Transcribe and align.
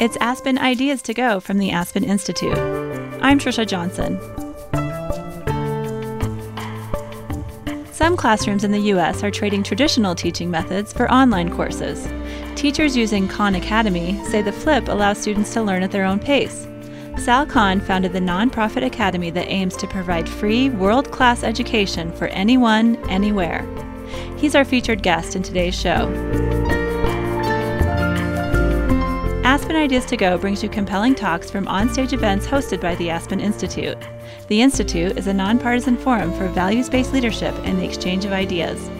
It's 0.00 0.16
Aspen 0.20 0.58
Ideas 0.58 1.02
to 1.02 1.14
Go 1.14 1.38
from 1.38 1.58
the 1.58 1.70
Aspen 1.70 2.02
Institute. 2.02 2.58
I'm 3.22 3.38
Trisha 3.38 3.64
Johnson. 3.64 4.18
Some 7.92 8.16
classrooms 8.16 8.64
in 8.64 8.72
the 8.72 8.80
U.S. 8.90 9.22
are 9.22 9.30
trading 9.30 9.62
traditional 9.62 10.16
teaching 10.16 10.50
methods 10.50 10.92
for 10.92 11.08
online 11.12 11.54
courses. 11.54 12.08
Teachers 12.56 12.96
using 12.96 13.28
Khan 13.28 13.54
Academy 13.54 14.20
say 14.24 14.42
the 14.42 14.50
flip 14.50 14.88
allows 14.88 15.18
students 15.18 15.52
to 15.54 15.62
learn 15.62 15.84
at 15.84 15.92
their 15.92 16.04
own 16.04 16.18
pace. 16.18 16.66
Sal 17.16 17.46
Khan 17.46 17.80
founded 17.80 18.12
the 18.12 18.18
nonprofit 18.18 18.84
academy 18.84 19.30
that 19.30 19.46
aims 19.46 19.76
to 19.76 19.86
provide 19.86 20.28
free, 20.28 20.70
world 20.70 21.12
class 21.12 21.44
education 21.44 22.10
for 22.16 22.26
anyone, 22.28 22.96
anywhere. 23.08 23.64
He's 24.38 24.56
our 24.56 24.64
featured 24.64 25.04
guest 25.04 25.36
in 25.36 25.44
today's 25.44 25.80
show. 25.80 26.10
Aspen 29.54 29.76
Ideas 29.76 30.04
to 30.06 30.16
Go 30.16 30.36
brings 30.36 30.64
you 30.64 30.68
compelling 30.68 31.14
talks 31.14 31.48
from 31.48 31.66
onstage 31.66 32.12
events 32.12 32.44
hosted 32.44 32.80
by 32.80 32.96
the 32.96 33.08
Aspen 33.08 33.38
Institute. 33.38 33.96
The 34.48 34.60
Institute 34.60 35.16
is 35.16 35.28
a 35.28 35.32
nonpartisan 35.32 35.96
forum 35.96 36.32
for 36.32 36.48
values 36.48 36.90
based 36.90 37.12
leadership 37.12 37.54
and 37.62 37.78
the 37.78 37.84
exchange 37.84 38.24
of 38.24 38.32
ideas. 38.32 38.90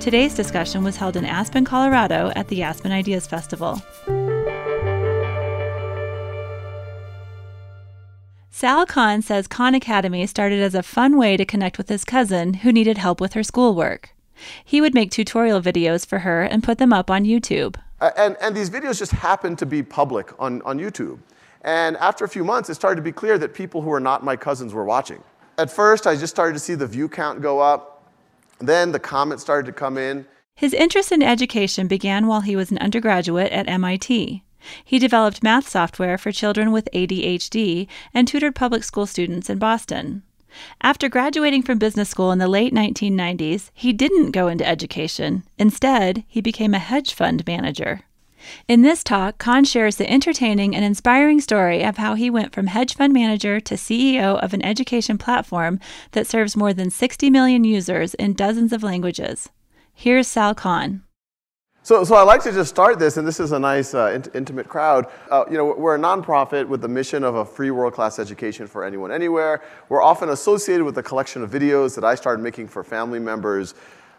Today's 0.00 0.34
discussion 0.34 0.84
was 0.84 0.98
held 0.98 1.16
in 1.16 1.24
Aspen, 1.24 1.64
Colorado 1.64 2.30
at 2.36 2.46
the 2.48 2.62
Aspen 2.62 2.92
Ideas 2.92 3.26
Festival. 3.26 3.80
Sal 8.50 8.84
Khan 8.84 9.22
says 9.22 9.46
Khan 9.46 9.74
Academy 9.74 10.26
started 10.26 10.60
as 10.60 10.74
a 10.74 10.82
fun 10.82 11.16
way 11.16 11.38
to 11.38 11.46
connect 11.46 11.78
with 11.78 11.88
his 11.88 12.04
cousin 12.04 12.52
who 12.52 12.70
needed 12.70 12.98
help 12.98 13.18
with 13.18 13.32
her 13.32 13.42
schoolwork. 13.42 14.10
He 14.62 14.82
would 14.82 14.92
make 14.92 15.10
tutorial 15.10 15.62
videos 15.62 16.04
for 16.04 16.18
her 16.18 16.42
and 16.42 16.62
put 16.62 16.76
them 16.76 16.92
up 16.92 17.10
on 17.10 17.24
YouTube. 17.24 17.76
Uh, 18.02 18.10
and, 18.16 18.36
and 18.40 18.54
these 18.54 18.68
videos 18.68 18.98
just 18.98 19.12
happened 19.12 19.56
to 19.56 19.64
be 19.64 19.80
public 19.80 20.32
on, 20.40 20.60
on 20.62 20.76
YouTube. 20.76 21.20
And 21.62 21.96
after 21.98 22.24
a 22.24 22.28
few 22.28 22.42
months, 22.42 22.68
it 22.68 22.74
started 22.74 22.96
to 22.96 23.02
be 23.02 23.12
clear 23.12 23.38
that 23.38 23.54
people 23.54 23.80
who 23.80 23.90
were 23.90 24.00
not 24.00 24.24
my 24.24 24.34
cousins 24.34 24.74
were 24.74 24.84
watching. 24.84 25.22
At 25.56 25.70
first, 25.70 26.08
I 26.08 26.16
just 26.16 26.34
started 26.34 26.54
to 26.54 26.58
see 26.58 26.74
the 26.74 26.86
view 26.86 27.08
count 27.08 27.40
go 27.40 27.60
up. 27.60 28.02
Then 28.58 28.90
the 28.90 28.98
comments 28.98 29.44
started 29.44 29.66
to 29.66 29.72
come 29.72 29.96
in. 29.96 30.26
His 30.56 30.74
interest 30.74 31.12
in 31.12 31.22
education 31.22 31.86
began 31.86 32.26
while 32.26 32.40
he 32.40 32.56
was 32.56 32.72
an 32.72 32.78
undergraduate 32.78 33.52
at 33.52 33.68
MIT. 33.68 34.42
He 34.84 34.98
developed 34.98 35.44
math 35.44 35.68
software 35.68 36.18
for 36.18 36.32
children 36.32 36.72
with 36.72 36.88
ADHD 36.92 37.86
and 38.12 38.26
tutored 38.26 38.56
public 38.56 38.82
school 38.82 39.06
students 39.06 39.48
in 39.48 39.58
Boston. 39.58 40.24
After 40.82 41.08
graduating 41.08 41.62
from 41.62 41.78
business 41.78 42.08
school 42.08 42.32
in 42.32 42.38
the 42.38 42.48
late 42.48 42.74
1990s, 42.74 43.70
he 43.74 43.92
didn't 43.92 44.32
go 44.32 44.48
into 44.48 44.66
education. 44.66 45.44
Instead, 45.58 46.24
he 46.28 46.40
became 46.40 46.74
a 46.74 46.78
hedge 46.78 47.14
fund 47.14 47.46
manager. 47.46 48.00
In 48.68 48.82
this 48.82 49.04
talk, 49.04 49.38
Khan 49.38 49.64
shares 49.64 49.96
the 49.96 50.10
entertaining 50.10 50.74
and 50.74 50.84
inspiring 50.84 51.40
story 51.40 51.84
of 51.84 51.96
how 51.96 52.14
he 52.14 52.30
went 52.30 52.52
from 52.52 52.66
hedge 52.66 52.94
fund 52.94 53.12
manager 53.12 53.60
to 53.60 53.74
CEO 53.74 54.42
of 54.42 54.52
an 54.52 54.64
education 54.64 55.18
platform 55.18 55.78
that 56.12 56.26
serves 56.26 56.56
more 56.56 56.72
than 56.72 56.90
60 56.90 57.30
million 57.30 57.64
users 57.64 58.14
in 58.14 58.34
dozens 58.34 58.72
of 58.72 58.82
languages. 58.82 59.48
Here's 59.94 60.26
Sal 60.26 60.54
Khan. 60.54 61.02
So, 61.84 62.04
so 62.04 62.14
I 62.14 62.22
like 62.22 62.44
to 62.44 62.52
just 62.52 62.70
start 62.70 63.00
this, 63.00 63.16
and 63.16 63.26
this 63.26 63.40
is 63.40 63.50
a 63.50 63.58
nice, 63.58 63.92
uh, 63.92 64.12
int- 64.14 64.28
intimate 64.34 64.68
crowd. 64.68 65.08
Uh, 65.28 65.44
you 65.50 65.56
know, 65.56 65.64
we're 65.64 65.96
a 65.96 65.98
nonprofit 65.98 66.68
with 66.68 66.80
the 66.80 66.86
mission 66.86 67.24
of 67.24 67.34
a 67.34 67.44
free 67.44 67.72
world-class 67.72 68.20
education 68.20 68.68
for 68.68 68.84
anyone, 68.84 69.10
anywhere. 69.10 69.62
We're 69.88 70.00
often 70.00 70.28
associated 70.28 70.84
with 70.84 70.96
a 70.98 71.02
collection 71.02 71.42
of 71.42 71.50
videos 71.50 71.96
that 71.96 72.04
I 72.04 72.14
started 72.14 72.40
making 72.40 72.68
for 72.68 72.84
family 72.84 73.18
members 73.18 73.74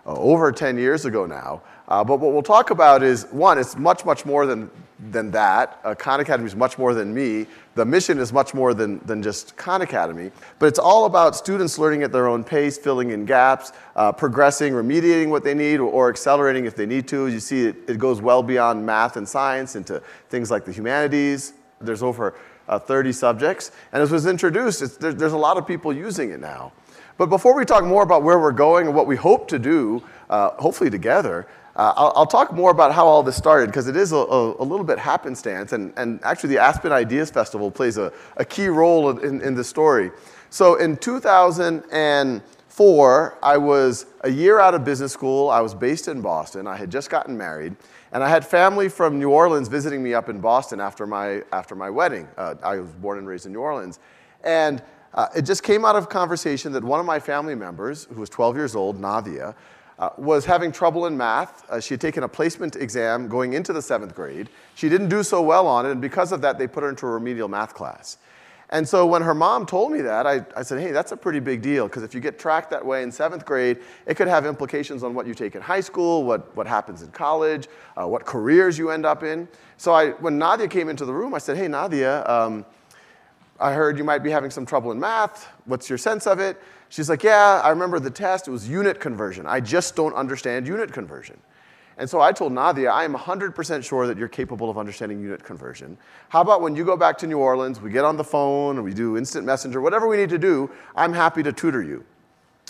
uh, 0.06 0.14
over 0.16 0.52
10 0.52 0.78
years 0.78 1.06
ago 1.06 1.26
now. 1.26 1.62
Uh, 1.88 2.04
but 2.04 2.20
what 2.20 2.34
we'll 2.34 2.44
talk 2.44 2.70
about 2.70 3.02
is 3.02 3.28
one, 3.32 3.58
it's 3.58 3.78
much, 3.78 4.04
much 4.04 4.26
more 4.26 4.46
than 4.46 4.70
than 5.12 5.32
that. 5.32 5.80
Uh, 5.84 5.96
Khan 5.96 6.20
Academy 6.20 6.48
is 6.48 6.56
much 6.56 6.78
more 6.78 6.94
than 6.94 7.14
me. 7.14 7.46
The 7.76 7.86
mission 7.86 8.20
is 8.20 8.32
much 8.32 8.54
more 8.54 8.74
than, 8.74 9.00
than 9.06 9.24
just 9.24 9.58
Khan 9.58 9.82
Academy. 9.82 10.32
But 10.60 10.68
it's 10.68 10.80
all 10.80 11.06
about 11.06 11.36
students 11.36 11.80
learning 11.80 12.04
at 12.04 12.12
their 12.12 12.28
own 12.28 12.44
pace, 12.44 12.78
filling 12.78 13.10
in 13.10 13.26
gaps, 13.26 13.72
uh, 13.96 14.12
progressing, 14.12 14.74
remediating 14.74 15.30
what 15.30 15.44
they 15.44 15.56
need, 15.56 15.78
or 15.78 16.10
accelerating 16.10 16.66
if 16.66 16.76
they 16.76 16.86
need 16.86 17.08
to. 17.08 17.28
You 17.28 17.40
see, 17.40 17.66
it, 17.66 17.76
it 17.88 17.98
goes 17.98 18.22
well 18.22 18.44
beyond 18.44 18.86
math 18.86 19.18
and 19.18 19.28
science 19.28 19.76
into 19.76 20.02
things 20.30 20.52
like 20.52 20.66
the 20.66 20.72
humanities. 20.72 21.54
There's 21.82 22.04
over 22.04 22.36
uh, 22.68 22.78
30 22.78 23.12
subjects. 23.12 23.72
And 23.92 24.04
as 24.04 24.12
was 24.12 24.28
introduced, 24.28 25.00
there, 25.00 25.14
there's 25.14 25.34
a 25.34 25.38
lot 25.38 25.58
of 25.58 25.66
people 25.66 25.92
using 25.92 26.30
it 26.30 26.40
now. 26.40 26.74
But 27.18 27.28
before 27.28 27.56
we 27.56 27.66
talk 27.66 27.84
more 27.84 28.04
about 28.04 28.24
where 28.24 28.40
we're 28.40 28.52
going 28.52 28.88
and 28.88 28.96
what 28.96 29.08
we 29.08 29.16
hope 29.16 29.48
to 29.50 29.60
do, 29.60 30.04
uh, 30.30 30.52
hopefully 30.52 30.90
together, 30.90 31.48
uh, 31.76 31.92
I'll, 31.96 32.14
I'll, 32.16 32.28
talk 32.28 32.54
more 32.54 32.70
about 32.70 32.94
how 32.94 33.08
all 33.08 33.24
this 33.24 33.36
started 33.36 33.66
because 33.68 33.88
it 33.88 33.96
is 33.96 34.12
a, 34.12 34.18
a, 34.18 34.62
a, 34.62 34.66
little 34.66 34.86
bit 34.86 35.00
happenstance, 35.00 35.74
and, 35.74 35.92
and 35.98 36.24
actually, 36.24 36.50
the 36.50 36.60
Aspen 36.60 36.92
Ideas 36.92 37.32
Festival 37.32 37.72
plays 37.72 37.98
a, 37.98 38.14
a 38.38 38.46
key 38.46 38.68
role 38.68 39.18
in, 39.18 39.42
in 39.42 39.56
the 39.56 39.64
story. 39.64 40.12
So, 40.52 40.76
in 40.76 40.98
2004, 40.98 43.38
I 43.42 43.58
was 43.58 44.06
a 44.22 44.30
year 44.30 44.60
out 44.60 44.76
of 44.76 44.86
business 44.86 45.14
school. 45.14 45.50
I 45.50 45.62
was 45.62 45.74
based 45.74 46.08
in 46.08 46.22
Boston. 46.22 46.68
I 46.68 46.76
had 46.76 46.92
just 46.92 47.10
gotten 47.10 47.36
married, 47.36 47.76
and 48.12 48.24
I 48.24 48.30
had 48.30 48.46
family 48.46 48.88
from 48.88 49.18
New 49.18 49.32
Orleans 49.32 49.68
visiting 49.68 50.04
me 50.04 50.14
up 50.14 50.30
in 50.30 50.40
Boston 50.40 50.80
after 50.80 51.08
my, 51.08 51.42
after 51.52 51.74
my 51.74 51.90
wedding. 51.90 52.28
Uh, 52.38 52.54
I 52.62 52.78
was 52.78 52.92
born 52.92 53.18
and 53.18 53.28
raised 53.28 53.48
in 53.48 53.52
New 53.52 53.62
Orleans. 53.62 53.98
And 54.44 54.84
uh, 55.16 55.30
it 55.36 55.42
just 55.44 55.64
came 55.64 55.86
out 55.86 55.96
of 55.96 56.10
conversation 56.10 56.72
that 56.74 56.84
one 56.84 57.00
of 57.00 57.08
my 57.08 57.20
family 57.20 57.56
members, 57.56 58.04
who 58.06 58.20
was 58.20 58.30
12 58.30 58.56
years 58.56 58.76
old, 58.76 59.00
Nadia, 59.00 59.56
uh, 60.00 60.10
was 60.18 60.46
having 60.46 60.72
trouble 60.72 61.06
in 61.06 61.16
math. 61.16 61.70
Uh, 61.70 61.80
she 61.80 61.94
had 61.94 62.02
taken 62.02 62.24
a 62.24 62.28
placement 62.28 62.76
exam 62.76 63.28
going 63.28 63.54
into 63.54 63.74
the 63.74 63.82
seventh 63.82 64.16
grade. 64.16 64.50
She 64.76 64.90
didn't 64.90 65.10
do 65.10 65.24
so 65.24 65.42
well 65.42 65.68
on 65.68 65.86
it, 65.86 65.92
and 65.92 66.02
because 66.02 66.32
of 66.32 66.42
that, 66.42 66.58
they 66.58 66.68
put 66.68 66.84
her 66.84 66.90
into 66.90 67.06
a 67.06 67.12
remedial 67.12 67.48
math 67.48 67.74
class. 67.74 68.18
And 68.70 68.90
so 68.90 69.06
when 69.06 69.22
her 69.22 69.36
mom 69.36 69.68
told 69.68 69.92
me 69.92 70.02
that, 70.02 70.26
I, 70.26 70.44
I 70.58 70.64
said, 70.64 70.80
hey, 70.80 70.92
that's 70.92 71.12
a 71.12 71.18
pretty 71.18 71.40
big 71.40 71.62
deal, 71.62 71.88
because 71.88 72.02
if 72.02 72.16
you 72.16 72.20
get 72.20 72.40
tracked 72.40 72.72
that 72.72 72.84
way 72.84 73.04
in 73.04 73.12
seventh 73.12 73.46
grade, 73.46 73.80
it 74.08 74.16
could 74.16 74.28
have 74.28 74.48
implications 74.48 75.04
on 75.04 75.14
what 75.14 75.28
you 75.28 75.36
take 75.36 75.54
in 75.54 75.62
high 75.62 75.82
school, 75.82 76.24
what, 76.24 76.56
what 76.56 76.66
happens 76.66 77.04
in 77.04 77.12
college, 77.12 77.68
uh, 77.96 78.08
what 78.08 78.26
careers 78.26 78.78
you 78.80 78.90
end 78.90 79.06
up 79.06 79.22
in. 79.22 79.48
So 79.78 79.94
I, 79.94 80.12
when 80.12 80.40
Nadia 80.40 80.68
came 80.68 80.90
into 80.90 81.06
the 81.06 81.14
room, 81.14 81.36
I 81.36 81.38
said, 81.38 81.56
hey, 81.56 81.68
Nadia, 81.68 82.26
um, 82.28 82.66
I 83.60 83.74
heard 83.74 83.98
you 84.00 84.04
might 84.04 84.24
be 84.24 84.32
having 84.32 84.50
some 84.50 84.66
trouble 84.66 84.92
in 84.92 85.00
math. 85.00 85.48
What's 85.66 85.88
your 85.88 86.00
sense 86.00 86.26
of 86.26 86.40
it? 86.40 86.60
She's 86.94 87.10
like, 87.10 87.24
Yeah, 87.24 87.60
I 87.64 87.72
remember 87.72 88.00
the 88.00 88.12
test. 88.12 88.48
It 88.48 88.52
was 88.52 88.70
unit 88.70 89.00
conversion. 89.00 89.48
I 89.48 89.60
just 89.62 89.96
don't 89.96 90.14
understand 90.14 90.68
unit 90.68 90.94
conversion. 90.94 91.40
And 91.98 92.08
so 92.08 92.22
I 92.22 92.32
told 92.32 92.54
Nadia, 92.54 92.92
I 92.92 93.04
am 93.04 93.16
100% 93.16 93.84
sure 93.84 94.06
that 94.06 94.16
you're 94.16 94.28
capable 94.28 94.70
of 94.70 94.78
understanding 94.78 95.20
unit 95.20 95.44
conversion. 95.44 95.98
How 96.30 96.42
about 96.42 96.62
when 96.62 96.76
you 96.76 96.86
go 96.86 96.96
back 96.96 97.18
to 97.20 97.28
New 97.28 97.40
Orleans, 97.40 97.82
we 97.82 97.90
get 97.90 98.06
on 98.06 98.16
the 98.16 98.24
phone, 98.24 98.84
we 98.84 98.94
do 98.94 99.18
instant 99.18 99.44
messenger, 99.44 99.82
whatever 99.82 100.08
we 100.08 100.18
need 100.18 100.30
to 100.30 100.38
do, 100.38 100.70
I'm 100.96 101.14
happy 101.14 101.42
to 101.42 101.52
tutor 101.52 101.82
you. 101.82 102.06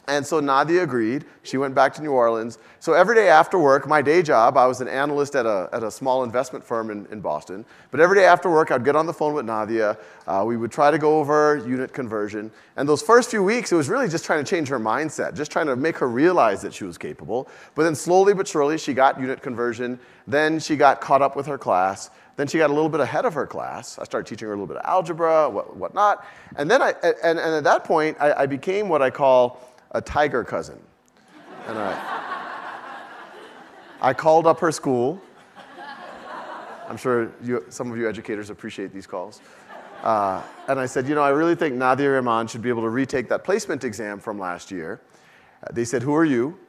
And 0.07 0.25
so 0.25 0.41
Nadia 0.41 0.83
agreed. 0.83 1.23
She 1.43 1.55
went 1.55 1.73
back 1.73 1.93
to 1.93 2.01
New 2.01 2.11
Orleans. 2.11 2.57
So 2.81 2.91
every 2.91 3.15
day 3.15 3.29
after 3.29 3.57
work, 3.57 3.87
my 3.87 4.01
day 4.01 4.21
job, 4.21 4.57
I 4.57 4.65
was 4.67 4.81
an 4.81 4.89
analyst 4.89 5.33
at 5.33 5.45
a, 5.45 5.69
at 5.71 5.81
a 5.81 5.89
small 5.89 6.25
investment 6.25 6.63
firm 6.63 6.91
in, 6.91 7.05
in 7.05 7.21
Boston. 7.21 7.63
But 7.89 8.01
every 8.01 8.17
day 8.17 8.25
after 8.25 8.49
work, 8.49 8.69
I'd 8.69 8.83
get 8.83 8.97
on 8.97 9.05
the 9.05 9.13
phone 9.13 9.33
with 9.33 9.45
Nadia. 9.45 9.97
Uh, 10.27 10.43
we 10.45 10.57
would 10.57 10.71
try 10.71 10.91
to 10.91 10.97
go 10.97 11.19
over 11.19 11.63
unit 11.65 11.93
conversion. 11.93 12.51
And 12.75 12.87
those 12.87 13.01
first 13.01 13.29
few 13.31 13.43
weeks, 13.43 13.71
it 13.71 13.75
was 13.75 13.87
really 13.87 14.09
just 14.09 14.25
trying 14.25 14.43
to 14.43 14.49
change 14.49 14.67
her 14.67 14.79
mindset, 14.79 15.35
just 15.35 15.51
trying 15.51 15.67
to 15.67 15.77
make 15.77 15.97
her 15.99 16.09
realize 16.09 16.61
that 16.63 16.73
she 16.73 16.83
was 16.83 16.97
capable. 16.97 17.47
But 17.73 17.83
then 17.83 17.95
slowly 17.95 18.33
but 18.33 18.45
surely, 18.45 18.77
she 18.77 18.93
got 18.93 19.17
unit 19.17 19.41
conversion. 19.41 19.99
Then 20.27 20.59
she 20.59 20.75
got 20.75 20.99
caught 20.99 21.21
up 21.21 21.37
with 21.37 21.45
her 21.45 21.57
class. 21.57 22.09
Then 22.35 22.47
she 22.47 22.57
got 22.57 22.71
a 22.71 22.73
little 22.73 22.89
bit 22.89 22.99
ahead 22.99 23.25
of 23.25 23.33
her 23.35 23.45
class. 23.45 23.99
I 23.99 24.03
started 24.03 24.27
teaching 24.27 24.47
her 24.47 24.53
a 24.53 24.57
little 24.57 24.67
bit 24.67 24.77
of 24.77 24.85
algebra, 24.85 25.49
what, 25.49 25.77
whatnot. 25.77 26.25
And 26.57 26.69
then 26.69 26.81
I, 26.81 26.93
and, 27.03 27.39
and 27.39 27.39
at 27.39 27.63
that 27.63 27.83
point, 27.83 28.17
I, 28.19 28.33
I 28.33 28.45
became 28.47 28.89
what 28.89 29.01
I 29.01 29.11
call 29.11 29.61
a 29.93 30.01
tiger 30.01 30.43
cousin. 30.43 30.79
And 31.67 31.77
I, 31.77 32.23
I 34.01 34.13
called 34.13 34.47
up 34.47 34.59
her 34.59 34.71
school. 34.71 35.21
I'm 36.89 36.97
sure 36.97 37.31
you, 37.41 37.63
some 37.69 37.91
of 37.91 37.97
you 37.97 38.09
educators 38.09 38.49
appreciate 38.49 38.91
these 38.93 39.07
calls. 39.07 39.41
Uh, 40.03 40.41
and 40.67 40.79
I 40.79 40.85
said, 40.85 41.07
you 41.07 41.15
know, 41.15 41.21
I 41.21 41.29
really 41.29 41.55
think 41.55 41.75
Nadia 41.75 42.09
Rahman 42.09 42.47
should 42.47 42.61
be 42.61 42.67
able 42.67 42.81
to 42.81 42.89
retake 42.89 43.29
that 43.29 43.45
placement 43.45 43.85
exam 43.85 44.19
from 44.19 44.37
last 44.37 44.69
year. 44.69 44.99
Uh, 45.63 45.67
they 45.71 45.85
said, 45.85 46.03
who 46.03 46.13
are 46.13 46.25
you? 46.25 46.59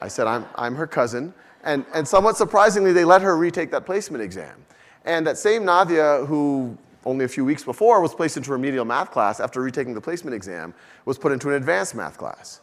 I 0.00 0.08
said, 0.08 0.26
I'm, 0.26 0.44
I'm 0.56 0.74
her 0.74 0.88
cousin. 0.88 1.32
And, 1.62 1.84
and 1.94 2.08
somewhat 2.08 2.36
surprisingly, 2.36 2.92
they 2.92 3.04
let 3.04 3.22
her 3.22 3.36
retake 3.36 3.70
that 3.70 3.86
placement 3.86 4.24
exam. 4.24 4.64
And 5.04 5.24
that 5.26 5.38
same 5.38 5.64
Nadia, 5.64 6.24
who 6.26 6.76
only 7.04 7.24
a 7.24 7.28
few 7.28 7.44
weeks 7.44 7.62
before 7.62 8.00
was 8.00 8.14
placed 8.14 8.36
into 8.36 8.50
remedial 8.50 8.84
math 8.84 9.12
class 9.12 9.38
after 9.40 9.60
retaking 9.62 9.94
the 9.94 10.00
placement 10.00 10.34
exam, 10.34 10.74
was 11.04 11.16
put 11.16 11.32
into 11.32 11.48
an 11.48 11.54
advanced 11.54 11.94
math 11.94 12.18
class. 12.18 12.60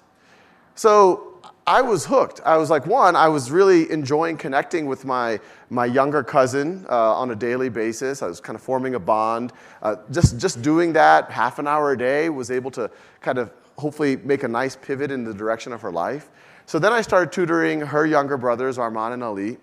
So 0.77 1.41
I 1.65 1.81
was 1.81 2.05
hooked. 2.05 2.39
I 2.45 2.55
was 2.57 2.69
like, 2.69 2.85
one, 2.85 3.15
I 3.15 3.27
was 3.29 3.49
really 3.49 3.89
enjoying 3.91 4.37
connecting 4.37 4.85
with 4.85 5.05
my, 5.05 5.39
my 5.71 5.85
younger 5.85 6.23
cousin 6.23 6.85
uh, 6.87 7.15
on 7.15 7.31
a 7.31 7.35
daily 7.35 7.67
basis. 7.67 8.21
I 8.21 8.27
was 8.27 8.39
kind 8.39 8.55
of 8.55 8.61
forming 8.61 8.93
a 8.93 8.99
bond. 8.99 9.53
Uh, 9.81 9.95
just, 10.11 10.37
just 10.37 10.61
doing 10.61 10.93
that 10.93 11.31
half 11.31 11.57
an 11.57 11.67
hour 11.67 11.93
a 11.93 11.97
day 11.97 12.29
was 12.29 12.51
able 12.51 12.69
to 12.71 12.91
kind 13.21 13.39
of 13.39 13.51
hopefully 13.79 14.17
make 14.17 14.43
a 14.43 14.47
nice 14.47 14.75
pivot 14.75 15.09
in 15.09 15.23
the 15.23 15.33
direction 15.33 15.73
of 15.73 15.81
her 15.81 15.91
life. 15.91 16.29
So 16.67 16.77
then 16.77 16.93
I 16.93 17.01
started 17.01 17.31
tutoring 17.31 17.81
her 17.81 18.05
younger 18.05 18.37
brothers, 18.37 18.77
Arman 18.77 19.13
and 19.13 19.23
Ali. 19.23 19.57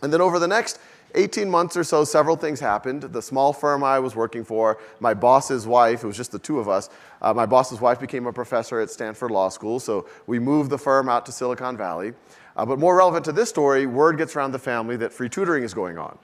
And 0.00 0.12
then 0.12 0.20
over 0.20 0.38
the 0.38 0.48
next 0.48 0.78
18 1.16 1.50
months 1.50 1.76
or 1.76 1.84
so, 1.84 2.04
several 2.04 2.36
things 2.36 2.60
happened. 2.60 3.02
The 3.02 3.22
small 3.22 3.52
firm 3.52 3.82
I 3.82 3.98
was 3.98 4.14
working 4.14 4.44
for, 4.44 4.78
my 5.00 5.14
boss's 5.14 5.66
wife, 5.66 6.04
it 6.04 6.06
was 6.06 6.16
just 6.16 6.30
the 6.30 6.38
two 6.38 6.58
of 6.60 6.68
us, 6.68 6.90
uh, 7.22 7.32
my 7.32 7.46
boss's 7.46 7.80
wife 7.80 7.98
became 7.98 8.26
a 8.26 8.32
professor 8.32 8.80
at 8.80 8.90
Stanford 8.90 9.30
Law 9.30 9.48
School, 9.48 9.80
so 9.80 10.06
we 10.26 10.38
moved 10.38 10.70
the 10.70 10.78
firm 10.78 11.08
out 11.08 11.26
to 11.26 11.32
Silicon 11.32 11.76
Valley. 11.76 12.12
Uh, 12.56 12.64
but 12.64 12.78
more 12.78 12.96
relevant 12.96 13.24
to 13.24 13.32
this 13.32 13.48
story, 13.48 13.86
word 13.86 14.16
gets 14.16 14.36
around 14.36 14.52
the 14.52 14.58
family 14.58 14.96
that 14.96 15.12
free 15.12 15.28
tutoring 15.28 15.62
is 15.62 15.74
going 15.74 15.98
on. 15.98 16.18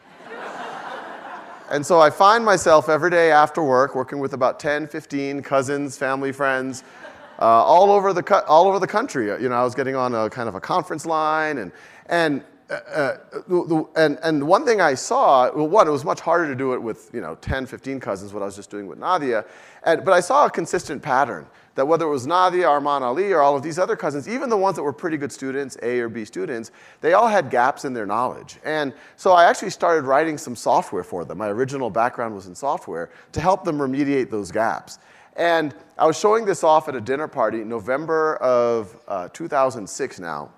and 1.71 1.85
so 1.85 2.01
I 2.01 2.11
find 2.11 2.45
myself 2.45 2.89
every 2.89 3.11
day 3.11 3.31
after 3.31 3.63
work 3.63 3.95
working 3.95 4.19
with 4.19 4.33
about 4.33 4.59
10, 4.61 4.87
15 4.87 5.43
cousins, 5.43 5.99
family, 5.99 6.33
friends, 6.33 6.85
uh, 7.39 7.45
all, 7.45 7.91
over 7.91 8.13
the, 8.13 8.45
all 8.47 8.67
over 8.67 8.79
the 8.79 8.87
country. 8.87 9.27
You 9.27 9.49
know, 9.49 9.57
I 9.57 9.65
was 9.65 9.75
getting 9.75 9.97
on 9.97 10.15
a 10.15 10.31
kind 10.31 10.49
of 10.49 10.55
a 10.55 10.61
conference 10.61 11.05
line, 11.05 11.59
and, 11.59 11.73
and 12.07 12.43
uh, 12.73 13.17
uh 13.51 13.85
and, 13.97 14.19
and 14.23 14.47
one 14.47 14.65
thing 14.65 14.81
I 14.81 14.95
saw, 14.95 15.51
well, 15.55 15.69
one, 15.69 15.89
it 15.89 15.91
was 15.91 16.05
much 16.05 16.21
harder 16.21 16.47
to 16.47 16.55
do 16.55 16.75
it 16.75 16.83
with, 16.83 17.11
you 17.13 17.21
know, 17.21 17.35
10, 17.37 17.67
15 17.67 18.01
cousins, 18.01 18.33
what 18.33 18.43
I 18.43 18.47
was 18.47 18.57
just 18.57 18.71
doing 18.71 18.87
with 18.87 18.99
Nadia. 18.99 19.45
And, 19.85 20.05
but 20.05 20.13
I 20.13 20.21
saw 20.21 20.47
a 20.47 20.51
consistent 20.51 21.03
pattern 21.03 21.47
that 21.75 21.87
whether 21.87 22.05
it 22.05 22.11
was 22.11 22.27
Nadia, 22.27 22.67
Arman 22.67 23.01
Ali, 23.01 23.33
or 23.33 23.41
all 23.41 23.57
of 23.57 23.63
these 23.63 23.79
other 23.79 23.97
cousins, 23.97 24.29
even 24.29 24.51
the 24.51 24.57
ones 24.57 24.77
that 24.77 24.83
were 24.83 24.93
pretty 24.93 25.17
good 25.17 25.33
students, 25.33 25.77
A 25.83 26.01
or 26.01 26.09
B 26.09 26.25
students, 26.25 26.71
they 27.01 27.15
all 27.15 27.29
had 27.29 27.51
gaps 27.51 27.85
in 27.85 27.95
their 27.95 28.07
knowledge. 28.07 28.59
And 28.65 28.93
so 29.17 29.33
I 29.33 29.45
actually 29.45 29.71
started 29.71 30.05
writing 30.05 30.37
some 30.37 30.55
software 30.55 31.05
for 31.05 31.25
them. 31.25 31.39
My 31.39 31.49
original 31.49 31.91
background 31.91 32.35
was 32.35 32.47
in 32.47 32.55
software 32.55 33.11
to 33.33 33.41
help 33.41 33.65
them 33.65 33.79
remediate 33.79 34.31
those 34.31 34.53
gaps. 34.53 34.99
And 35.37 35.75
I 35.97 36.07
was 36.07 36.19
showing 36.19 36.45
this 36.45 36.63
off 36.63 36.89
at 36.89 36.95
a 36.95 37.01
dinner 37.01 37.27
party, 37.27 37.65
November 37.65 38.37
of 38.37 38.99
uh, 39.09 39.29
2006 39.29 40.21
now. 40.21 40.51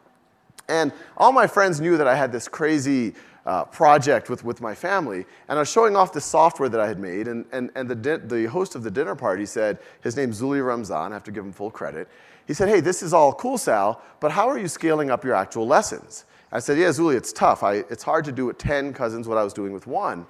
And 0.69 0.93
all 1.17 1.33
my 1.33 1.47
friends 1.47 1.81
knew 1.81 1.97
that 1.97 2.07
I 2.07 2.15
had 2.15 2.33
this 2.33 2.49
crazy 2.49 3.15
uh, 3.47 3.65
project 3.65 4.31
with, 4.31 4.45
with 4.45 4.61
my 4.61 4.75
family. 4.75 5.27
And 5.49 5.59
I 5.59 5.61
was 5.61 5.71
showing 5.71 5.97
off 5.97 6.13
the 6.13 6.21
software 6.21 6.69
that 6.69 6.81
I 6.81 6.87
had 6.87 6.99
made. 6.99 7.29
And, 7.29 7.45
and, 7.53 7.71
and 7.75 7.89
the, 7.89 7.95
di- 7.95 8.17
the 8.17 8.47
host 8.47 8.75
of 8.75 8.83
the 8.83 8.91
dinner 8.91 9.15
party 9.15 9.47
said, 9.47 9.79
his 10.01 10.17
name's 10.17 10.41
Zulfi 10.41 10.65
Ramzan, 10.65 11.13
I 11.13 11.15
have 11.15 11.25
to 11.25 11.33
give 11.33 11.45
him 11.45 11.53
full 11.53 11.71
credit. 11.71 12.09
He 12.47 12.55
said, 12.55 12.69
Hey, 12.69 12.81
this 12.81 13.03
is 13.03 13.13
all 13.13 13.33
cool, 13.33 13.59
Sal, 13.59 14.03
but 14.21 14.31
how 14.31 14.49
are 14.49 14.59
you 14.59 14.69
scaling 14.69 15.11
up 15.11 15.25
your 15.25 15.35
actual 15.35 15.67
lessons? 15.67 16.25
I 16.53 16.59
said, 16.59 16.79
Yeah, 16.79 16.89
Zulfi, 16.89 17.17
it's 17.17 17.33
tough. 17.33 17.63
I, 17.63 17.77
it's 17.91 18.03
hard 18.03 18.25
to 18.27 18.33
do 18.33 18.47
with 18.47 18.59
10 18.59 18.93
cousins 18.93 19.29
what 19.29 19.39
I 19.39 19.45
was 19.45 19.53
doing 19.53 19.73
with 19.73 19.87
one. 19.87 20.27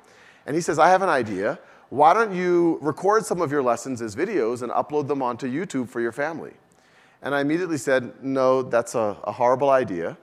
And 0.46 0.54
he 0.54 0.62
says, 0.62 0.78
I 0.78 0.88
have 0.88 1.02
an 1.02 1.08
idea. 1.08 1.58
Why 1.90 2.12
don't 2.12 2.34
you 2.34 2.78
record 2.82 3.24
some 3.24 3.40
of 3.40 3.52
your 3.52 3.62
lessons 3.62 4.02
as 4.02 4.16
videos 4.16 4.62
and 4.62 4.72
upload 4.72 5.06
them 5.06 5.22
onto 5.22 5.46
YouTube 5.46 5.88
for 5.88 6.00
your 6.00 6.12
family? 6.12 6.52
And 7.24 7.34
I 7.34 7.40
immediately 7.40 7.78
said, 7.78 8.12
No, 8.22 8.62
that's 8.62 8.94
a, 8.94 9.16
a 9.24 9.32
horrible 9.32 9.70
idea. 9.70 10.16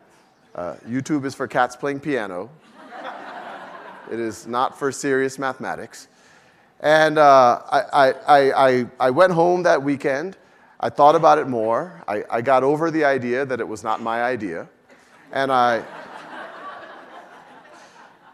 Uh, 0.54 0.76
YouTube 0.88 1.26
is 1.26 1.34
for 1.34 1.48
cats 1.48 1.76
playing 1.76 2.00
piano. 2.00 2.50
it 4.12 4.20
is 4.20 4.46
not 4.46 4.78
for 4.78 4.92
serious 4.92 5.40
mathematics. 5.40 6.08
And 6.80 7.18
uh, 7.18 7.62
I, 7.72 8.14
I, 8.28 8.68
I, 8.68 8.86
I 9.00 9.10
went 9.10 9.34
home 9.34 9.64
that 9.64 9.82
weekend. 9.82 10.38
I 10.80 10.90
thought 10.90 11.16
about 11.16 11.40
it 11.40 11.48
more. 11.48 12.04
I, 12.08 12.24
I 12.30 12.42
got 12.42 12.64
over 12.64 12.92
the 12.92 13.04
idea 13.04 13.46
that 13.46 13.60
it 13.60 13.68
was 13.68 13.84
not 13.84 14.02
my 14.02 14.24
idea. 14.24 14.70
And 15.32 15.52
I, 15.52 15.84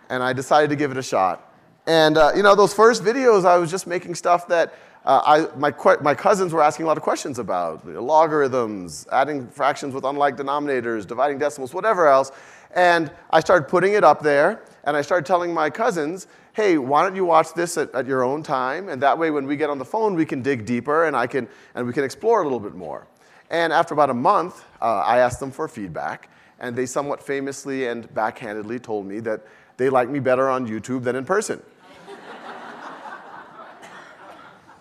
and 0.10 0.22
I 0.22 0.34
decided 0.34 0.70
to 0.72 0.76
give 0.76 0.92
it 0.92 0.98
a 0.98 1.04
shot. 1.04 1.54
And 1.86 2.18
uh, 2.18 2.34
you 2.36 2.44
know, 2.44 2.54
those 2.54 2.74
first 2.74 3.02
videos, 3.02 3.46
I 3.46 3.58
was 3.58 3.72
just 3.72 3.88
making 3.88 4.16
stuff 4.16 4.50
that 4.50 4.74
uh, 5.08 5.22
I, 5.26 5.58
my, 5.58 5.74
my 6.02 6.14
cousins 6.14 6.52
were 6.52 6.62
asking 6.62 6.84
a 6.84 6.88
lot 6.88 6.98
of 6.98 7.04
questions 7.04 7.40
about 7.40 7.88
logarithms, 7.88 9.08
adding 9.10 9.48
fractions 9.48 9.94
with 9.94 10.04
unlike 10.04 10.36
denominators, 10.36 11.08
dividing 11.08 11.40
decimals, 11.40 11.74
whatever 11.74 12.08
else. 12.08 12.34
And 12.76 13.10
I 13.30 13.40
started 13.40 13.70
putting 13.70 13.94
it 13.94 14.04
up 14.04 14.22
there, 14.22 14.64
and 14.84 14.98
I 14.98 15.02
started 15.02 15.26
telling 15.26 15.54
my 15.54 15.70
cousins, 15.70 16.28
hey, 16.52 16.78
why 16.78 17.04
don't 17.04 17.16
you 17.16 17.24
watch 17.24 17.54
this 17.54 17.78
at, 17.78 17.90
at 17.96 18.06
your 18.06 18.24
own 18.24 18.44
time? 18.44 18.90
And 18.90 19.02
that 19.02 19.18
way, 19.18 19.32
when 19.32 19.48
we 19.48 19.56
get 19.56 19.70
on 19.70 19.78
the 19.78 19.86
phone, 19.86 20.14
we 20.14 20.26
can 20.26 20.42
dig 20.42 20.66
deeper 20.66 21.06
and, 21.06 21.16
I 21.16 21.26
can, 21.26 21.48
and 21.74 21.88
we 21.88 21.94
can 21.94 22.04
explore 22.04 22.42
a 22.42 22.44
little 22.44 22.60
bit 22.60 22.76
more. 22.76 23.08
And 23.50 23.72
after 23.72 23.94
about 23.94 24.10
a 24.10 24.14
month, 24.14 24.66
uh, 24.82 25.04
I 25.06 25.20
asked 25.20 25.40
them 25.40 25.52
for 25.52 25.70
feedback, 25.70 26.30
and 26.60 26.76
they 26.76 26.86
somewhat 26.86 27.24
famously 27.24 27.88
and 27.88 28.14
backhandedly 28.14 28.84
told 28.84 29.06
me 29.06 29.22
that 29.22 29.48
they 29.78 29.90
like 29.90 30.10
me 30.10 30.20
better 30.20 30.50
on 30.50 30.68
YouTube 30.68 31.04
than 31.04 31.16
in 31.16 31.24
person. 31.24 31.64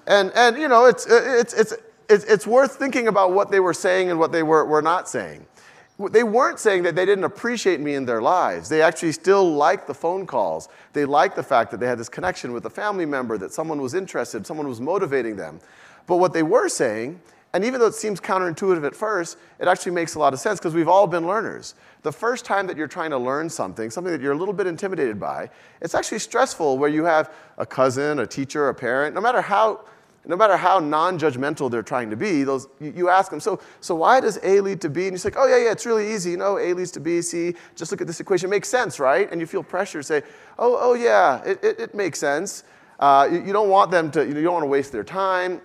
And, 0.07 0.33
and 0.35 0.57
you 0.57 0.69
know, 0.69 0.87
it's, 0.87 1.07
it's, 1.07 1.53
it's, 1.55 1.75
it's, 2.09 2.25
it's 2.25 2.47
worth 2.47 2.77
thinking 2.77 3.09
about 3.09 3.33
what 3.33 3.51
they 3.51 3.61
were 3.61 3.75
saying 3.75 4.11
and 4.11 4.19
what 4.19 4.33
they 4.33 4.43
were, 4.43 4.65
were 4.65 4.83
not 4.83 5.09
saying. 5.09 5.47
They 6.11 6.23
weren't 6.23 6.61
saying 6.61 6.83
that 6.83 6.95
they 6.95 7.07
didn't 7.07 7.25
appreciate 7.25 7.81
me 7.81 7.95
in 7.95 8.05
their 8.05 8.21
lives. 8.21 8.69
They 8.69 8.83
actually 8.83 9.13
still 9.13 9.51
liked 9.51 9.87
the 9.87 9.95
phone 9.95 10.27
calls. 10.27 10.69
They 10.93 11.07
liked 11.07 11.37
the 11.37 11.43
fact 11.43 11.71
that 11.71 11.81
they 11.81 11.87
had 11.87 11.99
this 11.99 12.11
connection 12.11 12.53
with 12.53 12.67
a 12.67 12.71
family 12.71 13.07
member, 13.07 13.39
that 13.39 13.53
someone 13.53 13.81
was 13.81 13.95
interested, 13.95 14.47
someone 14.47 14.69
was 14.69 14.81
motivating 14.81 15.37
them. 15.37 15.59
But 16.07 16.17
what 16.17 16.35
they 16.35 16.43
were 16.43 16.69
saying, 16.69 17.21
and 17.55 17.65
even 17.65 17.81
though 17.81 17.87
it 17.87 17.95
seems 17.95 18.21
counterintuitive 18.21 18.85
at 18.85 18.95
first, 18.95 19.39
it 19.59 19.67
actually 19.67 19.93
makes 19.93 20.15
a 20.15 20.19
lot 20.19 20.35
of 20.35 20.39
sense 20.39 20.59
because 20.59 20.75
we've 20.75 20.89
all 20.89 21.07
been 21.07 21.27
learners. 21.27 21.75
The 22.03 22.13
first 22.13 22.45
time 22.45 22.67
that 22.67 22.77
you're 22.77 22.87
trying 22.87 23.11
to 23.11 23.19
learn 23.19 23.49
something, 23.49 23.91
something 23.91 24.13
that 24.13 24.21
you're 24.21 24.35
a 24.35 24.37
little 24.37 24.53
bit 24.53 24.67
intimidated 24.67 25.19
by, 25.19 25.49
it's 25.81 25.95
actually 25.95 26.19
stressful 26.19 26.77
where 26.77 26.91
you 26.91 27.05
have 27.05 27.33
a 27.57 27.65
cousin, 27.65 28.19
a 28.19 28.27
teacher, 28.27 28.69
a 28.69 28.75
parent, 28.75 29.15
no 29.15 29.23
matter 29.23 29.41
how 29.41 29.81
no 30.27 30.37
matter 30.37 30.57
how 30.57 30.79
non-judgmental 30.79 31.71
they're 31.71 31.83
trying 31.83 32.11
to 32.11 32.17
be, 32.17 32.43
those, 32.43 32.67
you, 32.81 32.93
you, 32.97 33.09
ask 33.09 33.31
them, 33.31 33.41
so, 33.41 33.61
so 33.81 33.95
why 33.95 34.21
does 34.21 34.39
A 34.43 34.61
lead 34.61 34.81
to 34.81 34.89
B? 34.89 35.05
And 35.05 35.13
you 35.13 35.19
say, 35.19 35.31
oh 35.37 35.47
yeah, 35.47 35.65
yeah, 35.65 35.73
it's 35.73 35.87
really 35.87 36.13
easy. 36.13 36.33
You 36.33 36.37
know, 36.37 36.59
A 36.59 36.73
leads 36.75 36.91
to 36.93 37.01
B, 37.01 37.23
C, 37.23 37.55
just 37.77 37.93
look 37.93 38.01
at 38.01 38.07
this 38.07 38.19
equation. 38.19 38.49
It 38.49 38.51
makes 38.51 38.69
sense, 38.69 38.99
right? 38.99 39.31
And 39.31 39.41
you 39.41 39.47
feel 39.47 39.63
pressure 39.63 40.01
to 40.01 40.05
say, 40.05 40.23
oh, 40.59 40.77
oh 40.81 40.95
yeah, 40.95 41.43
it, 41.45 41.63
it, 41.63 41.81
it 41.81 41.95
makes 41.95 42.19
sense. 42.19 42.65
Uh, 42.99 43.29
you, 43.31 43.43
you, 43.45 43.53
don't 43.53 43.69
want 43.69 43.91
them 43.91 44.11
to, 44.11 44.27
you 44.27 44.35
don't 44.35 44.55
want 44.55 44.65
to 44.65 44.69
waste 44.69 44.91
their 44.91 45.05
time. 45.05 45.61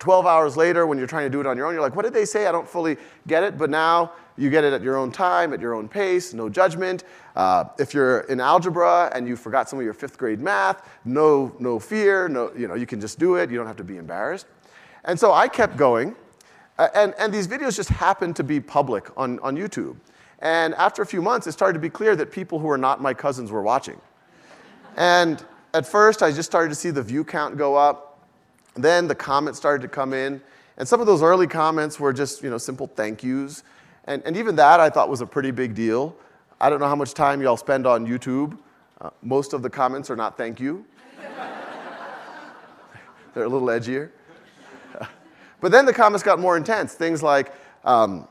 12 0.00 0.26
hours 0.26 0.56
later, 0.56 0.86
when 0.86 0.98
you're 0.98 1.06
trying 1.06 1.24
to 1.26 1.30
do 1.30 1.40
it 1.40 1.46
on 1.46 1.56
your 1.56 1.66
own, 1.66 1.72
you're 1.72 1.82
like, 1.82 1.94
what 1.94 2.02
did 2.02 2.12
they 2.12 2.24
say? 2.24 2.46
I 2.46 2.52
don't 2.52 2.68
fully 2.68 2.96
get 3.26 3.42
it, 3.42 3.56
but 3.56 3.70
now 3.70 4.12
you 4.36 4.50
get 4.50 4.64
it 4.64 4.72
at 4.72 4.82
your 4.82 4.96
own 4.96 5.12
time, 5.12 5.52
at 5.52 5.60
your 5.60 5.74
own 5.74 5.88
pace, 5.88 6.34
no 6.34 6.48
judgment. 6.48 7.04
Uh, 7.34 7.64
if 7.78 7.92
you're 7.92 8.20
in 8.20 8.40
algebra 8.40 9.10
and 9.14 9.26
you 9.26 9.34
forgot 9.36 9.68
some 9.68 9.78
of 9.78 9.84
your 9.84 9.94
fifth 9.94 10.16
grade 10.16 10.40
math, 10.40 10.88
no, 11.04 11.54
no 11.58 11.78
fear, 11.80 12.28
no, 12.28 12.52
you 12.56 12.68
know, 12.68 12.74
you 12.74 12.86
can 12.86 13.00
just 13.00 13.18
do 13.18 13.34
it. 13.36 13.50
You 13.50 13.56
don't 13.56 13.66
have 13.66 13.76
to 13.76 13.84
be 13.84 13.96
embarrassed. 13.96 14.46
And 15.04 15.18
so 15.18 15.32
I 15.32 15.48
kept 15.48 15.76
going. 15.76 16.14
Uh, 16.78 16.88
and, 16.94 17.14
and 17.18 17.32
these 17.32 17.46
videos 17.46 17.76
just 17.76 17.88
happened 17.88 18.36
to 18.36 18.44
be 18.44 18.60
public 18.60 19.08
on, 19.16 19.38
on 19.40 19.56
YouTube. 19.56 19.96
And 20.40 20.74
after 20.74 21.02
a 21.02 21.06
few 21.06 21.22
months, 21.22 21.46
it 21.46 21.52
started 21.52 21.74
to 21.74 21.78
be 21.80 21.90
clear 21.90 22.16
that 22.16 22.30
people 22.30 22.58
who 22.58 22.66
were 22.66 22.78
not 22.78 23.00
my 23.00 23.14
cousins 23.14 23.50
were 23.50 23.62
watching. 23.62 24.00
And 24.96 25.44
at 25.72 25.86
first, 25.86 26.22
I 26.22 26.30
just 26.30 26.48
started 26.48 26.68
to 26.68 26.74
see 26.74 26.90
the 26.90 27.02
view 27.02 27.24
count 27.24 27.56
go 27.56 27.74
up. 27.74 28.20
Then 28.74 29.08
the 29.08 29.14
comments 29.14 29.58
started 29.58 29.82
to 29.82 29.88
come 29.88 30.12
in. 30.12 30.40
And 30.76 30.86
some 30.86 31.00
of 31.00 31.06
those 31.06 31.22
early 31.22 31.46
comments 31.46 32.00
were 32.00 32.12
just, 32.12 32.42
you 32.42 32.50
know, 32.50 32.58
simple 32.58 32.86
thank 32.86 33.22
yous. 33.22 33.62
And, 34.04 34.22
and 34.24 34.36
even 34.36 34.56
that 34.56 34.80
I 34.80 34.90
thought 34.90 35.08
was 35.08 35.20
a 35.20 35.26
pretty 35.26 35.50
big 35.50 35.74
deal. 35.74 36.16
I 36.64 36.70
don't 36.70 36.80
know 36.80 36.88
how 36.88 36.96
much 36.96 37.12
time 37.12 37.42
y'all 37.42 37.58
spend 37.58 37.86
on 37.86 38.06
YouTube. 38.06 38.56
Uh, 38.98 39.10
most 39.20 39.52
of 39.52 39.60
the 39.60 39.68
comments 39.68 40.08
are 40.08 40.16
not 40.16 40.38
thank 40.38 40.58
you. 40.58 40.86
They're 43.34 43.44
a 43.44 43.48
little 43.50 43.68
edgier. 43.68 44.12
but 45.60 45.72
then 45.72 45.84
the 45.84 45.92
comments 45.92 46.22
got 46.22 46.40
more 46.40 46.56
intense. 46.56 46.94
Things 46.94 47.22
like, 47.22 47.52
um, 47.84 48.26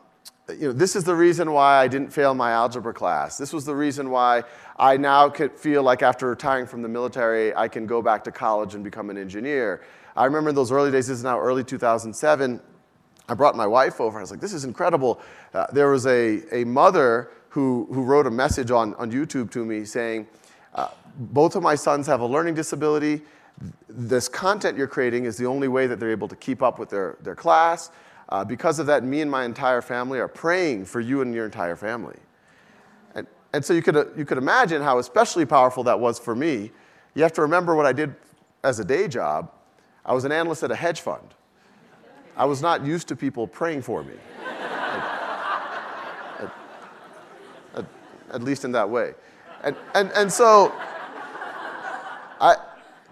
you 0.49 0.69
know, 0.69 0.71
this 0.71 0.95
is 0.95 1.03
the 1.03 1.13
reason 1.13 1.51
why 1.51 1.77
I 1.77 1.87
didn't 1.87 2.11
fail 2.11 2.33
my 2.33 2.53
algebra 2.53 2.91
class. 2.91 3.37
This 3.37 3.53
was 3.53 3.65
the 3.65 3.75
reason 3.75 4.09
why 4.09 4.45
I 4.79 4.97
now 4.97 5.29
could 5.29 5.51
feel 5.51 5.83
like 5.83 6.01
after 6.01 6.27
retiring 6.27 6.65
from 6.65 6.81
the 6.81 6.89
military, 6.89 7.55
I 7.55 7.67
can 7.67 7.85
go 7.85 8.01
back 8.01 8.23
to 8.23 8.31
college 8.31 8.73
and 8.73 8.83
become 8.83 9.11
an 9.11 9.17
engineer. 9.19 9.83
I 10.15 10.25
remember 10.25 10.49
in 10.49 10.55
those 10.55 10.71
early 10.71 10.89
days, 10.89 11.05
this 11.05 11.19
is 11.19 11.23
now 11.23 11.39
early 11.39 11.63
2007, 11.63 12.59
I 13.29 13.33
brought 13.35 13.55
my 13.55 13.67
wife 13.67 14.01
over. 14.01 14.17
I 14.17 14.21
was 14.21 14.31
like, 14.31 14.41
this 14.41 14.53
is 14.53 14.65
incredible. 14.65 15.21
Uh, 15.53 15.67
there 15.71 15.91
was 15.91 16.07
a, 16.07 16.41
a 16.51 16.65
mother 16.65 17.29
who, 17.53 17.87
who 17.93 18.01
wrote 18.01 18.25
a 18.25 18.31
message 18.31 18.71
on, 18.71 18.95
on 18.95 19.11
YouTube 19.11 19.51
to 19.51 19.63
me 19.63 19.85
saying, 19.85 20.27
uh, 20.73 20.87
both 21.19 21.55
of 21.55 21.61
my 21.61 21.75
sons 21.75 22.07
have 22.07 22.21
a 22.21 22.25
learning 22.25 22.55
disability. 22.55 23.21
This 23.87 24.27
content 24.27 24.75
you're 24.75 24.87
creating 24.87 25.25
is 25.25 25.37
the 25.37 25.45
only 25.45 25.67
way 25.67 25.85
that 25.85 25.99
they're 25.99 26.09
able 26.09 26.27
to 26.29 26.35
keep 26.35 26.63
up 26.63 26.79
with 26.79 26.89
their, 26.89 27.15
their 27.21 27.35
class. 27.35 27.91
Uh, 28.29 28.43
because 28.43 28.79
of 28.79 28.87
that, 28.87 29.03
me 29.03 29.21
and 29.21 29.29
my 29.29 29.45
entire 29.45 29.83
family 29.83 30.17
are 30.17 30.27
praying 30.27 30.85
for 30.85 30.99
you 30.99 31.21
and 31.21 31.31
your 31.31 31.45
entire 31.45 31.75
family. 31.75 32.17
And, 33.13 33.27
and 33.53 33.63
so 33.63 33.73
you 33.75 33.83
could, 33.83 33.97
uh, 33.97 34.05
you 34.17 34.25
could 34.25 34.39
imagine 34.39 34.81
how 34.81 34.97
especially 34.97 35.45
powerful 35.45 35.83
that 35.83 35.99
was 35.99 36.17
for 36.17 36.33
me. 36.35 36.71
You 37.13 37.21
have 37.21 37.33
to 37.33 37.43
remember 37.43 37.75
what 37.75 37.85
I 37.85 37.93
did 37.93 38.15
as 38.63 38.79
a 38.79 38.83
day 38.83 39.07
job. 39.07 39.51
I 40.03 40.15
was 40.15 40.25
an 40.25 40.31
analyst 40.31 40.63
at 40.63 40.71
a 40.71 40.75
hedge 40.75 41.01
fund. 41.01 41.35
I 42.35 42.45
was 42.45 42.63
not 42.63 42.83
used 42.83 43.07
to 43.09 43.15
people 43.15 43.45
praying 43.45 43.83
for 43.83 44.03
me, 44.03 44.15
at, 48.33 48.43
least 48.43 48.65
in 48.65 48.73
that 48.73 48.89
way. 48.89 49.13
And, 49.63 49.77
and, 49.95 50.11
and 50.11 50.31
so 50.31 50.73
I 52.41 52.57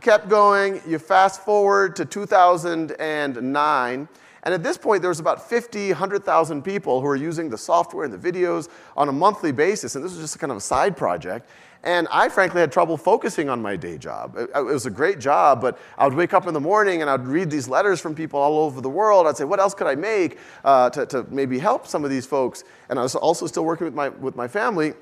kept 0.02 0.30
going. 0.30 0.82
You 0.88 1.00
fast 1.00 1.42
forward 1.42 1.96
to 1.98 2.06
2009. 2.06 4.08
And 4.44 4.56
at 4.56 4.64
this 4.64 4.78
point, 4.78 5.02
there 5.02 5.10
was 5.10 5.20
about 5.20 5.48
50, 5.48 5.90
100,000 5.90 6.64
people 6.64 7.00
who 7.00 7.08
were 7.08 7.16
using 7.16 7.50
the 7.50 7.58
software 7.58 8.06
and 8.06 8.14
the 8.14 8.32
videos 8.32 8.70
on 8.98 9.08
a 9.08 9.12
monthly 9.12 9.52
basis. 9.52 9.96
And 9.96 10.04
this 10.04 10.14
was 10.14 10.22
just 10.22 10.40
kind 10.40 10.52
of 10.52 10.58
a 10.58 10.62
side 10.62 10.98
project. 10.98 11.48
And 11.84 12.08
I 12.12 12.30
frankly 12.30 12.62
had 12.62 12.72
trouble 12.72 12.96
focusing 12.96 13.50
on 13.50 13.62
my 13.62 13.76
day 13.76 13.98
job. 13.98 14.36
It, 14.38 14.50
it, 14.56 14.64
was 14.64 14.86
a 14.86 14.92
great 14.92 15.20
job, 15.20 15.62
but 15.62 15.80
I 15.98 16.06
would 16.06 16.16
wake 16.16 16.34
up 16.34 16.46
in 16.46 16.54
the 16.54 16.60
morning 16.60 17.02
and 17.02 17.10
I'd 17.10 17.26
read 17.26 17.50
these 17.50 17.68
letters 17.68 18.00
from 18.00 18.14
people 18.14 18.40
all 18.40 18.60
over 18.60 18.82
the 18.82 18.90
world. 18.90 19.26
I'd 19.26 19.38
say, 19.38 19.46
what 19.46 19.60
else 19.60 19.74
could 19.74 19.88
I 19.88 19.96
make 19.96 20.38
uh, 20.64 20.92
to, 20.92 21.06
to 21.08 21.26
maybe 21.30 21.58
help 21.58 21.88
some 21.88 22.04
of 22.04 22.12
these 22.12 22.26
folks? 22.26 22.64
And 22.90 23.00
I 23.00 23.04
was 23.04 23.16
also 23.16 23.48
still 23.48 23.66
working 23.66 23.86
with 23.86 23.96
my, 23.96 24.10
with 24.10 24.36
my 24.36 24.48
family. 24.48 24.94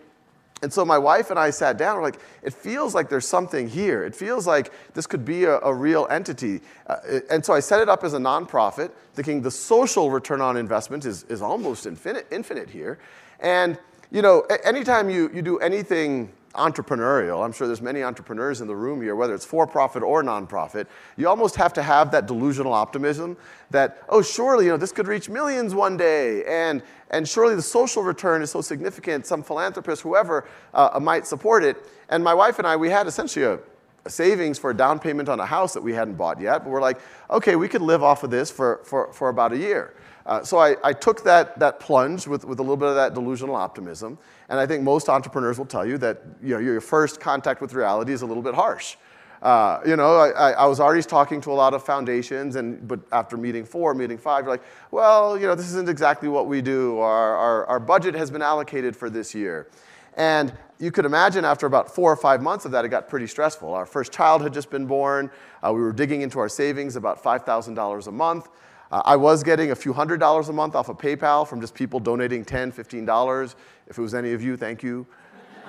And 0.61 0.71
so 0.71 0.83
my 0.83 0.97
wife 0.97 1.29
and 1.29 1.39
I 1.39 1.51
sat 1.51 1.77
down. 1.77 1.95
We're 1.97 2.03
like, 2.03 2.19
it 2.43 2.53
feels 2.53 2.93
like 2.93 3.09
there's 3.09 3.27
something 3.27 3.67
here. 3.67 4.03
It 4.03 4.13
feels 4.13 4.45
like 4.45 4.73
this 4.93 5.07
could 5.07 5.23
be 5.23 5.45
a, 5.45 5.59
a 5.59 5.73
real 5.73 6.05
entity. 6.09 6.61
Uh, 6.87 6.97
and 7.29 7.45
so 7.45 7.53
I 7.53 7.61
set 7.61 7.79
it 7.79 7.87
up 7.87 8.03
as 8.03 8.13
a 8.13 8.17
nonprofit, 8.17 8.91
thinking 9.13 9.41
the 9.41 9.51
social 9.51 10.11
return 10.11 10.41
on 10.41 10.57
investment 10.57 11.05
is, 11.05 11.23
is 11.23 11.41
almost 11.41 11.85
infinite, 11.85 12.27
infinite 12.31 12.69
here. 12.69 12.99
And 13.39 13.79
you 14.11 14.21
know, 14.21 14.41
anytime 14.63 15.09
you, 15.09 15.29
you 15.33 15.41
do 15.41 15.59
anything 15.59 16.31
entrepreneurial, 16.55 17.45
I'm 17.45 17.51
sure 17.51 17.67
there's 17.67 17.81
many 17.81 18.01
entrepreneurs 18.01 18.61
in 18.61 18.67
the 18.67 18.75
room 18.75 19.01
here, 19.01 19.15
whether 19.15 19.35
it's 19.35 19.45
for 19.45 19.67
profit 19.67 20.01
or 20.01 20.23
nonprofit, 20.23 20.87
you 21.15 21.27
almost 21.27 21.55
have 21.57 21.73
to 21.73 21.83
have 21.83 22.11
that 22.11 22.25
delusional 22.25 22.73
optimism 22.73 23.37
that, 23.69 24.03
oh, 24.09 24.21
surely, 24.21 24.65
you 24.65 24.71
know, 24.71 24.77
this 24.77 24.91
could 24.91 25.07
reach 25.07 25.29
millions 25.29 25.75
one 25.75 25.95
day, 25.95 26.43
and, 26.45 26.81
and 27.11 27.27
surely 27.27 27.55
the 27.55 27.61
social 27.61 28.01
return 28.01 28.41
is 28.41 28.49
so 28.49 28.61
significant, 28.61 29.25
some 29.25 29.43
philanthropist, 29.43 30.01
whoever, 30.01 30.47
uh, 30.73 30.99
might 30.99 31.27
support 31.27 31.63
it. 31.63 31.77
And 32.09 32.23
my 32.23 32.33
wife 32.33 32.57
and 32.57 32.67
I, 32.67 32.75
we 32.75 32.89
had 32.89 33.05
essentially 33.05 33.45
a, 33.45 33.59
a 34.05 34.09
savings 34.09 34.57
for 34.57 34.71
a 34.71 34.73
down 34.75 34.97
payment 34.97 35.29
on 35.29 35.39
a 35.39 35.45
house 35.45 35.73
that 35.75 35.83
we 35.83 35.93
hadn't 35.93 36.15
bought 36.15 36.41
yet, 36.41 36.63
but 36.63 36.71
we're 36.71 36.81
like, 36.81 36.99
okay, 37.29 37.55
we 37.55 37.67
could 37.67 37.81
live 37.81 38.01
off 38.01 38.23
of 38.23 38.31
this 38.31 38.49
for, 38.49 38.81
for, 38.83 39.13
for 39.13 39.29
about 39.29 39.53
a 39.53 39.57
year. 39.57 39.93
Uh, 40.29 40.43
so 40.43 40.59
I, 40.59 40.75
I, 40.83 40.93
took 40.93 41.23
that, 41.23 41.57
that 41.57 41.79
plunge 41.79 42.27
with, 42.27 42.45
with 42.45 42.59
a 42.59 42.61
little 42.61 42.77
bit 42.77 42.87
of 42.87 42.93
that 42.93 43.15
delusional 43.15 43.55
optimism. 43.55 44.15
And 44.49 44.59
I 44.59 44.67
think 44.67 44.83
most 44.83 45.09
entrepreneurs 45.09 45.57
will 45.57 45.65
tell 45.65 45.87
you 45.87 45.97
that 45.97 46.21
you 46.39 46.53
know, 46.53 46.59
your 46.59 46.79
first 46.81 47.19
contact 47.19 47.61
with 47.61 47.73
reality 47.73 48.13
is 48.13 48.21
a 48.21 48.27
little 48.27 48.43
bit 48.43 48.53
harsh. 48.53 48.95
Uh, 49.41 49.79
you 49.87 49.95
know, 49.95 50.17
I, 50.17 50.51
I, 50.51 50.65
was 50.67 50.79
already 50.79 51.01
talking 51.01 51.41
to 51.41 51.51
a 51.51 51.53
lot 51.53 51.73
of 51.73 51.83
foundations, 51.83 52.57
and, 52.57 52.87
but 52.87 52.99
after 53.11 53.37
meeting 53.37 53.65
four, 53.65 53.95
meeting 53.95 54.19
five, 54.19 54.43
you're 54.43 54.51
like, 54.51 54.61
well, 54.91 55.35
you 55.35 55.47
know, 55.47 55.55
this 55.55 55.65
isn't 55.65 55.89
exactly 55.89 56.29
what 56.29 56.45
we 56.45 56.61
do. 56.61 56.99
Our, 56.99 57.35
our, 57.35 57.65
our 57.65 57.79
budget 57.79 58.13
has 58.13 58.29
been 58.29 58.43
allocated 58.43 58.95
for 58.95 59.09
this 59.09 59.33
year. 59.33 59.67
And 60.15 60.53
you 60.77 60.91
could 60.91 61.05
imagine 61.05 61.43
after 61.43 61.65
about 61.65 61.89
four 61.95 62.11
or 62.11 62.17
five 62.17 62.43
months 62.43 62.65
of 62.65 62.71
that, 62.73 62.85
it 62.85 62.89
got 62.89 63.09
pretty 63.09 63.25
stressful. 63.25 63.73
Our 63.73 63.87
first 63.87 64.11
child 64.11 64.43
had 64.43 64.53
just 64.53 64.69
been 64.69 64.85
born. 64.85 65.31
Uh, 65.63 65.71
we 65.73 65.81
were 65.81 65.93
digging 65.93 66.21
into 66.21 66.37
our 66.37 66.49
savings 66.49 66.97
about 66.97 67.23
$5,000 67.23 68.07
a 68.07 68.11
month. 68.11 68.47
Uh, 68.91 69.01
I 69.05 69.15
was 69.15 69.43
getting 69.43 69.71
a 69.71 69.75
few 69.75 69.93
hundred 69.93 70.19
dollars 70.19 70.49
a 70.49 70.53
month 70.53 70.75
off 70.75 70.89
of 70.89 70.97
PayPal 70.97 71.47
from 71.47 71.61
just 71.61 71.75
people 71.75 71.99
donating 71.99 72.43
$10, 72.43 72.73
$15. 72.73 73.55
If 73.87 73.97
it 73.97 74.01
was 74.01 74.15
any 74.15 74.33
of 74.33 74.41
you, 74.41 74.57
thank 74.57 74.81
you. 74.81 75.05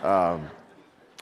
Um, 0.03 0.49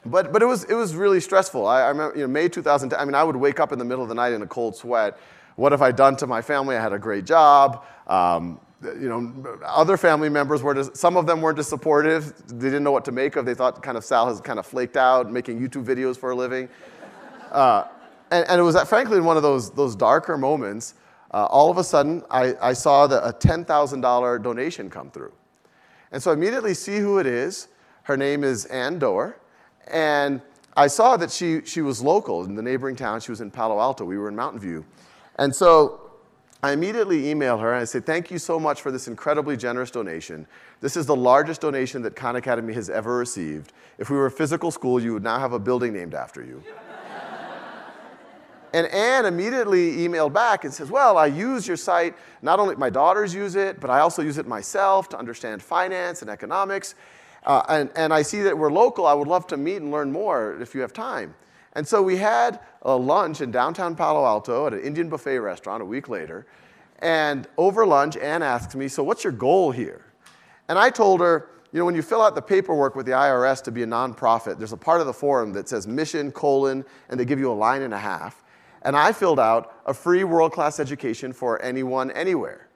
but, 0.05 0.31
but 0.31 0.41
it, 0.41 0.45
was, 0.45 0.63
it 0.65 0.75
was 0.75 0.95
really 0.95 1.19
stressful. 1.19 1.67
I, 1.67 1.81
I 1.81 1.89
remember, 1.89 2.17
you 2.17 2.21
know, 2.21 2.29
May 2.29 2.47
2010, 2.47 2.97
I 2.97 3.03
mean, 3.03 3.15
I 3.15 3.23
would 3.23 3.35
wake 3.35 3.59
up 3.59 3.73
in 3.73 3.79
the 3.79 3.85
middle 3.85 4.01
of 4.01 4.09
the 4.09 4.15
night 4.15 4.31
in 4.31 4.41
a 4.41 4.47
cold 4.47 4.75
sweat. 4.75 5.19
What 5.57 5.73
have 5.73 5.81
I 5.81 5.91
done 5.91 6.15
to 6.17 6.27
my 6.27 6.41
family? 6.41 6.77
I 6.77 6.81
had 6.81 6.93
a 6.93 6.99
great 6.99 7.25
job. 7.25 7.83
Um, 8.07 8.61
you 8.81 9.09
know, 9.09 9.57
other 9.65 9.97
family 9.97 10.29
members 10.29 10.63
were, 10.63 10.73
just, 10.73 10.95
some 10.95 11.17
of 11.17 11.27
them 11.27 11.41
weren't 11.41 11.59
as 11.59 11.67
supportive. 11.67 12.33
They 12.47 12.67
didn't 12.67 12.85
know 12.85 12.93
what 12.93 13.03
to 13.05 13.11
make 13.11 13.35
of. 13.35 13.45
They 13.45 13.53
thought 13.53 13.83
kind 13.83 13.97
of 13.97 14.05
Sal 14.05 14.27
has 14.27 14.39
kind 14.39 14.57
of 14.57 14.65
flaked 14.65 14.95
out, 14.95 15.29
making 15.29 15.59
YouTube 15.59 15.83
videos 15.83 16.15
for 16.15 16.31
a 16.31 16.35
living. 16.35 16.69
Uh, 17.51 17.83
and, 18.31 18.47
and, 18.47 18.61
it 18.61 18.63
was, 18.63 18.81
frankly, 18.83 19.17
in 19.17 19.25
one 19.25 19.35
of 19.35 19.43
those, 19.43 19.71
those 19.71 19.97
darker 19.97 20.37
moments 20.37 20.93
uh, 21.31 21.45
all 21.45 21.69
of 21.69 21.77
a 21.77 21.83
sudden, 21.83 22.23
I, 22.29 22.55
I 22.61 22.73
saw 22.73 23.07
the, 23.07 23.25
a 23.25 23.33
$10,000 23.33 24.43
donation 24.43 24.89
come 24.89 25.11
through. 25.11 25.33
And 26.11 26.21
so 26.21 26.31
I 26.31 26.33
immediately 26.33 26.73
see 26.73 26.97
who 26.97 27.19
it 27.19 27.27
is. 27.27 27.67
Her 28.03 28.17
name 28.17 28.43
is 28.43 28.65
Ann 28.65 28.97
Doerr. 28.97 29.37
And 29.87 30.41
I 30.75 30.87
saw 30.87 31.17
that 31.17 31.31
she, 31.31 31.61
she 31.65 31.81
was 31.81 32.01
local 32.01 32.45
in 32.45 32.55
the 32.55 32.61
neighboring 32.61 32.95
town. 32.95 33.21
She 33.21 33.31
was 33.31 33.41
in 33.41 33.51
Palo 33.51 33.79
Alto. 33.79 34.05
We 34.05 34.17
were 34.17 34.29
in 34.29 34.35
Mountain 34.35 34.59
View. 34.59 34.85
And 35.37 35.55
so 35.55 36.09
I 36.61 36.71
immediately 36.71 37.29
email 37.29 37.57
her 37.57 37.73
and 37.73 37.81
I 37.81 37.85
say, 37.85 37.99
Thank 37.99 38.31
you 38.31 38.37
so 38.37 38.59
much 38.59 38.81
for 38.81 38.91
this 38.91 39.07
incredibly 39.07 39.55
generous 39.55 39.91
donation. 39.91 40.45
This 40.81 40.97
is 40.97 41.05
the 41.05 41.15
largest 41.15 41.61
donation 41.61 42.01
that 42.01 42.15
Khan 42.15 42.35
Academy 42.35 42.73
has 42.73 42.89
ever 42.89 43.17
received. 43.17 43.71
If 43.97 44.09
we 44.09 44.17
were 44.17 44.25
a 44.25 44.31
physical 44.31 44.71
school, 44.71 45.01
you 45.01 45.13
would 45.13 45.23
now 45.23 45.39
have 45.39 45.53
a 45.53 45.59
building 45.59 45.93
named 45.93 46.13
after 46.13 46.43
you. 46.43 46.63
And 48.73 48.87
Ann 48.87 49.25
immediately 49.25 49.97
emailed 49.97 50.33
back 50.33 50.63
and 50.63 50.73
says, 50.73 50.91
Well, 50.91 51.17
I 51.17 51.25
use 51.25 51.67
your 51.67 51.77
site. 51.77 52.15
Not 52.41 52.59
only 52.59 52.75
my 52.75 52.89
daughters 52.89 53.33
use 53.33 53.55
it, 53.55 53.79
but 53.79 53.89
I 53.89 53.99
also 53.99 54.21
use 54.21 54.37
it 54.37 54.47
myself 54.47 55.09
to 55.09 55.17
understand 55.17 55.61
finance 55.61 56.21
and 56.21 56.29
economics. 56.29 56.95
Uh, 57.45 57.63
and, 57.69 57.89
and 57.95 58.13
I 58.13 58.21
see 58.21 58.41
that 58.41 58.57
we're 58.57 58.71
local. 58.71 59.05
I 59.07 59.13
would 59.13 59.27
love 59.27 59.47
to 59.47 59.57
meet 59.57 59.77
and 59.77 59.91
learn 59.91 60.11
more 60.11 60.61
if 60.61 60.75
you 60.75 60.81
have 60.81 60.93
time. 60.93 61.33
And 61.73 61.87
so 61.87 62.01
we 62.01 62.17
had 62.17 62.59
a 62.81 62.95
lunch 62.95 63.41
in 63.41 63.51
downtown 63.51 63.95
Palo 63.95 64.25
Alto 64.25 64.67
at 64.67 64.73
an 64.73 64.81
Indian 64.81 65.09
buffet 65.09 65.39
restaurant 65.39 65.81
a 65.81 65.85
week 65.85 66.09
later. 66.09 66.45
And 66.99 67.47
over 67.57 67.85
lunch, 67.85 68.17
Ann 68.17 68.43
asks 68.43 68.75
me, 68.75 68.87
So 68.87 69.03
what's 69.03 69.23
your 69.23 69.33
goal 69.33 69.71
here? 69.71 70.05
And 70.67 70.77
I 70.77 70.91
told 70.91 71.21
her, 71.21 71.49
you 71.71 71.79
know, 71.79 71.85
when 71.85 71.95
you 71.95 72.01
fill 72.01 72.21
out 72.21 72.35
the 72.35 72.41
paperwork 72.41 72.95
with 72.95 73.05
the 73.05 73.11
IRS 73.13 73.63
to 73.63 73.71
be 73.71 73.83
a 73.83 73.87
nonprofit, 73.87 74.57
there's 74.57 74.73
a 74.73 74.77
part 74.77 75.01
of 75.01 75.07
the 75.07 75.13
form 75.13 75.53
that 75.53 75.69
says 75.69 75.87
mission, 75.87 76.31
colon, 76.31 76.83
and 77.09 77.19
they 77.19 77.25
give 77.25 77.39
you 77.39 77.51
a 77.51 77.53
line 77.53 77.81
and 77.83 77.93
a 77.93 77.97
half 77.97 78.43
and 78.83 78.95
I 78.95 79.11
filled 79.11 79.39
out 79.39 79.81
a 79.85 79.93
free 79.93 80.23
world 80.23 80.51
class 80.51 80.79
education 80.79 81.33
for 81.33 81.61
anyone, 81.61 82.11
anywhere. 82.11 82.69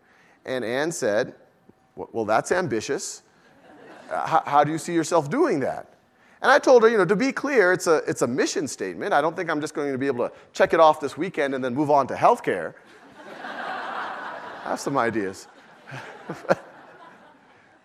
And 0.46 0.66
Ann 0.66 0.92
said, 0.92 1.34
Well, 1.96 2.26
that's 2.26 2.52
ambitious. 2.52 3.24
Uh, 4.12 4.28
how, 4.28 4.44
how, 4.46 4.64
do 4.64 4.72
you 4.72 4.78
see 4.78 4.94
yourself 4.94 5.30
doing 5.30 5.60
that? 5.62 5.88
And 6.42 6.52
I 6.52 6.60
told 6.60 6.84
her, 6.84 6.90
you 6.90 6.98
know, 6.98 7.06
to 7.06 7.16
be 7.16 7.32
clear, 7.32 7.72
it's 7.72 7.88
a, 7.88 8.02
it's 8.06 8.22
a 8.22 8.28
mission 8.28 8.68
statement. 8.68 9.14
I 9.14 9.22
don't 9.22 9.34
think 9.34 9.50
I'm 9.50 9.62
just 9.62 9.74
going 9.74 9.94
to 9.94 9.98
be 9.98 10.08
able 10.08 10.28
to 10.28 10.36
check 10.52 10.74
it 10.74 10.80
off 10.82 11.00
this 11.00 11.18
weekend 11.18 11.56
and 11.56 11.64
then 11.64 11.74
move 11.74 11.90
on 11.90 12.06
to 12.08 12.16
healthcare. 12.16 12.74
I 13.46 14.70
have 14.70 14.80
some 14.80 14.98
ideas. 14.98 15.48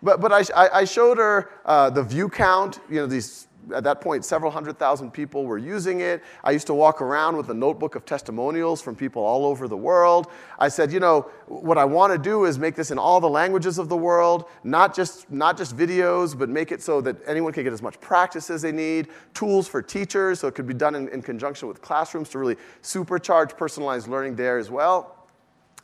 but 0.01 0.21
but 0.21 0.31
I, 0.31 0.69
I 0.73 0.85
showed 0.85 1.17
her 1.17 1.51
uh, 1.65 1.89
the 1.89 2.03
view 2.03 2.29
count, 2.29 2.79
you 2.89 2.97
know, 2.97 3.05
these 3.05 3.47
at 3.73 3.83
that 3.83 4.01
point, 4.01 4.25
several 4.25 4.51
hundred 4.51 4.79
thousand 4.79 5.11
people 5.11 5.45
were 5.45 5.57
using 5.57 6.01
it. 6.01 6.23
I 6.43 6.51
used 6.51 6.67
to 6.67 6.73
walk 6.73 7.01
around 7.01 7.37
with 7.37 7.49
a 7.49 7.53
notebook 7.53 7.95
of 7.95 8.05
testimonials 8.05 8.81
from 8.81 8.95
people 8.95 9.23
all 9.23 9.45
over 9.45 9.67
the 9.67 9.77
world. 9.77 10.31
I 10.57 10.69
said, 10.69 10.91
you 10.91 10.99
know, 10.99 11.29
what 11.47 11.77
I 11.77 11.85
want 11.85 12.11
to 12.13 12.17
do 12.17 12.45
is 12.45 12.57
make 12.57 12.75
this 12.75 12.89
in 12.89 12.97
all 12.97 13.19
the 13.19 13.29
languages 13.29 13.77
of 13.77 13.89
the 13.89 13.97
world, 13.97 14.45
not 14.63 14.95
just, 14.95 15.29
not 15.31 15.57
just 15.57 15.77
videos, 15.77 16.37
but 16.37 16.49
make 16.49 16.71
it 16.71 16.81
so 16.81 16.99
that 17.01 17.17
anyone 17.27 17.53
can 17.53 17.63
get 17.63 17.73
as 17.73 17.81
much 17.81 17.99
practice 18.01 18.49
as 18.49 18.61
they 18.61 18.71
need, 18.71 19.09
tools 19.33 19.67
for 19.67 19.81
teachers, 19.81 20.39
so 20.39 20.47
it 20.47 20.55
could 20.55 20.67
be 20.67 20.73
done 20.73 20.95
in, 20.95 21.07
in 21.09 21.21
conjunction 21.21 21.67
with 21.67 21.81
classrooms 21.81 22.29
to 22.29 22.39
really 22.39 22.55
supercharge 22.81 23.55
personalized 23.55 24.07
learning 24.07 24.35
there 24.35 24.57
as 24.57 24.71
well. 24.71 25.27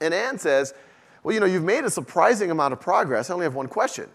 And 0.02 0.14
Ann 0.14 0.40
says, 0.40 0.74
well, 1.22 1.34
you 1.34 1.40
know, 1.40 1.46
you've 1.46 1.64
made 1.64 1.86
a 1.86 1.90
surprising 1.90 2.50
amount 2.52 2.74
of 2.74 2.80
progress. 2.80 3.30
I 3.30 3.34
only 3.34 3.46
have 3.46 3.56
one 3.56 3.68
question. 3.68 4.10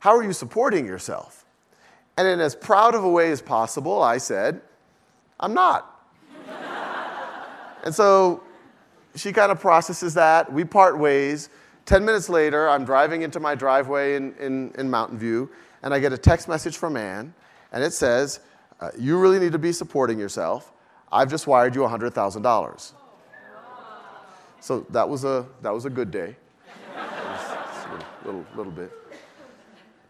How 0.00 0.14
are 0.14 0.22
you 0.22 0.34
supporting 0.34 0.86
yourself? 0.86 1.45
And 2.16 2.26
in 2.26 2.40
as 2.40 2.54
proud 2.54 2.94
of 2.94 3.04
a 3.04 3.08
way 3.08 3.30
as 3.30 3.42
possible, 3.42 4.02
I 4.02 4.18
said, 4.18 4.62
I'm 5.38 5.52
not. 5.52 5.92
and 7.84 7.94
so 7.94 8.42
she 9.14 9.32
kind 9.32 9.52
of 9.52 9.60
processes 9.60 10.14
that. 10.14 10.50
We 10.52 10.64
part 10.64 10.98
ways. 10.98 11.50
10 11.84 12.04
minutes 12.04 12.28
later, 12.28 12.68
I'm 12.68 12.84
driving 12.84 13.22
into 13.22 13.38
my 13.38 13.54
driveway 13.54 14.16
in, 14.16 14.34
in, 14.36 14.72
in 14.76 14.90
Mountain 14.90 15.18
View, 15.18 15.50
and 15.82 15.94
I 15.94 16.00
get 16.00 16.12
a 16.12 16.18
text 16.18 16.48
message 16.48 16.76
from 16.76 16.96
Ann, 16.96 17.32
and 17.70 17.84
it 17.84 17.92
says, 17.92 18.40
uh, 18.80 18.90
You 18.98 19.18
really 19.18 19.38
need 19.38 19.52
to 19.52 19.58
be 19.58 19.72
supporting 19.72 20.18
yourself. 20.18 20.72
I've 21.12 21.30
just 21.30 21.46
wired 21.46 21.74
you 21.74 21.82
$100,000. 21.82 22.92
So 24.60 24.80
that 24.90 25.08
was 25.08 25.24
a, 25.24 25.46
that 25.62 25.72
was 25.72 25.84
a 25.84 25.90
good 25.90 26.10
day. 26.10 26.34
a 26.96 27.92
little, 27.92 28.06
little, 28.24 28.46
little 28.56 28.72
bit. 28.72 29.05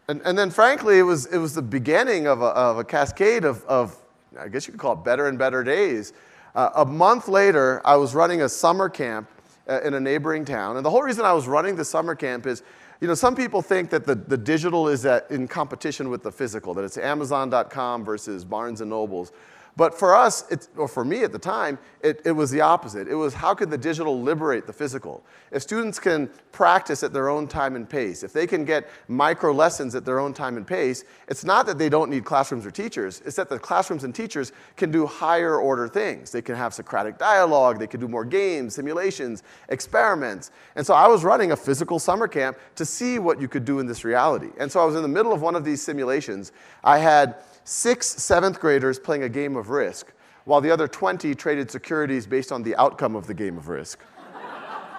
And, 0.09 0.21
and 0.23 0.37
then, 0.37 0.51
frankly, 0.51 0.99
it 0.99 1.03
was, 1.03 1.25
it 1.25 1.37
was 1.37 1.53
the 1.53 1.61
beginning 1.61 2.27
of 2.27 2.41
a, 2.41 2.45
of 2.45 2.77
a 2.77 2.83
cascade 2.85 3.43
of, 3.43 3.65
of, 3.65 3.93
I 4.39 4.47
guess 4.47 4.65
you 4.65 4.71
could 4.71 4.79
call 4.79 4.93
it 4.93 5.03
better 5.03 5.27
and 5.27 5.37
better 5.37 5.65
days. 5.65 6.13
Uh, 6.55 6.69
a 6.75 6.85
month 6.85 7.27
later, 7.27 7.81
I 7.83 7.97
was 7.97 8.15
running 8.15 8.41
a 8.41 8.47
summer 8.47 8.87
camp 8.87 9.29
uh, 9.67 9.81
in 9.81 9.95
a 9.95 9.99
neighboring 9.99 10.45
town. 10.45 10.77
And 10.77 10.85
the 10.85 10.89
whole 10.89 11.03
reason 11.03 11.25
I 11.25 11.33
was 11.33 11.45
running 11.45 11.75
the 11.75 11.83
summer 11.83 12.15
camp 12.15 12.45
is, 12.45 12.63
you 13.01 13.07
know, 13.09 13.15
some 13.15 13.35
people 13.35 13.61
think 13.61 13.89
that 13.89 14.05
the, 14.05 14.15
the 14.15 14.37
digital 14.37 14.87
is 14.87 15.05
at, 15.05 15.29
in 15.29 15.45
competition 15.45 16.09
with 16.09 16.23
the 16.23 16.31
physical, 16.31 16.73
that 16.75 16.85
it's 16.85 16.97
Amazon.com 16.97 18.05
versus 18.05 18.45
Barnes 18.45 18.79
and 18.79 18.89
Nobles. 18.89 19.33
But 19.77 19.93
for 19.97 20.15
us, 20.15 20.67
or 20.75 20.87
for 20.87 21.05
me 21.05 21.23
at 21.23 21.31
the 21.31 21.37
time, 21.37 21.77
it, 22.01 22.21
it 22.25 22.31
was 22.31 22.49
the 22.49 22.61
opposite. 22.61 23.07
It 23.07 23.13
was 23.13 23.35
how 23.35 23.53
could 23.53 23.69
the 23.69 23.77
digital 23.77 24.19
liberate 24.19 24.65
the 24.65 24.73
physical? 24.73 25.23
If 25.51 25.61
students 25.61 25.99
can 25.99 26.31
practice 26.51 27.03
at 27.03 27.13
their 27.13 27.29
own 27.29 27.47
time 27.47 27.75
and 27.75 27.87
pace, 27.87 28.23
if 28.23 28.33
they 28.33 28.47
can 28.47 28.65
get 28.65 28.89
micro 29.07 29.53
lessons 29.53 29.93
at 29.93 30.03
their 30.03 30.17
own 30.17 30.33
time 30.33 30.57
and 30.57 30.65
pace, 30.65 31.03
it's 31.27 31.43
not 31.43 31.67
that 31.67 31.77
they 31.77 31.89
don't 31.89 32.09
need 32.09 32.25
classrooms 32.25 32.65
or 32.65 32.71
teachers, 32.71 33.21
it's 33.23 33.35
that 33.35 33.49
the 33.49 33.59
classrooms 33.59 34.03
and 34.03 34.15
teachers 34.15 34.51
can 34.77 34.89
do 34.89 35.05
higher 35.05 35.57
order 35.57 35.87
things. 35.87 36.31
They 36.31 36.41
can 36.41 36.55
have 36.55 36.73
Socratic 36.73 37.19
dialogue, 37.19 37.77
they 37.77 37.85
can 37.85 37.99
do 37.99 38.07
more 38.07 38.25
games, 38.25 38.73
simulations, 38.73 39.43
experiments. 39.69 40.49
And 40.75 40.87
so 40.87 40.95
I 40.95 41.07
was 41.07 41.23
running 41.23 41.51
a 41.51 41.55
physical 41.55 41.99
summer 41.99 42.27
camp 42.27 42.57
to 42.77 42.85
see 42.85 43.19
what 43.19 43.39
you 43.39 43.47
could 43.47 43.63
do 43.63 43.77
in 43.77 43.85
this 43.85 44.03
reality. 44.03 44.49
And 44.57 44.71
so 44.71 44.79
I 44.79 44.85
was 44.85 44.95
in 44.95 45.03
the 45.03 45.07
middle 45.07 45.33
of 45.33 45.43
one 45.43 45.55
of 45.55 45.63
these 45.63 45.83
simulations. 45.83 46.51
I 46.83 46.97
had 46.97 47.35
six 47.67 48.07
seventh 48.07 48.61
graders 48.61 48.97
playing 48.97 49.23
a 49.23 49.29
game 49.29 49.57
of 49.57 49.69
Risk, 49.69 50.13
while 50.45 50.61
the 50.61 50.71
other 50.71 50.87
20 50.87 51.35
traded 51.35 51.69
securities 51.69 52.25
based 52.25 52.53
on 52.53 52.63
the 52.63 52.73
outcome 52.77 53.13
of 53.13 53.27
the 53.27 53.33
game 53.33 53.57
of 53.57 53.67
Risk. 53.67 53.99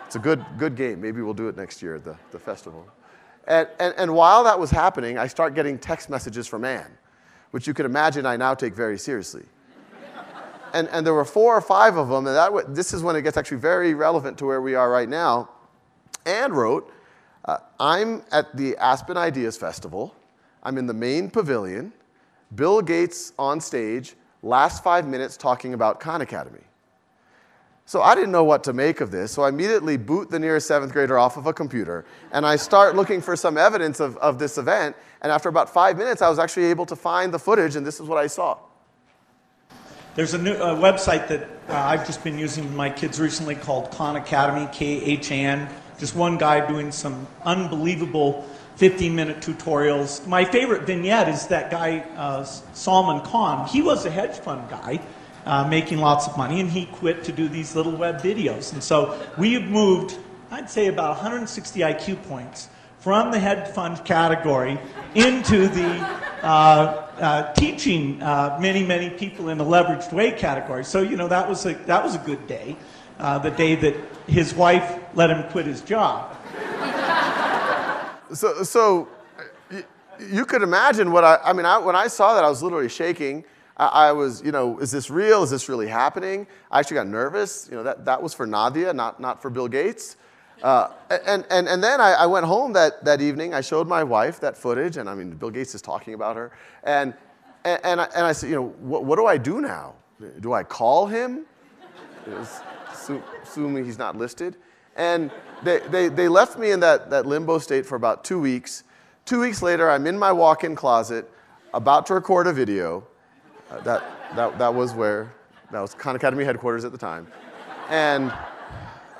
it's 0.04 0.16
a 0.16 0.18
good, 0.18 0.44
good 0.58 0.76
game. 0.76 1.00
Maybe 1.00 1.22
we'll 1.22 1.32
do 1.32 1.48
it 1.48 1.56
next 1.56 1.82
year 1.82 1.94
at 1.94 2.04
the, 2.04 2.16
the 2.30 2.38
festival. 2.38 2.86
And, 3.46 3.66
and, 3.80 3.94
and 3.96 4.14
while 4.14 4.44
that 4.44 4.60
was 4.60 4.70
happening, 4.70 5.16
I 5.16 5.28
start 5.28 5.54
getting 5.54 5.78
text 5.78 6.10
messages 6.10 6.46
from 6.46 6.66
Ann, 6.66 6.90
which 7.52 7.66
you 7.66 7.72
can 7.72 7.86
imagine 7.86 8.26
I 8.26 8.36
now 8.36 8.52
take 8.52 8.74
very 8.74 8.98
seriously. 8.98 9.46
and, 10.74 10.88
and 10.88 11.06
there 11.06 11.14
were 11.14 11.24
four 11.24 11.56
or 11.56 11.62
five 11.62 11.96
of 11.96 12.10
them, 12.10 12.26
and 12.26 12.36
that, 12.36 12.74
this 12.74 12.92
is 12.92 13.02
when 13.02 13.16
it 13.16 13.22
gets 13.22 13.38
actually 13.38 13.56
very 13.56 13.94
relevant 13.94 14.36
to 14.38 14.44
where 14.44 14.60
we 14.60 14.74
are 14.74 14.90
right 14.90 15.08
now. 15.08 15.48
Ann 16.26 16.52
wrote, 16.52 16.92
uh, 17.46 17.56
I'm 17.80 18.22
at 18.30 18.54
the 18.54 18.76
Aspen 18.76 19.16
Ideas 19.16 19.56
Festival. 19.56 20.14
I'm 20.62 20.76
in 20.76 20.86
the 20.86 20.92
main 20.92 21.30
pavilion. 21.30 21.94
Bill 22.54 22.80
Gates 22.80 23.32
on 23.38 23.60
stage, 23.60 24.14
last 24.42 24.82
five 24.82 25.06
minutes 25.06 25.36
talking 25.36 25.74
about 25.74 26.00
Khan 26.00 26.20
Academy. 26.20 26.60
So 27.84 28.02
I 28.02 28.14
didn't 28.14 28.32
know 28.32 28.44
what 28.44 28.64
to 28.64 28.74
make 28.74 29.00
of 29.00 29.10
this, 29.10 29.32
so 29.32 29.42
I 29.42 29.48
immediately 29.48 29.96
boot 29.96 30.30
the 30.30 30.38
nearest 30.38 30.66
seventh 30.66 30.92
grader 30.92 31.18
off 31.18 31.38
of 31.38 31.46
a 31.46 31.54
computer 31.54 32.04
and 32.32 32.44
I 32.44 32.56
start 32.56 32.94
looking 32.94 33.22
for 33.22 33.34
some 33.34 33.56
evidence 33.56 33.98
of, 33.98 34.18
of 34.18 34.38
this 34.38 34.58
event. 34.58 34.94
And 35.22 35.32
after 35.32 35.48
about 35.48 35.70
five 35.70 35.96
minutes, 35.96 36.20
I 36.20 36.28
was 36.28 36.38
actually 36.38 36.66
able 36.66 36.84
to 36.84 36.94
find 36.96 37.32
the 37.32 37.38
footage, 37.38 37.76
and 37.76 37.86
this 37.86 37.98
is 37.98 38.06
what 38.06 38.18
I 38.18 38.26
saw. 38.26 38.58
There's 40.14 40.34
a 40.34 40.38
new 40.38 40.54
website 40.54 41.28
that 41.28 41.48
uh, 41.68 41.74
I've 41.74 42.04
just 42.04 42.22
been 42.22 42.38
using 42.38 42.64
with 42.64 42.74
my 42.74 42.90
kids 42.90 43.18
recently 43.20 43.54
called 43.54 43.90
Khan 43.92 44.16
Academy, 44.16 44.68
K 44.72 45.02
H 45.02 45.30
A 45.30 45.34
N. 45.34 45.68
Just 45.98 46.14
one 46.14 46.36
guy 46.38 46.66
doing 46.66 46.92
some 46.92 47.26
unbelievable 47.44 48.44
15 48.78 49.12
minute 49.12 49.40
tutorials. 49.40 50.24
My 50.24 50.44
favorite 50.44 50.84
vignette 50.86 51.28
is 51.28 51.48
that 51.48 51.68
guy, 51.68 51.98
uh, 52.16 52.44
Salman 52.44 53.22
Khan. 53.22 53.66
He 53.66 53.82
was 53.82 54.06
a 54.06 54.10
hedge 54.10 54.38
fund 54.38 54.70
guy 54.70 55.00
uh, 55.44 55.66
making 55.66 55.98
lots 55.98 56.28
of 56.28 56.36
money, 56.36 56.60
and 56.60 56.70
he 56.70 56.86
quit 56.86 57.24
to 57.24 57.32
do 57.32 57.48
these 57.48 57.74
little 57.74 57.96
web 57.96 58.20
videos. 58.20 58.72
And 58.72 58.80
so 58.80 59.20
we 59.36 59.54
have 59.54 59.64
moved, 59.64 60.16
I'd 60.52 60.70
say, 60.70 60.86
about 60.86 61.16
160 61.16 61.80
IQ 61.80 62.22
points 62.28 62.68
from 63.00 63.32
the 63.32 63.40
hedge 63.40 63.68
fund 63.74 64.04
category 64.04 64.78
into 65.16 65.66
the 65.66 65.88
uh, 66.44 67.08
uh, 67.18 67.52
teaching 67.54 68.22
uh, 68.22 68.58
many, 68.60 68.84
many 68.86 69.10
people 69.10 69.48
in 69.48 69.58
a 69.58 69.64
leveraged 69.64 70.12
way 70.12 70.30
category. 70.30 70.84
So, 70.84 71.02
you 71.02 71.16
know, 71.16 71.26
that 71.26 71.48
was 71.48 71.66
a, 71.66 71.74
that 71.86 72.04
was 72.04 72.14
a 72.14 72.18
good 72.18 72.46
day, 72.46 72.76
uh, 73.18 73.40
the 73.40 73.50
day 73.50 73.74
that 73.74 73.96
his 74.28 74.54
wife 74.54 75.00
let 75.16 75.30
him 75.30 75.50
quit 75.50 75.66
his 75.66 75.80
job. 75.80 76.36
So, 78.32 78.62
so 78.62 79.08
you 80.20 80.44
could 80.44 80.62
imagine 80.62 81.12
what 81.12 81.24
I, 81.24 81.38
I 81.44 81.52
mean, 81.52 81.66
I, 81.66 81.78
when 81.78 81.96
I 81.96 82.06
saw 82.08 82.34
that, 82.34 82.44
I 82.44 82.48
was 82.48 82.62
literally 82.62 82.88
shaking. 82.88 83.44
I, 83.76 83.86
I, 83.86 84.12
was, 84.12 84.42
you 84.42 84.52
know, 84.52 84.78
is 84.78 84.90
this 84.90 85.10
real? 85.10 85.42
Is 85.42 85.50
this 85.50 85.68
really 85.68 85.86
happening? 85.86 86.46
I 86.70 86.80
actually 86.80 86.96
got 86.96 87.06
nervous. 87.06 87.68
You 87.70 87.76
know, 87.76 87.82
that, 87.84 88.04
that 88.04 88.22
was 88.22 88.34
for 88.34 88.46
Nadia, 88.46 88.92
not, 88.92 89.20
not 89.20 89.40
for 89.40 89.50
Bill 89.50 89.68
Gates. 89.68 90.16
Uh, 90.62 90.90
and, 91.26 91.46
and, 91.50 91.68
and 91.68 91.82
then 91.82 92.00
I, 92.00 92.14
I, 92.14 92.26
went 92.26 92.44
home 92.44 92.72
that, 92.72 93.04
that 93.04 93.20
evening. 93.20 93.54
I 93.54 93.60
showed 93.60 93.86
my 93.86 94.02
wife 94.02 94.40
that 94.40 94.56
footage, 94.56 94.96
and 94.96 95.08
I 95.08 95.14
mean, 95.14 95.30
Bill 95.30 95.50
Gates 95.50 95.72
is 95.76 95.80
talking 95.80 96.14
about 96.14 96.34
her. 96.34 96.50
And, 96.82 97.14
and, 97.64 97.80
and, 97.84 98.00
I, 98.00 98.04
and 98.16 98.26
I 98.26 98.32
said, 98.32 98.50
you 98.50 98.56
know, 98.56 98.68
what, 98.80 99.04
what 99.04 99.16
do 99.16 99.26
I 99.26 99.38
do 99.38 99.60
now? 99.60 99.94
Do 100.40 100.52
I 100.52 100.64
call 100.64 101.06
him? 101.06 101.46
assuming 103.42 103.84
he's 103.84 103.98
not 103.98 104.16
listed. 104.16 104.56
And 104.98 105.30
they, 105.62 105.78
they, 105.78 106.08
they 106.08 106.28
left 106.28 106.58
me 106.58 106.72
in 106.72 106.80
that, 106.80 107.08
that 107.10 107.24
limbo 107.24 107.58
state 107.58 107.86
for 107.86 107.94
about 107.94 108.24
two 108.24 108.40
weeks. 108.40 108.84
Two 109.24 109.40
weeks 109.40 109.62
later, 109.62 109.90
I'm 109.90 110.06
in 110.06 110.18
my 110.18 110.32
walk 110.32 110.64
in 110.64 110.74
closet, 110.74 111.30
about 111.72 112.04
to 112.06 112.14
record 112.14 112.46
a 112.46 112.52
video. 112.52 113.06
Uh, 113.70 113.80
that, 113.80 114.02
that, 114.34 114.58
that 114.58 114.74
was 114.74 114.92
where, 114.94 115.32
that 115.70 115.80
was 115.80 115.94
Khan 115.94 116.16
Academy 116.16 116.44
headquarters 116.44 116.84
at 116.84 116.92
the 116.92 116.98
time. 116.98 117.26
And 117.88 118.32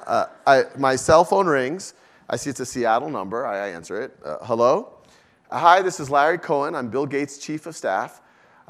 uh, 0.07 0.27
I, 0.47 0.65
my 0.77 0.97
cell 0.97 1.25
phone 1.25 1.47
rings. 1.47 1.95
I 2.29 2.37
see 2.37 2.51
it's 2.51 2.61
a 2.61 2.67
Seattle 2.67 3.09
number. 3.09 3.47
I, 3.47 3.67
I 3.67 3.69
answer 3.69 4.03
it. 4.03 4.19
Uh, 4.25 4.39
hello? 4.43 4.95
Hi, 5.51 5.81
this 5.81 6.01
is 6.01 6.11
Larry 6.11 6.39
Cohen. 6.39 6.75
I'm 6.75 6.89
Bill 6.89 7.07
Gates' 7.07 7.39
chief 7.39 7.67
of 7.67 7.77
staff. 7.77 8.21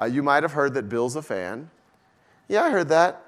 Uh, 0.00 0.04
you 0.04 0.22
might 0.22 0.42
have 0.42 0.52
heard 0.52 0.74
that 0.74 0.88
Bill's 0.88 1.16
a 1.16 1.22
fan. 1.22 1.70
Yeah, 2.48 2.62
I 2.62 2.70
heard 2.70 2.88
that. 2.90 3.27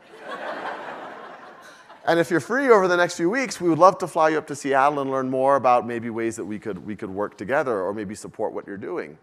And 2.11 2.19
if 2.19 2.29
you're 2.29 2.41
free 2.41 2.69
over 2.71 2.89
the 2.89 2.97
next 2.97 3.15
few 3.15 3.31
weeks, 3.31 3.61
we 3.61 3.69
would 3.69 3.79
love 3.79 3.97
to 3.99 4.09
fly 4.09 4.31
you 4.31 4.39
up 4.39 4.49
to 4.49 4.57
Seattle 4.57 4.99
and 4.99 5.13
learn 5.13 5.31
more 5.31 5.55
about 5.55 5.87
maybe 5.87 6.11
ways 6.11 6.35
that 6.35 6.45
we 6.45 6.59
could, 6.59 6.85
we 6.85 6.97
could 6.97 7.09
work 7.09 7.39
together 7.39 7.83
or 7.83 7.95
maybe 7.95 8.17
support 8.17 8.53
what 8.53 8.67
you're 8.67 8.77
doing. 8.77 9.17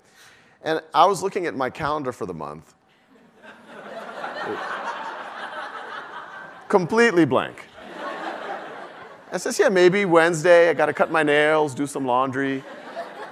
And 0.64 0.80
I 0.94 1.06
was 1.06 1.22
looking 1.22 1.48
at 1.48 1.54
my 1.54 1.70
calendar 1.70 2.14
for 2.14 2.26
the 2.26 2.34
month. 2.34 2.76
completely 6.70 7.26
blank. 7.26 7.66
I 9.34 9.38
says, 9.38 9.60
yeah, 9.60 9.68
maybe 9.68 10.06
Wednesday. 10.06 10.70
I 10.70 10.74
got 10.74 10.86
to 10.86 10.94
cut 10.94 11.12
my 11.12 11.24
nails, 11.24 11.76
do 11.76 11.88
some 11.88 12.06
laundry, 12.06 12.64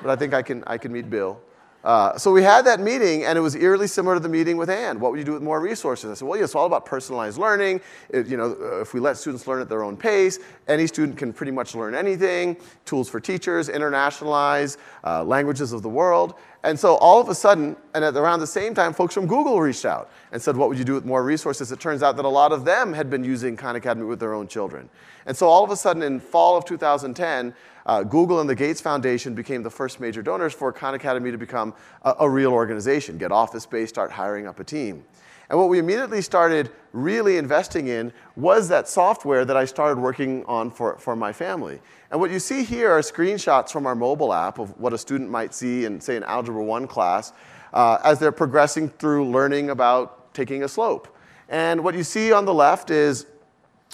but 0.02 0.12
I 0.12 0.18
think 0.18 0.34
I 0.34 0.42
can, 0.42 0.66
I 0.68 0.78
can 0.78 0.92
meet 0.92 1.10
Bill. 1.10 1.40
Uh, 1.86 2.18
so 2.18 2.32
we 2.32 2.42
had 2.42 2.66
that 2.66 2.80
meeting, 2.80 3.26
and 3.26 3.38
it 3.38 3.42
was 3.42 3.56
eerily 3.56 3.86
similar 3.86 4.16
to 4.16 4.20
the 4.20 4.28
meeting 4.28 4.58
with 4.58 4.72
Ann. 4.72 5.00
What 5.00 5.12
would 5.12 5.20
you 5.20 5.24
do 5.24 5.34
with 5.34 5.44
more 5.44 5.62
resources? 5.62 6.10
I 6.10 6.16
said, 6.16 6.28
well, 6.28 6.36
yeah, 6.36 6.44
it's 6.44 6.56
all 6.56 6.66
about 6.66 6.84
personalized 6.84 7.38
learning. 7.38 7.80
It, 8.10 8.26
you 8.26 8.38
know, 8.38 8.58
uh, 8.60 8.82
if 8.82 8.96
we 8.96 9.00
let 9.00 9.18
students 9.18 9.46
learn 9.46 9.62
at 9.62 9.70
their 9.70 9.84
own 9.84 9.96
pace, 9.96 10.40
any 10.68 10.88
student 10.88 11.16
can 11.16 11.32
pretty 11.32 11.52
much 11.52 11.76
learn 11.76 11.94
anything. 11.94 12.58
Tools 12.86 13.08
for 13.08 13.20
teachers, 13.20 13.70
internationalize, 13.70 14.78
uh, 15.04 15.24
languages 15.24 15.74
of 15.74 15.84
the 15.84 15.90
world. 15.90 16.34
And 16.64 16.80
so 16.80 16.96
all 16.96 17.22
of 17.22 17.30
a 17.30 17.36
sudden, 17.36 17.78
and 17.94 18.04
at 18.04 18.16
around 18.16 18.40
the 18.40 18.48
same 18.48 18.74
time, 18.74 18.92
folks 18.92 19.14
from 19.14 19.28
Google 19.28 19.62
reached 19.62 19.86
out 19.86 20.10
and 20.32 20.42
said, 20.42 20.58
what 20.58 20.70
would 20.70 20.80
you 20.80 20.86
do 20.86 20.96
with 20.96 21.06
more 21.06 21.24
resources? 21.24 21.72
It 21.72 21.80
turns 21.80 22.02
out 22.02 22.16
that 22.16 22.26
a 22.26 22.28
lot 22.28 22.52
of 22.52 22.66
them 22.66 22.94
had 22.94 23.12
been 23.12 23.24
using 23.24 23.56
Khan 23.56 23.76
Academy 23.76 24.08
with 24.08 24.20
their 24.20 24.34
own 24.34 24.48
children. 24.48 24.90
And 25.28 25.38
so 25.38 25.48
all 25.48 25.64
of 25.64 25.70
a 25.70 25.76
sudden, 25.76 26.02
in 26.02 26.20
fall 26.20 26.58
of 26.58 26.66
2010, 26.66 27.54
uh, 27.86 28.04
Google 28.04 28.40
and 28.40 28.50
the 28.50 28.56
Gates 28.56 28.82
Foundation 28.82 29.36
became 29.36 29.64
the 29.64 29.70
first 29.70 30.00
major 30.00 30.22
donors 30.22 30.54
for 30.54 30.72
Khan 30.72 30.96
Academy 30.96 31.32
to 31.32 31.38
become 31.38 31.74
a, 32.04 32.16
a 32.22 32.30
real 32.30 32.52
organization, 32.52 33.18
get 33.18 33.32
office 33.32 33.64
space, 33.64 33.90
start 33.90 34.12
hiring 34.12 34.48
up 34.48 34.60
a 34.60 34.64
team. 34.64 35.04
And 35.50 35.60
what 35.60 35.70
we 35.70 35.78
immediately 35.78 36.22
started 36.22 36.72
really 36.92 37.38
investing 37.38 37.88
in 37.88 38.12
was 38.36 38.68
that 38.70 38.88
software 38.88 39.46
that 39.46 39.56
I 39.56 39.66
started 39.66 40.02
working 40.02 40.44
on 40.46 40.72
for, 40.72 40.98
for 40.98 41.16
my 41.16 41.32
family. 41.32 41.80
And 42.10 42.20
what 42.20 42.32
you 42.32 42.40
see 42.40 42.64
here 42.64 42.92
are 42.92 43.02
screenshots 43.02 43.72
from 43.72 43.86
our 43.86 43.96
mobile 43.96 44.34
app 44.34 44.58
of 44.58 44.80
what 44.80 44.94
a 44.94 44.98
student 44.98 45.30
might 45.30 45.54
see 45.54 45.86
in, 45.86 46.02
say, 46.02 46.18
an 46.18 46.24
Algebra 46.24 46.64
1 46.64 46.88
class 46.88 47.32
uh, 47.74 48.00
as 48.04 48.18
they're 48.18 48.32
progressing 48.32 48.90
through 48.90 49.30
learning 49.30 49.70
about 49.70 50.34
taking 50.34 50.64
a 50.64 50.68
slope. 50.68 51.16
And 51.48 51.84
what 51.84 51.94
you 51.94 52.04
see 52.04 52.32
on 52.32 52.46
the 52.46 52.54
left 52.54 52.90
is, 52.90 53.28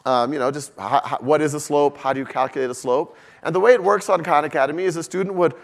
um, 0.06 0.32
you 0.32 0.40
know, 0.40 0.52
just 0.52 0.72
how, 0.78 1.02
how, 1.04 1.18
what 1.20 1.42
is 1.42 1.54
a 1.54 1.60
slope? 1.60 1.98
How 1.98 2.14
do 2.14 2.20
you 2.20 2.26
calculate 2.26 2.70
a 2.70 2.76
slope? 2.76 3.18
And 3.44 3.56
the 3.56 3.60
way 3.60 3.74
it 3.74 3.84
works 3.84 4.10
on 4.10 4.24
Khan 4.24 4.46
Academy 4.46 4.84
is 4.84 4.96
a 4.96 5.04
student 5.04 5.36
would 5.36 5.56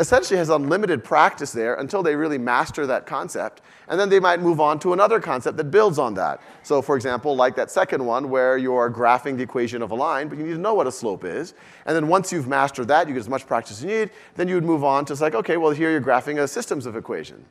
essentially 0.00 0.38
has 0.38 0.48
unlimited 0.48 1.02
practice 1.02 1.50
there 1.50 1.74
until 1.74 2.04
they 2.04 2.14
really 2.14 2.38
master 2.38 2.86
that 2.86 3.04
concept. 3.04 3.62
And 3.88 3.98
then 3.98 4.08
they 4.08 4.20
might 4.20 4.40
move 4.40 4.60
on 4.60 4.78
to 4.80 4.92
another 4.92 5.18
concept 5.18 5.56
that 5.56 5.72
builds 5.72 5.98
on 5.98 6.14
that. 6.14 6.40
So, 6.62 6.80
for 6.80 6.94
example, 6.94 7.34
like 7.34 7.56
that 7.56 7.70
second 7.70 8.04
one 8.04 8.30
where 8.30 8.58
you're 8.58 8.90
graphing 8.90 9.36
the 9.36 9.42
equation 9.42 9.82
of 9.82 9.90
a 9.90 9.94
line, 9.96 10.28
but 10.28 10.38
you 10.38 10.44
need 10.44 10.52
to 10.52 10.58
know 10.58 10.74
what 10.74 10.86
a 10.86 10.92
slope 10.92 11.24
is. 11.24 11.54
And 11.84 11.96
then 11.96 12.06
once 12.06 12.32
you've 12.32 12.46
mastered 12.46 12.86
that, 12.88 13.08
you 13.08 13.14
get 13.14 13.20
as 13.20 13.28
much 13.28 13.46
practice 13.46 13.78
as 13.78 13.84
you 13.84 13.90
need, 13.90 14.10
then 14.36 14.46
you 14.46 14.54
would 14.54 14.64
move 14.64 14.84
on 14.84 15.04
to 15.06 15.14
like, 15.14 15.34
okay, 15.34 15.56
well, 15.56 15.72
here 15.72 15.90
you're 15.90 16.00
graphing 16.00 16.40
a 16.40 16.46
systems 16.46 16.86
of 16.86 16.94
equation. 16.94 17.44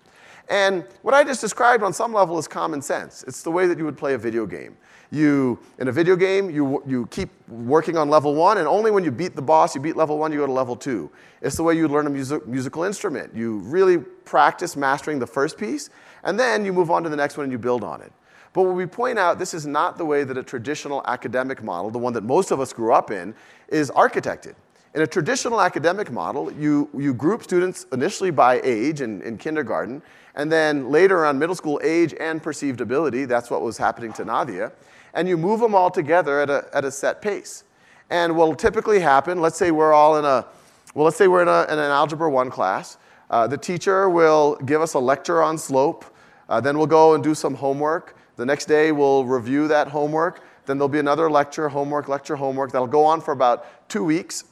And 0.49 0.85
what 1.01 1.13
I 1.13 1.23
just 1.23 1.41
described 1.41 1.83
on 1.83 1.91
some 1.93 2.13
level 2.13 2.37
is 2.37 2.47
common 2.47 2.81
sense. 2.81 3.23
It's 3.27 3.43
the 3.43 3.51
way 3.51 3.67
that 3.67 3.77
you 3.77 3.85
would 3.85 3.97
play 3.97 4.13
a 4.13 4.17
video 4.17 4.45
game. 4.45 4.77
You, 5.11 5.59
in 5.79 5.87
a 5.87 5.91
video 5.91 6.15
game, 6.15 6.49
you, 6.49 6.83
you 6.85 7.07
keep 7.07 7.29
working 7.49 7.97
on 7.97 8.09
level 8.09 8.35
one, 8.35 8.57
and 8.57 8.67
only 8.67 8.91
when 8.91 9.03
you 9.03 9.11
beat 9.11 9.35
the 9.35 9.41
boss, 9.41 9.73
you 9.73 9.81
beat 9.81 9.95
level 9.95 10.17
one, 10.17 10.31
you 10.31 10.39
go 10.39 10.45
to 10.45 10.51
level 10.51 10.75
two. 10.75 11.09
It's 11.41 11.55
the 11.55 11.63
way 11.63 11.75
you 11.75 11.87
learn 11.87 12.07
a 12.07 12.09
music, 12.09 12.45
musical 12.45 12.83
instrument. 12.83 13.33
You 13.33 13.59
really 13.59 13.99
practice 13.99 14.75
mastering 14.75 15.19
the 15.19 15.27
first 15.27 15.57
piece, 15.57 15.89
and 16.23 16.37
then 16.37 16.65
you 16.65 16.73
move 16.73 16.91
on 16.91 17.03
to 17.03 17.09
the 17.09 17.15
next 17.15 17.37
one 17.37 17.45
and 17.45 17.51
you 17.51 17.57
build 17.57 17.83
on 17.83 18.01
it. 18.01 18.11
But 18.51 18.63
what 18.63 18.75
we 18.75 18.85
point 18.85 19.19
out, 19.19 19.39
this 19.39 19.53
is 19.53 19.65
not 19.65 19.97
the 19.97 20.05
way 20.05 20.23
that 20.23 20.37
a 20.37 20.43
traditional 20.43 21.01
academic 21.05 21.63
model, 21.63 21.89
the 21.91 21.99
one 21.99 22.13
that 22.13 22.23
most 22.23 22.51
of 22.51 22.59
us 22.59 22.73
grew 22.73 22.91
up 22.91 23.11
in, 23.11 23.35
is 23.69 23.91
architected. 23.91 24.55
In 24.95 25.03
a 25.03 25.07
traditional 25.07 25.61
academic 25.61 26.11
model, 26.11 26.51
you, 26.53 26.89
you 26.97 27.13
group 27.13 27.43
students 27.43 27.85
initially 27.91 28.31
by 28.31 28.59
age 28.63 29.01
in, 29.01 29.21
in 29.21 29.37
kindergarten, 29.37 30.01
and 30.37 30.49
then 30.49 30.89
later 30.89 31.25
on 31.25 31.37
middle 31.37 31.55
school 31.55 31.81
age 31.83 32.13
and 32.19 32.41
perceived 32.41 32.79
ability. 32.79 33.25
That's 33.25 33.49
what 33.49 33.61
was 33.61 33.77
happening 33.77 34.13
to 34.13 34.23
Nadia 34.23 34.71
and 35.17 35.27
you 35.27 35.35
move 35.35 35.59
them 35.59 35.73
all 35.73 35.89
together 35.89 36.39
at 36.41 36.49
a, 36.49 36.65
at 36.73 36.85
a 36.85 36.91
set 36.91 37.21
pace. 37.23 37.63
And 38.11 38.35
what 38.35 38.47
will 38.47 38.55
typically 38.55 38.99
happen, 38.99 39.41
let's 39.41 39.57
say 39.57 39.71
we're 39.71 39.91
all 39.91 40.17
in 40.17 40.25
a, 40.25 40.45
well, 40.93 41.05
let's 41.05 41.17
say 41.17 41.27
we're 41.27 41.41
in, 41.41 41.47
a, 41.47 41.63
in 41.63 41.79
an 41.79 41.91
Algebra 41.91 42.29
1 42.29 42.51
class. 42.51 42.97
Uh, 43.31 43.47
the 43.47 43.57
teacher 43.57 44.09
will 44.09 44.55
give 44.57 44.79
us 44.79 44.93
a 44.93 44.99
lecture 44.99 45.41
on 45.41 45.57
slope. 45.57 46.05
Uh, 46.47 46.61
then 46.61 46.77
we'll 46.77 46.87
go 46.87 47.15
and 47.15 47.23
do 47.23 47.33
some 47.33 47.55
homework. 47.55 48.15
The 48.35 48.45
next 48.45 48.65
day 48.65 48.91
we'll 48.91 49.25
review 49.25 49.67
that 49.69 49.87
homework. 49.87 50.43
Then 50.67 50.77
there'll 50.77 50.87
be 50.87 50.99
another 50.99 51.31
lecture, 51.31 51.67
homework, 51.67 52.07
lecture, 52.07 52.35
homework. 52.35 52.71
That'll 52.71 52.87
go 52.87 53.03
on 53.03 53.19
for 53.19 53.31
about 53.31 53.89
two 53.89 54.03
weeks. 54.03 54.43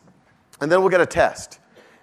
And 0.61 0.71
then 0.71 0.79
we'll 0.79 0.89
get 0.89 1.01
a 1.01 1.05
test. 1.05 1.59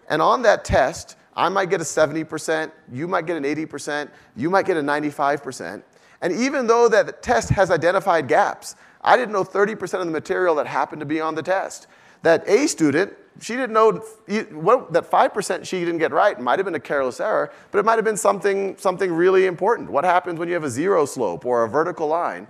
And 0.09 0.23
on 0.23 0.43
that 0.43 0.65
test, 0.65 1.17
I 1.35 1.49
might 1.49 1.71
get 1.71 1.81
a 1.81 1.85
70%, 1.85 2.71
you 2.93 3.09
might 3.09 3.27
get 3.27 3.37
an 3.37 3.45
80%, 3.45 4.11
you 4.37 4.51
might 4.51 4.67
get 4.67 4.77
a 4.77 4.83
95%. 4.83 5.83
And 6.21 6.33
even 6.33 6.67
though 6.67 6.89
that 6.89 7.23
test 7.23 7.51
has 7.51 7.71
identified 7.71 8.29
gaps, 8.29 8.77
I 9.01 9.17
didn't 9.17 9.33
know 9.33 9.45
30% 9.45 9.83
of 10.01 10.07
the 10.07 10.13
material 10.13 10.55
that 10.57 10.67
happened 10.67 11.01
to 11.01 11.07
be 11.07 11.21
on 11.21 11.35
the 11.35 11.43
test. 11.43 11.89
That 12.23 12.49
A 12.49 12.69
student, 12.69 13.15
she 13.41 13.55
didn't 13.55 13.73
know 13.73 13.93
that 14.29 15.11
5% 15.11 15.67
she 15.67 15.81
didn't 15.81 15.99
get 15.99 16.13
right. 16.13 16.39
Might 16.41 16.59
have 16.59 16.67
been 16.67 16.77
a 16.77 16.81
careless 16.81 17.19
error, 17.19 17.53
but 17.73 17.79
it 17.79 17.85
might 17.85 17.97
have 17.97 18.05
been 18.05 18.17
something, 18.17 18.77
something 18.77 19.13
really 19.13 19.47
important. 19.47 19.91
What 19.91 20.05
happens 20.05 20.39
when 20.39 20.47
you 20.47 20.55
have 20.55 20.65
a 20.65 20.71
zero 20.71 21.05
slope 21.07 21.45
or 21.45 21.65
a 21.65 21.69
vertical 21.69 22.07
line? 22.07 22.47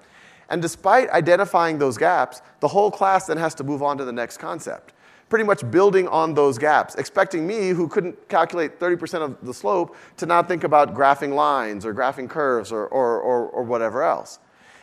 And 0.51 0.61
despite 0.61 1.09
identifying 1.11 1.79
those 1.79 1.97
gaps, 1.97 2.43
the 2.61 2.69
whole 2.69 2.91
class 2.91 3.27
then 3.27 3.39
has 3.39 3.55
to 3.55 3.65
move 3.65 3.83
on 3.83 3.97
to 3.97 4.05
the 4.05 4.13
next 4.13 4.37
concept 4.37 4.93
pretty 5.29 5.45
much 5.45 5.69
building 5.71 6.07
on 6.09 6.35
those 6.35 6.59
gaps, 6.59 6.95
expecting 6.97 7.47
me, 7.47 7.71
who 7.71 7.89
couldn't 7.89 8.29
calculate 8.29 8.79
30% 8.79 9.23
of 9.23 9.47
the 9.47 9.55
slope, 9.55 9.97
to 10.19 10.27
now 10.27 10.43
think 10.43 10.65
about 10.65 10.95
graphing 10.95 11.35
lines 11.35 11.87
or 11.87 11.95
graphing 11.95 12.29
curves 12.29 12.71
or, 12.71 12.87
or, 12.89 13.21
or, 13.21 13.47
or 13.49 13.63
whatever 13.63 14.03
else. 14.03 14.39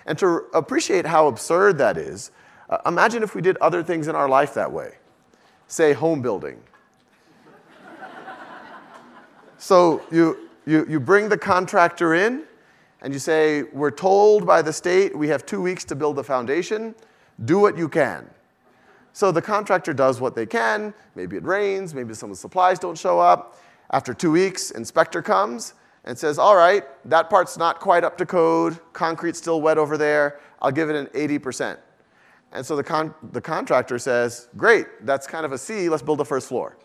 And 0.05 0.17
to 0.19 0.45
appreciate 0.53 1.05
how 1.05 1.27
absurd 1.27 1.77
that 1.77 1.97
is, 1.97 2.31
uh, 2.69 2.77
imagine 2.85 3.23
if 3.23 3.35
we 3.35 3.41
did 3.41 3.57
other 3.57 3.83
things 3.83 4.07
in 4.07 4.15
our 4.15 4.27
life 4.27 4.53
that 4.55 4.71
way. 4.71 4.93
Say, 5.67 5.93
home 5.93 6.21
building. 6.21 6.59
so 9.57 10.01
you, 10.11 10.49
you, 10.65 10.85
you 10.89 10.99
bring 10.99 11.29
the 11.29 11.37
contractor 11.37 12.15
in, 12.15 12.43
and 13.01 13.13
you 13.13 13.19
say, 13.19 13.63
We're 13.63 13.91
told 13.91 14.45
by 14.45 14.61
the 14.61 14.73
state 14.73 15.15
we 15.15 15.27
have 15.29 15.45
two 15.45 15.61
weeks 15.61 15.83
to 15.85 15.95
build 15.95 16.15
the 16.15 16.23
foundation. 16.23 16.95
Do 17.45 17.59
what 17.59 17.77
you 17.77 17.87
can. 17.87 18.29
So 19.19 19.33
the 19.33 19.41
contractor 19.41 19.93
does 19.93 20.21
what 20.21 20.33
they 20.33 20.45
can. 20.45 20.93
Maybe 21.13 21.35
it 21.35 21.43
rains, 21.43 21.93
maybe 21.93 22.13
some 22.13 22.31
of 22.31 22.37
the 22.37 22.39
supplies 22.39 22.79
don't 22.79 22.97
show 22.97 23.19
up. 23.19 23.59
After 23.91 24.13
two 24.13 24.31
weeks, 24.31 24.71
inspector 24.71 25.21
comes 25.21 25.73
and 26.05 26.17
says, 26.17 26.39
All 26.39 26.55
right, 26.55 26.85
that 27.03 27.29
part's 27.29 27.57
not 27.57 27.81
quite 27.81 28.05
up 28.05 28.17
to 28.19 28.25
code. 28.25 28.79
Concrete's 28.93 29.37
still 29.37 29.59
wet 29.59 29.77
over 29.77 29.97
there. 29.97 30.39
I'll 30.61 30.71
give 30.71 30.89
it 30.89 30.95
an 30.95 31.07
80%. 31.07 31.77
And 32.53 32.65
so 32.65 32.77
the, 32.77 32.83
con- 32.83 33.13
the 33.33 33.41
contractor 33.41 33.99
says, 33.99 34.47
Great, 34.55 34.87
that's 35.01 35.27
kind 35.27 35.45
of 35.45 35.51
a 35.51 35.57
C. 35.57 35.89
Let's 35.89 36.01
build 36.01 36.19
the 36.19 36.23
first 36.23 36.47
floor. 36.47 36.77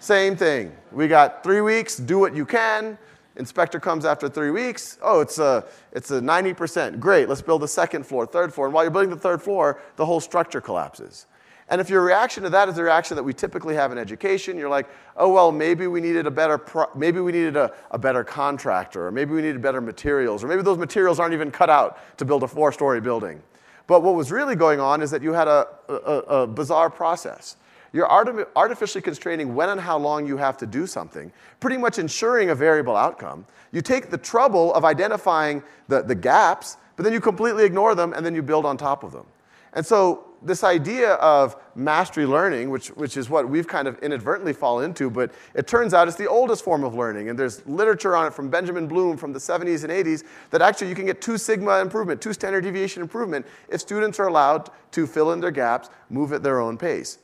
Same 0.00 0.34
thing. 0.34 0.72
We 0.90 1.06
got 1.06 1.44
three 1.44 1.60
weeks, 1.60 1.98
do 1.98 2.18
what 2.18 2.34
you 2.34 2.46
can. 2.46 2.98
Inspector 3.36 3.78
comes 3.78 4.04
after 4.04 4.28
three 4.28 4.50
weeks. 4.50 4.98
Oh, 5.00 5.20
it's 5.20 5.38
a, 5.38 5.64
it's 5.92 6.10
a 6.10 6.20
90%. 6.20 6.98
Great, 6.98 7.28
let's 7.28 7.42
build 7.42 7.62
the 7.62 7.68
second 7.68 8.04
floor, 8.04 8.26
third 8.26 8.52
floor. 8.52 8.66
And 8.66 8.74
while 8.74 8.82
you're 8.82 8.90
building 8.90 9.10
the 9.10 9.14
third 9.14 9.40
floor, 9.40 9.80
the 9.94 10.04
whole 10.04 10.18
structure 10.18 10.60
collapses. 10.60 11.26
And 11.70 11.80
if 11.80 11.88
your 11.88 12.02
reaction 12.02 12.42
to 12.42 12.50
that 12.50 12.68
is 12.68 12.74
the 12.74 12.82
reaction 12.82 13.14
that 13.14 13.22
we 13.22 13.32
typically 13.32 13.76
have 13.76 13.92
in 13.92 13.98
education, 13.98 14.58
you're 14.58 14.68
like, 14.68 14.88
oh, 15.16 15.32
well, 15.32 15.52
maybe 15.52 15.86
we 15.86 16.00
needed 16.00 16.26
a 16.26 16.30
better, 16.30 16.58
pro- 16.58 16.88
maybe 16.96 17.20
we 17.20 17.30
needed 17.30 17.56
a, 17.56 17.72
a 17.92 17.98
better 17.98 18.24
contractor, 18.24 19.06
or 19.06 19.12
maybe 19.12 19.32
we 19.32 19.40
needed 19.40 19.62
better 19.62 19.80
materials, 19.80 20.42
or 20.42 20.48
maybe 20.48 20.62
those 20.62 20.78
materials 20.78 21.20
aren't 21.20 21.32
even 21.32 21.50
cut 21.50 21.70
out 21.70 21.98
to 22.18 22.24
build 22.24 22.42
a 22.42 22.48
four 22.48 22.72
story 22.72 23.00
building. 23.00 23.40
But 23.86 24.02
what 24.02 24.16
was 24.16 24.32
really 24.32 24.56
going 24.56 24.80
on 24.80 25.00
is 25.00 25.12
that 25.12 25.22
you 25.22 25.32
had 25.32 25.46
a, 25.46 25.68
a, 25.88 25.94
a 25.94 26.46
bizarre 26.46 26.90
process. 26.90 27.56
You're 27.92 28.10
artificially 28.10 29.02
constraining 29.02 29.54
when 29.54 29.68
and 29.68 29.80
how 29.80 29.98
long 29.98 30.26
you 30.26 30.36
have 30.36 30.56
to 30.58 30.66
do 30.66 30.86
something, 30.86 31.32
pretty 31.58 31.76
much 31.76 31.98
ensuring 31.98 32.50
a 32.50 32.54
variable 32.54 32.96
outcome. 32.96 33.46
You 33.72 33.80
take 33.80 34.10
the 34.10 34.18
trouble 34.18 34.72
of 34.74 34.84
identifying 34.84 35.62
the, 35.88 36.02
the 36.02 36.14
gaps, 36.14 36.76
but 36.96 37.02
then 37.02 37.12
you 37.12 37.20
completely 37.20 37.64
ignore 37.64 37.94
them 37.94 38.12
and 38.12 38.24
then 38.24 38.34
you 38.34 38.42
build 38.42 38.64
on 38.64 38.76
top 38.76 39.02
of 39.02 39.10
them. 39.10 39.26
And 39.72 39.84
so 39.84 40.29
this 40.42 40.64
idea 40.64 41.14
of 41.14 41.56
mastery 41.74 42.26
learning, 42.26 42.70
which, 42.70 42.88
which 42.88 43.16
is 43.16 43.28
what 43.28 43.48
we've 43.48 43.68
kind 43.68 43.86
of 43.86 43.98
inadvertently 43.98 44.52
fallen 44.52 44.86
into, 44.86 45.10
but 45.10 45.32
it 45.54 45.66
turns 45.66 45.94
out 45.94 46.08
it's 46.08 46.16
the 46.16 46.28
oldest 46.28 46.64
form 46.64 46.84
of 46.84 46.94
learning. 46.94 47.28
And 47.28 47.38
there's 47.38 47.66
literature 47.66 48.16
on 48.16 48.26
it 48.26 48.34
from 48.34 48.48
Benjamin 48.48 48.86
Bloom 48.86 49.16
from 49.16 49.32
the 49.32 49.38
70s 49.38 49.84
and 49.84 49.92
80s 49.92 50.24
that 50.50 50.62
actually 50.62 50.88
you 50.88 50.94
can 50.94 51.06
get 51.06 51.20
two 51.20 51.36
sigma 51.36 51.80
improvement, 51.80 52.20
two 52.20 52.32
standard 52.32 52.62
deviation 52.62 53.02
improvement, 53.02 53.46
if 53.68 53.80
students 53.80 54.18
are 54.18 54.28
allowed 54.28 54.70
to 54.92 55.06
fill 55.06 55.32
in 55.32 55.40
their 55.40 55.50
gaps, 55.50 55.90
move 56.08 56.32
at 56.32 56.42
their 56.42 56.60
own 56.60 56.78
pace. 56.78 57.18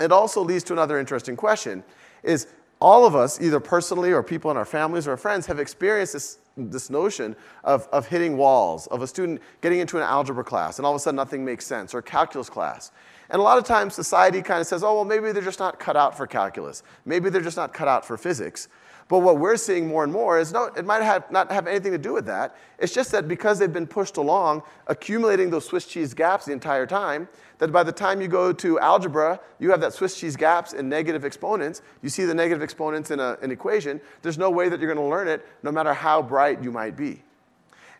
It 0.00 0.12
also 0.12 0.42
leads 0.42 0.64
to 0.64 0.72
another 0.72 0.98
interesting 0.98 1.36
question 1.36 1.82
is 2.22 2.48
all 2.80 3.06
of 3.06 3.14
us, 3.16 3.40
either 3.40 3.60
personally 3.60 4.12
or 4.12 4.22
people 4.22 4.50
in 4.50 4.56
our 4.56 4.64
families 4.64 5.06
or 5.06 5.12
our 5.12 5.16
friends, 5.16 5.46
have 5.46 5.58
experienced 5.58 6.12
this 6.12 6.38
this 6.56 6.88
notion 6.88 7.36
of, 7.64 7.86
of 7.92 8.06
hitting 8.06 8.36
walls, 8.36 8.86
of 8.88 9.02
a 9.02 9.06
student 9.06 9.40
getting 9.60 9.78
into 9.78 9.98
an 9.98 10.02
algebra 10.02 10.42
class 10.42 10.78
and 10.78 10.86
all 10.86 10.92
of 10.92 10.96
a 10.96 10.98
sudden 10.98 11.16
nothing 11.16 11.44
makes 11.44 11.66
sense, 11.66 11.94
or 11.94 12.00
calculus 12.00 12.48
class. 12.48 12.92
And 13.28 13.40
a 13.40 13.42
lot 13.42 13.58
of 13.58 13.64
times 13.64 13.94
society 13.94 14.40
kind 14.40 14.60
of 14.60 14.66
says, 14.66 14.82
oh, 14.82 14.94
well, 14.94 15.04
maybe 15.04 15.32
they're 15.32 15.42
just 15.42 15.58
not 15.58 15.78
cut 15.78 15.96
out 15.96 16.16
for 16.16 16.26
calculus. 16.26 16.82
Maybe 17.04 17.28
they're 17.28 17.42
just 17.42 17.56
not 17.56 17.74
cut 17.74 17.88
out 17.88 18.06
for 18.06 18.16
physics. 18.16 18.68
But 19.08 19.20
what 19.20 19.38
we're 19.38 19.56
seeing 19.56 19.86
more 19.86 20.02
and 20.02 20.12
more 20.12 20.38
is 20.40 20.52
no, 20.52 20.64
it 20.64 20.84
might 20.84 21.02
have 21.02 21.30
not 21.30 21.50
have 21.52 21.68
anything 21.68 21.92
to 21.92 21.98
do 21.98 22.12
with 22.12 22.26
that. 22.26 22.56
It's 22.78 22.92
just 22.92 23.12
that 23.12 23.28
because 23.28 23.58
they've 23.58 23.72
been 23.72 23.86
pushed 23.86 24.16
along, 24.16 24.62
accumulating 24.88 25.48
those 25.48 25.64
Swiss 25.64 25.86
cheese 25.86 26.12
gaps 26.12 26.46
the 26.46 26.52
entire 26.52 26.86
time, 26.86 27.28
that 27.58 27.70
by 27.70 27.84
the 27.84 27.92
time 27.92 28.20
you 28.20 28.26
go 28.26 28.52
to 28.52 28.80
algebra, 28.80 29.38
you 29.60 29.70
have 29.70 29.80
that 29.80 29.92
Swiss 29.92 30.18
cheese 30.18 30.34
gaps 30.34 30.72
in 30.72 30.88
negative 30.88 31.24
exponents. 31.24 31.82
You 32.02 32.08
see 32.08 32.24
the 32.24 32.34
negative 32.34 32.62
exponents 32.62 33.12
in 33.12 33.20
a, 33.20 33.38
an 33.42 33.52
equation. 33.52 34.00
There's 34.22 34.38
no 34.38 34.50
way 34.50 34.68
that 34.68 34.80
you're 34.80 34.92
going 34.92 35.04
to 35.04 35.10
learn 35.10 35.28
it, 35.28 35.46
no 35.62 35.70
matter 35.70 35.94
how 35.94 36.20
bright 36.20 36.62
you 36.62 36.72
might 36.72 36.96
be. 36.96 37.22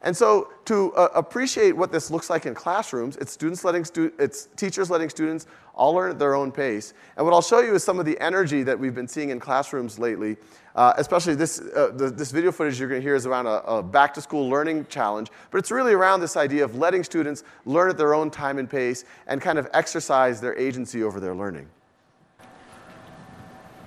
And 0.02 0.16
so, 0.16 0.52
to 0.66 0.92
uh, 0.92 1.08
appreciate 1.14 1.72
what 1.72 1.90
this 1.90 2.10
looks 2.10 2.28
like 2.28 2.46
in 2.46 2.54
classrooms, 2.54 3.16
it's 3.16 3.32
students 3.32 3.64
letting 3.64 3.84
stu- 3.84 4.12
it's 4.18 4.46
teachers 4.56 4.90
letting 4.90 5.08
students 5.08 5.46
all 5.74 5.94
learn 5.94 6.10
at 6.10 6.18
their 6.18 6.34
own 6.34 6.52
pace. 6.52 6.94
And 7.16 7.24
what 7.24 7.32
I'll 7.32 7.42
show 7.42 7.60
you 7.60 7.74
is 7.74 7.82
some 7.82 7.98
of 7.98 8.06
the 8.06 8.18
energy 8.20 8.62
that 8.62 8.78
we've 8.78 8.94
been 8.94 9.08
seeing 9.08 9.30
in 9.30 9.40
classrooms 9.40 9.98
lately. 9.98 10.36
Uh, 10.76 10.92
especially 10.98 11.34
this, 11.34 11.58
uh, 11.58 11.90
the, 11.94 12.10
this 12.10 12.30
video 12.30 12.52
footage 12.52 12.78
you're 12.78 12.88
going 12.88 13.00
to 13.00 13.02
hear 13.02 13.14
is 13.14 13.24
around 13.24 13.46
a, 13.46 13.62
a 13.62 13.82
back 13.82 14.12
to 14.12 14.20
school 14.20 14.46
learning 14.46 14.84
challenge, 14.90 15.30
but 15.50 15.56
it's 15.56 15.70
really 15.70 15.94
around 15.94 16.20
this 16.20 16.36
idea 16.36 16.62
of 16.62 16.76
letting 16.76 17.02
students 17.02 17.44
learn 17.64 17.88
at 17.88 17.96
their 17.96 18.12
own 18.12 18.30
time 18.30 18.58
and 18.58 18.68
pace 18.68 19.06
and 19.26 19.40
kind 19.40 19.58
of 19.58 19.66
exercise 19.72 20.38
their 20.38 20.54
agency 20.58 21.02
over 21.02 21.18
their 21.18 21.34
learning. 21.34 21.66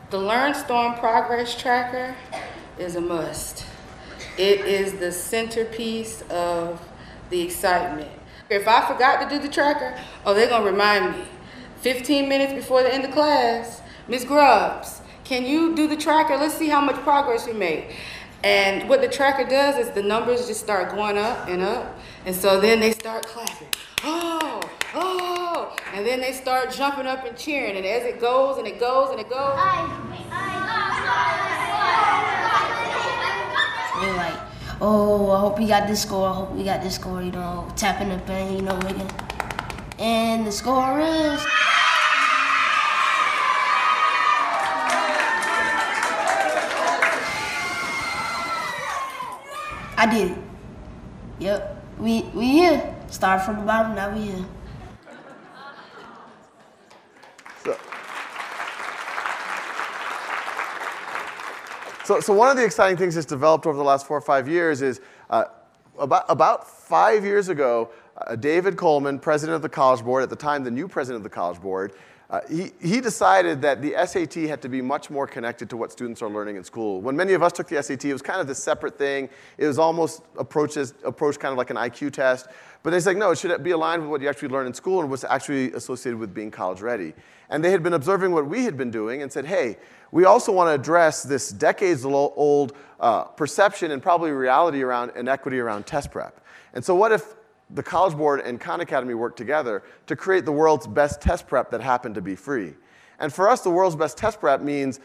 The 0.10 0.18
LearnStorm 0.18 1.00
Progress 1.00 1.56
Tracker 1.56 2.16
is 2.80 2.96
a 2.96 3.02
must. 3.02 3.66
It 4.40 4.62
is 4.62 4.94
the 4.94 5.12
centerpiece 5.12 6.24
of 6.32 6.82
the 7.30 7.40
excitement. 7.40 8.10
If 8.50 8.68
I 8.68 8.88
forgot 8.88 9.30
to 9.30 9.30
do 9.30 9.40
the 9.40 9.54
tracker, 9.54 9.96
oh, 10.26 10.34
they're 10.34 10.50
gonna 10.50 10.66
remind 10.66 11.12
me. 11.12 11.24
15 11.82 12.28
minutes 12.28 12.54
before 12.54 12.82
the 12.82 12.92
end 12.92 13.06
of 13.06 13.12
class, 13.12 13.82
Miss 14.08 14.24
Grubbs, 14.24 14.99
can 15.30 15.46
you 15.46 15.76
do 15.76 15.88
the 15.88 15.96
tracker? 15.96 16.36
Let's 16.38 16.56
see 16.56 16.70
how 16.70 16.82
much 16.82 16.96
progress 17.04 17.46
we 17.46 17.54
made. 17.54 17.92
And 18.44 18.90
what 18.90 19.00
the 19.02 19.08
tracker 19.08 19.48
does 19.48 19.78
is 19.78 19.92
the 19.94 20.02
numbers 20.02 20.48
just 20.48 20.60
start 20.60 20.90
going 20.90 21.20
up 21.20 21.48
and 21.48 21.62
up. 21.62 22.00
And 22.26 22.36
so 22.36 22.60
then 22.60 22.80
they 22.80 22.92
start 22.94 23.28
clapping. 23.28 23.68
Oh, 24.04 24.60
oh. 24.96 25.76
And 25.94 26.04
then 26.04 26.20
they 26.20 26.32
start 26.32 26.72
jumping 26.72 27.06
up 27.06 27.26
and 27.26 27.38
cheering. 27.38 27.78
And 27.78 27.86
as 27.86 28.06
it 28.06 28.20
goes 28.20 28.58
and 28.58 28.66
it 28.66 28.80
goes 28.80 29.12
and 29.12 29.20
it 29.20 29.30
goes. 29.30 29.56
They're 34.02 34.18
like, 34.18 34.40
oh, 34.82 35.30
I 35.30 35.40
hope 35.42 35.60
we 35.60 35.68
got 35.68 35.88
this 35.88 36.02
score. 36.02 36.28
I 36.28 36.34
hope 36.34 36.54
we 36.54 36.64
got 36.64 36.82
this 36.82 36.96
score, 36.96 37.22
you 37.22 37.32
know, 37.32 37.72
tapping 37.76 38.10
the 38.10 38.18
pen, 38.18 38.56
you 38.56 38.62
know. 38.64 38.80
And 40.00 40.48
the 40.48 40.52
score 40.52 41.00
is. 41.00 41.46
I 50.00 50.06
did 50.06 50.32
it. 50.32 50.38
Yep. 51.40 51.84
We 52.00 52.22
we 52.34 52.48
here. 52.48 52.96
Start 53.10 53.42
from 53.42 53.58
the 53.58 53.64
bottom, 53.64 53.96
now 53.96 54.16
we 54.16 54.22
here. 54.22 54.46
So, 57.66 57.78
so, 62.06 62.20
so 62.22 62.34
one 62.34 62.50
of 62.50 62.56
the 62.56 62.64
exciting 62.64 62.96
things 62.96 63.16
that's 63.16 63.28
developed 63.28 63.66
over 63.66 63.78
the 63.78 63.84
last 63.84 64.08
four 64.08 64.18
or 64.18 64.22
five 64.22 64.48
years 64.48 64.82
is 64.82 65.02
uh, 65.30 65.44
about, 66.00 66.24
about 66.30 66.66
five 66.66 67.26
years 67.26 67.50
ago, 67.50 67.90
uh, 68.16 68.38
David 68.38 68.78
Coleman, 68.78 69.20
president 69.20 69.58
of 69.58 69.62
the 69.62 69.68
College 69.68 70.02
Board, 70.06 70.24
at 70.24 70.30
the 70.30 70.36
time 70.38 70.64
the 70.64 70.72
new 70.72 70.88
president 70.88 71.18
of 71.18 71.24
the 71.24 71.36
College 71.36 71.60
Board, 71.60 71.92
uh, 72.30 72.42
he, 72.48 72.72
he 72.80 73.02
decided 73.02 73.60
that 73.64 73.82
the 73.82 73.96
SAT 74.06 74.36
had 74.48 74.62
to 74.62 74.70
be 74.70 74.84
much 74.84 75.10
more 75.10 75.26
connected 75.26 75.68
to 75.72 75.78
what 75.78 75.92
students 75.92 76.22
are 76.22 76.30
learning 76.30 76.58
in 76.58 76.64
school. 76.64 77.02
When 77.02 77.16
many 77.16 77.34
of 77.34 77.42
us 77.42 77.52
took 77.52 77.68
the 77.68 77.82
SAT, 77.82 78.06
it 78.06 78.14
was 78.14 78.22
kind 78.22 78.40
of 78.40 78.46
this 78.46 78.62
separate 78.62 79.00
thing. 79.00 79.30
It 79.58 79.66
was 79.66 79.80
almost 79.80 80.22
approached, 80.38 80.78
as, 80.78 80.94
approached 81.04 81.40
kind 81.40 81.52
of 81.52 81.58
like 81.58 81.72
an 81.72 81.76
IQ 81.76 82.14
test. 82.14 82.48
But 82.84 82.92
they 82.92 83.00
said, 83.00 83.18
no, 83.18 83.32
it 83.32 83.40
should 83.40 83.64
be 83.64 83.72
aligned 83.72 84.04
with 84.04 84.12
what 84.12 84.22
you 84.22 84.30
actually 84.30 84.50
learn 84.50 84.68
in 84.68 84.76
school 84.76 85.02
and 85.02 85.10
what's 85.10 85.24
actually 85.24 85.74
associated 85.74 86.20
with 86.20 86.32
being 86.32 86.52
college 86.52 86.82
ready. 86.82 87.14
And 87.50 87.64
they 87.64 87.72
had 87.72 87.82
been 87.82 87.94
observing 87.94 88.32
what 88.32 88.46
we 88.46 88.64
had 88.64 88.78
been 88.78 88.92
doing 88.92 89.24
and 89.24 89.32
said, 89.32 89.46
hey, 89.46 89.78
we 90.12 90.26
also 90.26 90.52
want 90.52 90.70
to 90.70 90.74
address 90.74 91.24
this 91.24 91.50
decades 91.50 92.06
old 92.06 92.74
uh, 93.00 93.24
perception 93.24 93.90
and 93.90 94.04
probably 94.04 94.32
reality 94.32 94.84
around 94.84 95.14
inequity 95.16 95.60
around 95.60 95.88
test 95.88 96.12
prep. 96.12 96.40
And 96.74 96.86
so, 96.86 96.94
what 96.94 97.12
if 97.12 97.34
the 97.72 97.84
College 97.84 98.16
Board 98.16 98.42
and 98.42 98.60
Khan 98.60 98.82
Academy 98.82 99.14
worked 99.14 99.38
together 99.38 99.84
to 100.08 100.16
create 100.16 100.46
the 100.46 100.52
world's 100.52 100.88
best 100.88 101.22
test 101.22 101.48
prep 101.48 101.70
that 101.72 101.82
happened 101.82 102.16
to 102.16 102.22
be 102.22 102.36
free. 102.36 102.74
And 103.20 103.32
for 103.34 103.50
us, 103.50 103.62
the 103.62 103.70
world's 103.70 103.96
best 103.96 104.18
test 104.18 104.40
prep 104.40 104.62
means 104.62 105.00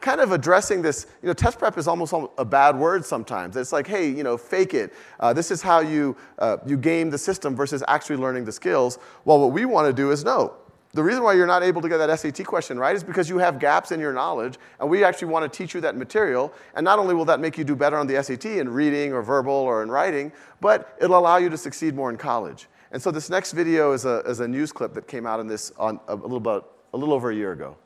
kind 0.00 0.20
of 0.20 0.32
addressing 0.32 0.82
this, 0.82 1.06
you 1.22 1.28
know, 1.28 1.32
test 1.32 1.58
prep 1.58 1.78
is 1.78 1.88
almost 1.88 2.12
a 2.36 2.44
bad 2.44 2.76
word 2.76 3.04
sometimes. 3.04 3.56
It's 3.56 3.72
like, 3.72 3.86
hey, 3.86 4.08
you 4.08 4.22
know, 4.22 4.36
fake 4.36 4.74
it. 4.74 4.92
Uh, 5.18 5.32
this 5.32 5.50
is 5.50 5.62
how 5.62 5.80
you, 5.80 6.16
uh, 6.38 6.58
you 6.66 6.76
game 6.76 7.08
the 7.08 7.16
system 7.16 7.56
versus 7.56 7.82
actually 7.88 8.16
learning 8.16 8.44
the 8.44 8.52
skills. 8.52 8.98
Well, 9.24 9.40
what 9.40 9.52
we 9.52 9.64
want 9.64 9.86
to 9.86 9.92
do 9.94 10.10
is 10.10 10.22
no. 10.22 10.56
The 10.94 11.02
reason 11.02 11.24
why 11.24 11.32
you're 11.32 11.46
not 11.46 11.64
able 11.64 11.82
to 11.82 11.88
get 11.88 11.98
that 11.98 12.20
SAT 12.20 12.46
question 12.46 12.78
right 12.78 12.94
is 12.94 13.02
because 13.02 13.28
you 13.28 13.36
have 13.38 13.58
gaps 13.58 13.90
in 13.90 13.98
your 13.98 14.12
knowledge, 14.12 14.58
and 14.78 14.88
we 14.88 15.02
actually 15.02 15.26
want 15.26 15.52
to 15.52 15.58
teach 15.58 15.74
you 15.74 15.80
that 15.80 15.96
material. 15.96 16.52
And 16.76 16.84
not 16.84 17.00
only 17.00 17.16
will 17.16 17.24
that 17.24 17.40
make 17.40 17.58
you 17.58 17.64
do 17.64 17.74
better 17.74 17.96
on 17.96 18.06
the 18.06 18.22
SAT 18.22 18.46
in 18.46 18.68
reading 18.68 19.12
or 19.12 19.20
verbal 19.20 19.52
or 19.52 19.82
in 19.82 19.90
writing, 19.90 20.30
but 20.60 20.96
it'll 21.00 21.18
allow 21.18 21.38
you 21.38 21.50
to 21.50 21.58
succeed 21.58 21.96
more 21.96 22.10
in 22.10 22.16
college. 22.16 22.68
And 22.92 23.02
so 23.02 23.10
this 23.10 23.28
next 23.28 23.52
video 23.52 23.92
is 23.92 24.04
a, 24.04 24.20
is 24.20 24.38
a 24.38 24.46
news 24.46 24.70
clip 24.70 24.94
that 24.94 25.08
came 25.08 25.26
out 25.26 25.40
in 25.40 25.48
this 25.48 25.72
on 25.78 25.98
a 26.06 26.14
little, 26.14 26.36
about, 26.36 26.76
a 26.92 26.96
little 26.96 27.12
over 27.12 27.32
a 27.32 27.34
year 27.34 27.50
ago. 27.50 27.76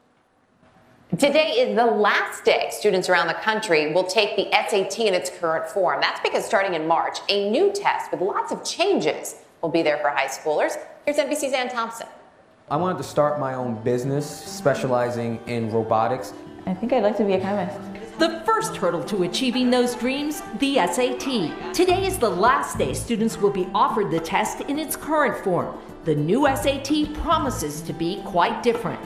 Today 1.17 1.53
is 1.53 1.75
the 1.75 1.87
last 1.87 2.45
day 2.45 2.69
students 2.71 3.09
around 3.09 3.29
the 3.29 3.35
country 3.35 3.95
will 3.95 4.05
take 4.05 4.37
the 4.37 4.51
SAT 4.53 4.99
in 4.99 5.15
its 5.15 5.31
current 5.31 5.67
form. 5.67 6.03
That's 6.03 6.21
because 6.21 6.45
starting 6.45 6.75
in 6.75 6.87
March, 6.87 7.21
a 7.31 7.49
new 7.49 7.73
test 7.73 8.13
with 8.13 8.21
lots 8.21 8.53
of 8.53 8.63
changes 8.63 9.37
will 9.63 9.71
be 9.71 9.81
there 9.81 9.97
for 9.97 10.11
high 10.11 10.27
schoolers. 10.27 10.77
Here's 11.07 11.17
NBC's 11.17 11.55
Ann 11.55 11.71
Thompson. 11.71 12.07
I 12.71 12.77
wanted 12.77 12.99
to 12.99 13.05
start 13.05 13.41
my 13.41 13.55
own 13.55 13.83
business 13.83 14.29
specializing 14.29 15.41
in 15.47 15.71
robotics. 15.71 16.35
I 16.67 16.75
think 16.75 16.93
I'd 16.93 17.03
like 17.03 17.17
to 17.17 17.25
be 17.25 17.33
a 17.33 17.41
chemist. 17.41 17.79
The 18.19 18.43
first 18.45 18.77
hurdle 18.77 19.03
to 19.05 19.23
achieving 19.23 19.71
those 19.71 19.95
dreams, 19.95 20.43
the 20.59 20.75
SAT. 20.75 21.73
Today 21.73 22.07
is 22.07 22.19
the 22.19 22.29
last 22.29 22.77
day 22.77 22.93
students 22.93 23.39
will 23.39 23.49
be 23.49 23.67
offered 23.75 24.11
the 24.11 24.21
test 24.21 24.61
in 24.63 24.79
its 24.79 24.97
current 24.97 25.43
form. 25.43 25.79
The 26.05 26.15
new 26.15 26.47
SAT 26.47 27.15
promises 27.15 27.81
to 27.81 27.95
be 27.95 28.21
quite 28.27 28.63
different. 28.63 29.01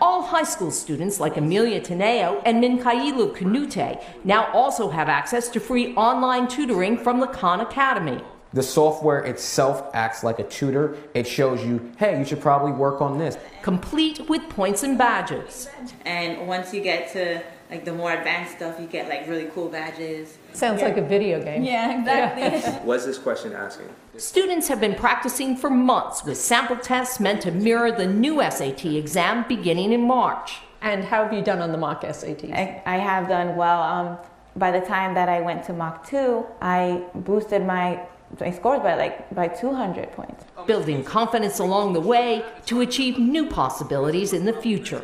All 0.00 0.22
high 0.22 0.44
school 0.44 0.70
students 0.70 1.20
like 1.20 1.36
Amelia 1.36 1.82
Teneo 1.82 2.40
and 2.46 2.64
Minkailu 2.64 3.36
Kanute 3.36 4.02
now 4.24 4.50
also 4.52 4.88
have 4.88 5.10
access 5.10 5.50
to 5.50 5.60
free 5.60 5.94
online 5.96 6.48
tutoring 6.48 6.96
from 6.96 7.20
the 7.20 7.26
Khan 7.26 7.60
Academy. 7.60 8.22
The 8.52 8.62
software 8.62 9.20
itself 9.20 9.90
acts 9.94 10.22
like 10.22 10.38
a 10.38 10.44
tutor. 10.44 10.96
It 11.14 11.26
shows 11.26 11.64
you, 11.64 11.92
hey, 11.96 12.18
you 12.18 12.24
should 12.24 12.40
probably 12.40 12.72
work 12.72 13.00
on 13.00 13.18
this. 13.18 13.38
Complete 13.62 14.28
with 14.28 14.46
points 14.50 14.82
and 14.82 14.98
badges. 14.98 15.68
And 16.04 16.46
once 16.46 16.74
you 16.74 16.82
get 16.82 17.10
to 17.12 17.42
like 17.70 17.86
the 17.86 17.92
more 17.92 18.12
advanced 18.12 18.56
stuff, 18.56 18.78
you 18.78 18.86
get 18.86 19.08
like 19.08 19.26
really 19.26 19.46
cool 19.54 19.70
badges. 19.70 20.36
Sounds 20.52 20.82
yeah. 20.82 20.88
like 20.88 20.98
a 20.98 21.02
video 21.02 21.42
game. 21.42 21.62
Yeah, 21.62 21.98
exactly. 21.98 22.42
Yeah. 22.42 22.78
What's 22.84 23.06
this 23.06 23.16
question 23.16 23.54
asking? 23.54 23.88
Students 24.18 24.68
have 24.68 24.78
been 24.78 24.94
practicing 24.94 25.56
for 25.56 25.70
months 25.70 26.22
with 26.22 26.36
sample 26.36 26.76
tests 26.76 27.18
meant 27.18 27.40
to 27.42 27.50
mirror 27.50 27.90
the 27.90 28.06
new 28.06 28.42
SAT 28.42 28.84
exam 28.84 29.46
beginning 29.48 29.94
in 29.94 30.02
March. 30.02 30.58
And 30.82 31.02
how 31.04 31.22
have 31.22 31.32
you 31.32 31.40
done 31.40 31.60
on 31.60 31.72
the 31.72 31.78
mock 31.78 32.02
SATs? 32.02 32.52
I, 32.52 32.82
I 32.84 32.98
have 32.98 33.28
done 33.28 33.56
well. 33.56 33.82
Um, 33.82 34.18
by 34.56 34.70
the 34.70 34.84
time 34.86 35.14
that 35.14 35.28
I 35.28 35.40
went 35.40 35.64
to 35.64 35.72
Mach 35.72 36.06
2, 36.06 36.44
I 36.60 37.02
boosted 37.14 37.64
my 37.64 38.06
my 38.40 38.50
scored 38.50 38.82
by 38.82 38.94
like 38.94 39.34
by 39.34 39.48
200 39.48 40.12
points. 40.12 40.44
Building 40.66 41.04
confidence 41.04 41.58
along 41.58 41.92
the 41.92 42.00
way 42.00 42.44
to 42.66 42.80
achieve 42.80 43.18
new 43.18 43.48
possibilities 43.48 44.32
in 44.32 44.44
the 44.44 44.52
future. 44.52 45.02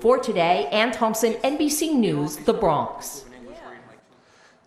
For 0.00 0.18
today, 0.18 0.66
Ann 0.72 0.92
Thompson, 0.92 1.34
NBC 1.44 1.94
News, 1.94 2.36
The 2.36 2.54
Bronx. 2.54 3.24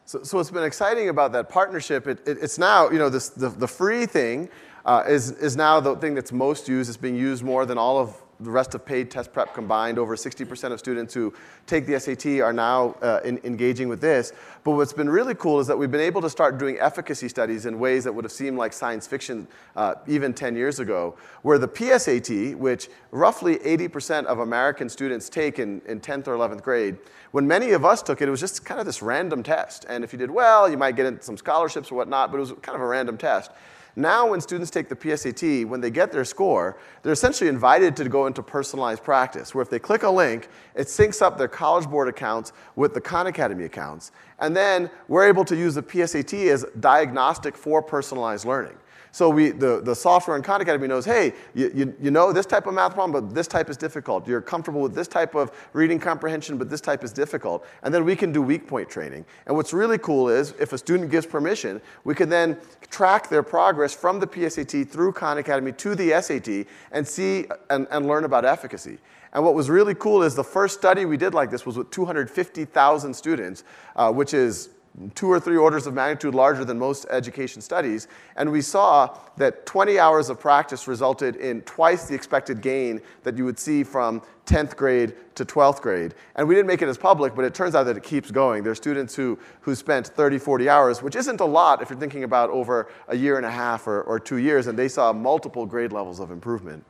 So, 0.06 0.22
so 0.22 0.38
what's 0.38 0.52
been 0.52 0.64
exciting 0.64 1.10
about 1.10 1.32
that 1.32 1.50
partnership, 1.50 2.08
it, 2.08 2.20
it, 2.28 2.38
it's 2.40 2.60
now, 2.60 2.90
you 2.92 3.00
know, 3.00 3.10
this, 3.10 3.30
the, 3.30 3.50
the 3.50 3.68
free 3.68 4.06
thing 4.06 4.50
uh, 4.86 5.04
is, 5.08 5.32
is 5.32 5.56
now 5.56 5.80
the 5.80 5.96
thing 5.96 6.14
that's 6.14 6.32
most 6.32 6.68
used. 6.68 6.90
It's 6.90 6.98
being 6.98 7.16
used 7.16 7.44
more 7.44 7.66
than 7.66 7.78
all 7.78 7.98
of 7.98 8.16
the 8.44 8.52
rest 8.52 8.76
of 8.76 8.86
paid 8.86 9.10
test 9.10 9.32
prep 9.34 9.54
combined, 9.54 9.98
over 9.98 10.16
60% 10.16 10.72
of 10.72 10.80
students 10.80 11.14
who 11.14 11.34
take 11.66 11.86
the 11.86 12.00
SAT 12.00 12.42
are 12.42 12.54
now 12.54 12.96
uh, 13.02 13.22
in, 13.24 13.40
engaging 13.44 13.88
with 13.88 14.02
this. 14.02 14.34
But 14.64 14.72
what's 14.72 14.94
been 14.94 15.10
really 15.10 15.36
cool 15.36 15.60
is 15.60 15.68
that 15.68 15.78
we've 15.78 15.92
been 15.92 16.02
able 16.02 16.22
to 16.22 16.30
start 16.30 16.58
doing 16.58 16.78
efficacy 16.80 17.30
studies 17.30 17.66
in 17.66 17.80
ways 17.80 18.04
that 18.04 18.14
would 18.14 18.26
have 18.26 18.32
seemed 18.32 18.58
like 18.58 18.74
science 18.74 19.08
fiction 19.08 19.48
uh, 19.76 19.96
even 20.08 20.34
10 20.34 20.56
years 20.56 20.80
ago, 20.80 21.16
where 21.42 21.58
the 21.58 21.68
PSAT, 21.68 22.56
which 22.56 22.90
roughly 23.12 23.58
80% 23.58 24.26
of 24.26 24.40
American 24.40 24.90
students 24.90 25.30
take 25.30 25.60
in, 25.60 25.82
in 25.88 26.00
10th 26.00 26.28
or 26.28 26.36
11th 26.36 26.64
grade, 26.64 26.98
when 27.32 27.48
many 27.48 27.72
of 27.72 27.84
us 27.84 28.04
took 28.04 28.22
it, 28.22 28.28
it 28.28 28.32
was 28.32 28.40
just 28.40 28.64
kind 28.64 28.80
of 28.80 28.86
this 28.86 29.02
random 29.02 29.42
test. 29.42 29.86
And 29.90 30.04
if 30.04 30.14
you 30.14 30.20
did 30.20 30.30
well, 30.30 30.70
you 30.70 30.78
might 30.78 30.96
get 30.96 31.24
some 31.24 31.38
scholarships 31.38 31.92
or 31.92 31.96
whatnot, 31.96 32.32
but 32.32 32.38
it 32.38 32.42
was 32.42 32.52
kind 32.62 32.76
of 32.76 32.82
a 32.82 32.86
random 32.86 33.18
test. 33.18 33.52
Now, 33.96 34.30
when 34.30 34.42
students 34.42 34.72
take 34.72 34.90
the 34.90 34.96
PSAT, 34.96 35.68
when 35.68 35.80
they 35.80 35.92
get 35.92 36.12
their 36.12 36.26
score, 36.26 36.78
they're 37.04 37.14
essentially 37.14 37.48
invited 37.48 37.96
to 37.98 38.10
go 38.10 38.26
into 38.26 38.42
personalized 38.42 39.04
practice, 39.04 39.54
where 39.54 39.62
if 39.62 39.70
they 39.70 39.78
click 39.78 40.02
a 40.02 40.10
link, 40.10 40.50
it 40.74 40.88
syncs 40.88 41.22
up 41.22 41.38
their 41.38 41.48
College 41.48 41.88
Board 41.88 42.08
accounts 42.08 42.54
with 42.76 42.96
the 42.96 43.02
Khan 43.02 43.28
Academy 43.28 43.66
accounts. 43.66 44.12
And 44.40 44.56
then 44.56 44.90
we're 45.08 45.28
able 45.28 45.46
to 45.46 45.56
use 45.56 45.76
the 45.76 45.84
PSAT 45.84 46.52
as 46.52 46.66
diagnostic 46.80 47.56
for 47.56 47.84
personalized 47.84 48.46
learning. 48.46 48.78
So 49.14 49.30
we, 49.30 49.52
the, 49.52 49.80
the 49.80 49.96
software 49.96 50.36
in 50.36 50.42
Khan 50.42 50.60
Academy 50.60 50.88
knows, 50.88 51.06
hey, 51.06 51.34
you, 51.54 51.72
you, 51.76 51.94
you 52.02 52.10
know 52.10 52.34
this 52.34 52.48
type 52.48 52.66
of 52.66 52.74
math 52.74 52.96
problem, 52.96 53.12
but 53.12 53.36
this 53.36 53.46
type 53.46 53.70
is 53.70 53.78
difficult. 53.78 54.28
You're 54.28 54.42
comfortable 54.42 54.82
with 54.82 54.96
this 54.96 55.08
type 55.08 55.36
of 55.36 55.52
reading 55.72 56.00
comprehension, 56.00 56.58
but 56.58 56.68
this 56.68 56.82
type 56.82 57.04
is 57.04 57.14
difficult. 57.14 57.64
And 57.84 57.94
then 57.94 58.06
we 58.06 58.16
can 58.16 58.32
do 58.32 58.42
weak 58.42 58.66
point 58.68 58.90
training. 58.90 59.24
And 59.46 59.56
what's 59.56 59.72
really 59.72 60.00
cool 60.00 60.30
is 60.30 60.56
if 60.60 60.74
a 60.74 60.80
student 60.80 61.12
gives 61.12 61.28
permission, 61.28 61.80
we 62.04 62.16
can 62.16 62.28
then 62.28 62.58
track 62.90 63.30
their 63.30 63.44
progress 63.44 63.94
from 63.94 64.20
the 64.20 64.26
PSAT 64.26 64.90
through 64.90 65.12
Khan 65.12 65.38
Academy 65.38 65.74
to 65.74 65.94
the 65.94 66.20
SAT 66.20 66.66
and 66.92 67.08
see 67.08 67.46
and, 67.70 67.86
and 67.92 68.08
learn 68.08 68.24
about 68.24 68.46
efficacy. 68.46 68.98
And 69.32 69.44
what 69.44 69.54
was 69.54 69.70
really 69.70 69.94
cool 69.94 70.24
is 70.24 70.34
the 70.34 70.44
first 70.44 70.76
study 70.80 71.06
we 71.06 71.18
did 71.18 71.36
like 71.36 71.52
this 71.52 71.68
was 71.68 71.78
with 71.78 71.92
250,000 71.92 73.14
students, 73.14 73.64
uh, 73.96 74.12
which 74.12 74.34
is 74.34 74.70
two 75.16 75.28
or 75.28 75.40
three 75.40 75.58
orders 75.58 75.88
of 75.88 75.94
magnitude 75.94 76.36
larger 76.36 76.64
than 76.64 76.78
most 76.78 77.06
education 77.10 77.62
studies. 77.62 78.08
And 78.36 78.52
we 78.52 78.62
saw 78.62 79.18
that 79.38 79.66
20 79.66 79.98
hours 79.98 80.30
of 80.30 80.40
practice 80.40 80.88
resulted 80.88 81.36
in 81.38 81.62
twice 81.62 82.08
the 82.08 82.14
expected 82.14 82.62
gain 82.62 83.02
that 83.24 83.36
you 83.36 83.44
would 83.46 83.58
see 83.58 83.84
from 83.84 84.22
10th 84.46 84.76
grade 84.76 85.16
to 85.36 85.46
12th 85.46 85.82
grade. 85.82 86.14
And 86.36 86.48
we 86.48 86.54
didn't 86.54 86.68
make 86.68 86.82
it 86.84 86.88
as 86.88 86.98
public, 86.98 87.34
but 87.34 87.44
it 87.44 87.56
turns 87.56 87.74
out 87.74 87.84
that 87.84 87.98
it 87.98 88.04
keeps 88.04 88.30
going. 88.30 88.62
There 88.62 88.72
are 88.72 88.76
students 88.76 89.16
who, 89.16 89.40
who 89.62 89.74
spent 89.74 90.08
30, 90.08 90.38
40 90.38 90.70
hours, 90.70 91.02
which 91.02 91.16
isn't 91.16 91.40
a 91.40 91.46
lot 91.46 91.82
if 91.82 91.90
you're 91.90 92.00
thinking 92.00 92.24
about 92.24 92.52
over 92.52 92.92
a 93.08 93.16
year 93.16 93.38
and 93.38 93.46
a 93.46 93.52
half 93.52 93.88
or, 93.88 94.04
or 94.04 94.20
two 94.20 94.38
years, 94.38 94.68
and 94.68 94.78
they 94.78 94.88
saw 94.88 95.12
multiple 95.12 95.66
grade 95.66 95.92
levels 95.92 96.20
of 96.20 96.30
improvement. 96.30 96.86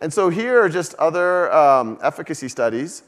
And 0.00 0.12
so 0.12 0.28
here 0.28 0.60
are 0.60 0.68
just 0.68 0.94
other 0.94 1.52
um, 1.52 1.98
efficacy 2.02 2.48
studies 2.48 3.04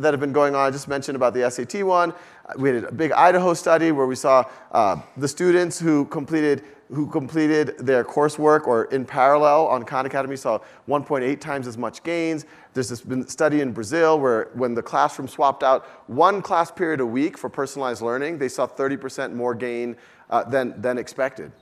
that 0.00 0.12
have 0.14 0.20
been 0.20 0.32
going 0.32 0.54
on. 0.54 0.66
I 0.66 0.70
just 0.70 0.88
mentioned 0.88 1.16
about 1.16 1.34
the 1.34 1.50
SAT 1.50 1.84
one. 1.84 2.14
We 2.56 2.70
had 2.70 2.84
a 2.84 2.92
big 2.92 3.12
Idaho 3.12 3.52
study 3.54 3.92
where 3.92 4.06
we 4.06 4.14
saw 4.14 4.44
uh, 4.72 5.00
the 5.16 5.28
students 5.28 5.78
who 5.78 6.06
completed 6.06 6.64
who 6.90 7.06
completed 7.06 7.76
their 7.78 8.02
coursework 8.02 8.66
or 8.66 8.84
in 8.86 9.04
parallel 9.04 9.66
on 9.66 9.84
Khan 9.84 10.06
Academy 10.06 10.36
saw 10.36 10.58
1.8 10.88 11.38
times 11.38 11.66
as 11.66 11.76
much 11.76 12.02
gains. 12.02 12.46
There's 12.72 12.88
this 12.88 13.30
study 13.30 13.60
in 13.60 13.72
Brazil 13.72 14.18
where 14.18 14.48
when 14.54 14.74
the 14.74 14.82
classroom 14.82 15.28
swapped 15.28 15.62
out 15.62 15.84
one 16.06 16.40
class 16.40 16.70
period 16.70 17.00
a 17.00 17.06
week 17.06 17.36
for 17.36 17.50
personalized 17.50 18.00
learning, 18.00 18.38
they 18.38 18.48
saw 18.48 18.66
30% 18.66 19.34
more 19.34 19.54
gain 19.54 19.96
uh, 20.30 20.44
than, 20.44 20.80
than 20.80 20.96
expected. 20.96 21.52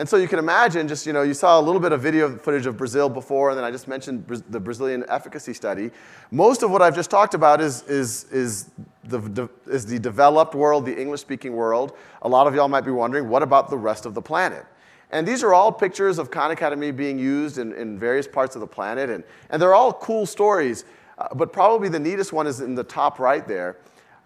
And 0.00 0.08
so 0.08 0.16
you 0.16 0.28
can 0.28 0.38
imagine, 0.38 0.88
just, 0.88 1.06
you 1.06 1.12
know, 1.12 1.20
you 1.20 1.34
saw 1.34 1.60
a 1.60 1.60
little 1.60 1.78
bit 1.78 1.92
of 1.92 2.00
video 2.00 2.34
footage 2.34 2.64
of 2.64 2.78
Brazil 2.78 3.10
before, 3.10 3.50
and 3.50 3.58
then 3.58 3.66
I 3.66 3.70
just 3.70 3.86
mentioned 3.86 4.26
the 4.48 4.58
Brazilian 4.58 5.04
efficacy 5.10 5.52
study. 5.52 5.90
Most 6.30 6.62
of 6.62 6.70
what 6.70 6.80
I've 6.80 6.94
just 6.94 7.10
talked 7.10 7.34
about 7.34 7.60
is, 7.60 7.82
is, 7.82 8.24
is, 8.32 8.70
the, 9.04 9.46
is 9.66 9.84
the 9.84 9.98
developed 9.98 10.54
world, 10.54 10.86
the 10.86 10.98
English 10.98 11.20
speaking 11.20 11.52
world. 11.52 11.98
A 12.22 12.28
lot 12.30 12.46
of 12.46 12.54
y'all 12.54 12.66
might 12.66 12.86
be 12.86 12.90
wondering, 12.90 13.28
what 13.28 13.42
about 13.42 13.68
the 13.68 13.76
rest 13.76 14.06
of 14.06 14.14
the 14.14 14.22
planet? 14.22 14.64
And 15.10 15.28
these 15.28 15.42
are 15.44 15.52
all 15.52 15.70
pictures 15.70 16.18
of 16.18 16.30
Khan 16.30 16.50
Academy 16.50 16.92
being 16.92 17.18
used 17.18 17.58
in, 17.58 17.74
in 17.74 17.98
various 17.98 18.26
parts 18.26 18.56
of 18.56 18.60
the 18.62 18.66
planet, 18.66 19.10
and, 19.10 19.22
and 19.50 19.60
they're 19.60 19.74
all 19.74 19.92
cool 19.92 20.24
stories. 20.24 20.86
Uh, 21.18 21.28
but 21.34 21.52
probably 21.52 21.90
the 21.90 22.00
neatest 22.00 22.32
one 22.32 22.46
is 22.46 22.62
in 22.62 22.74
the 22.74 22.84
top 22.84 23.18
right 23.18 23.46
there. 23.46 23.76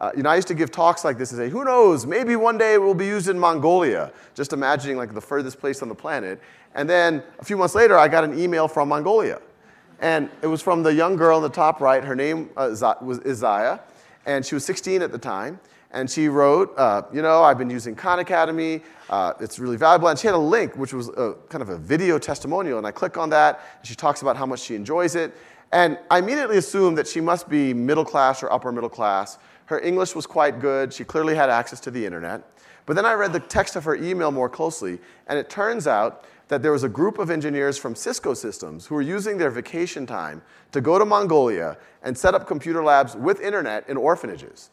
Uh, 0.04 0.12
you 0.14 0.22
know, 0.22 0.28
I 0.28 0.36
used 0.36 0.48
to 0.48 0.54
give 0.54 0.70
talks 0.70 1.02
like 1.02 1.16
this 1.16 1.32
and 1.32 1.38
say, 1.38 1.48
who 1.48 1.64
knows, 1.64 2.04
maybe 2.04 2.36
one 2.36 2.58
day 2.58 2.74
it 2.74 2.82
will 2.82 2.92
be 2.92 3.06
used 3.06 3.26
in 3.30 3.38
Mongolia, 3.38 4.12
just 4.34 4.52
imagining 4.52 4.98
like 4.98 5.14
the 5.14 5.20
furthest 5.20 5.58
place 5.58 5.80
on 5.80 5.88
the 5.88 5.94
planet. 5.94 6.42
And 6.74 6.90
then 6.90 7.22
a 7.38 7.44
few 7.44 7.56
months 7.56 7.74
later, 7.74 7.96
I 7.96 8.06
got 8.08 8.22
an 8.22 8.38
email 8.38 8.68
from 8.68 8.90
Mongolia. 8.90 9.40
And 10.00 10.28
it 10.42 10.46
was 10.46 10.60
from 10.60 10.82
the 10.82 10.92
young 10.92 11.16
girl 11.16 11.38
in 11.38 11.42
the 11.42 11.48
top 11.48 11.80
right. 11.80 12.04
Her 12.04 12.14
name 12.14 12.50
uh, 12.54 12.76
was 13.00 13.22
Zaya, 13.34 13.78
and 14.26 14.44
she 14.44 14.54
was 14.54 14.66
16 14.66 15.00
at 15.00 15.10
the 15.10 15.16
time. 15.16 15.58
And 15.90 16.10
she 16.10 16.28
wrote, 16.28 16.74
uh, 16.76 17.04
you 17.10 17.22
know, 17.22 17.42
I've 17.42 17.56
been 17.56 17.70
using 17.70 17.94
Khan 17.94 18.18
Academy. 18.18 18.82
Uh, 19.08 19.32
it's 19.40 19.58
really 19.58 19.78
valuable. 19.78 20.08
And 20.08 20.18
she 20.18 20.26
had 20.26 20.34
a 20.34 20.36
link, 20.36 20.76
which 20.76 20.92
was 20.92 21.08
a, 21.08 21.34
kind 21.48 21.62
of 21.62 21.70
a 21.70 21.78
video 21.78 22.18
testimonial. 22.18 22.76
And 22.76 22.86
I 22.86 22.90
click 22.90 23.16
on 23.16 23.30
that, 23.30 23.78
and 23.78 23.86
she 23.86 23.94
talks 23.94 24.20
about 24.20 24.36
how 24.36 24.44
much 24.44 24.60
she 24.60 24.74
enjoys 24.74 25.14
it. 25.14 25.34
And 25.72 25.98
I 26.10 26.18
immediately 26.18 26.58
assumed 26.58 26.98
that 26.98 27.08
she 27.08 27.22
must 27.22 27.48
be 27.48 27.72
middle 27.72 28.04
class 28.04 28.42
or 28.42 28.52
upper 28.52 28.70
middle 28.70 28.90
class 28.90 29.38
her 29.66 29.80
English 29.80 30.14
was 30.14 30.26
quite 30.26 30.60
good. 30.60 30.92
She 30.92 31.04
clearly 31.04 31.34
had 31.34 31.50
access 31.50 31.80
to 31.80 31.90
the 31.90 32.04
internet. 32.04 32.42
But 32.86 32.96
then 32.96 33.06
I 33.06 33.14
read 33.14 33.32
the 33.32 33.40
text 33.40 33.76
of 33.76 33.84
her 33.84 33.94
email 33.96 34.30
more 34.30 34.48
closely, 34.48 34.98
and 35.26 35.38
it 35.38 35.48
turns 35.48 35.86
out 35.86 36.24
that 36.48 36.62
there 36.62 36.72
was 36.72 36.84
a 36.84 36.88
group 36.88 37.18
of 37.18 37.30
engineers 37.30 37.78
from 37.78 37.94
Cisco 37.94 38.34
Systems 38.34 38.86
who 38.86 38.94
were 38.94 39.02
using 39.02 39.38
their 39.38 39.50
vacation 39.50 40.06
time 40.06 40.42
to 40.72 40.80
go 40.80 40.98
to 40.98 41.04
Mongolia 41.04 41.78
and 42.02 42.16
set 42.16 42.34
up 42.34 42.46
computer 42.46 42.84
labs 42.84 43.16
with 43.16 43.40
internet 43.40 43.88
in 43.88 43.96
orphanages. 43.96 44.70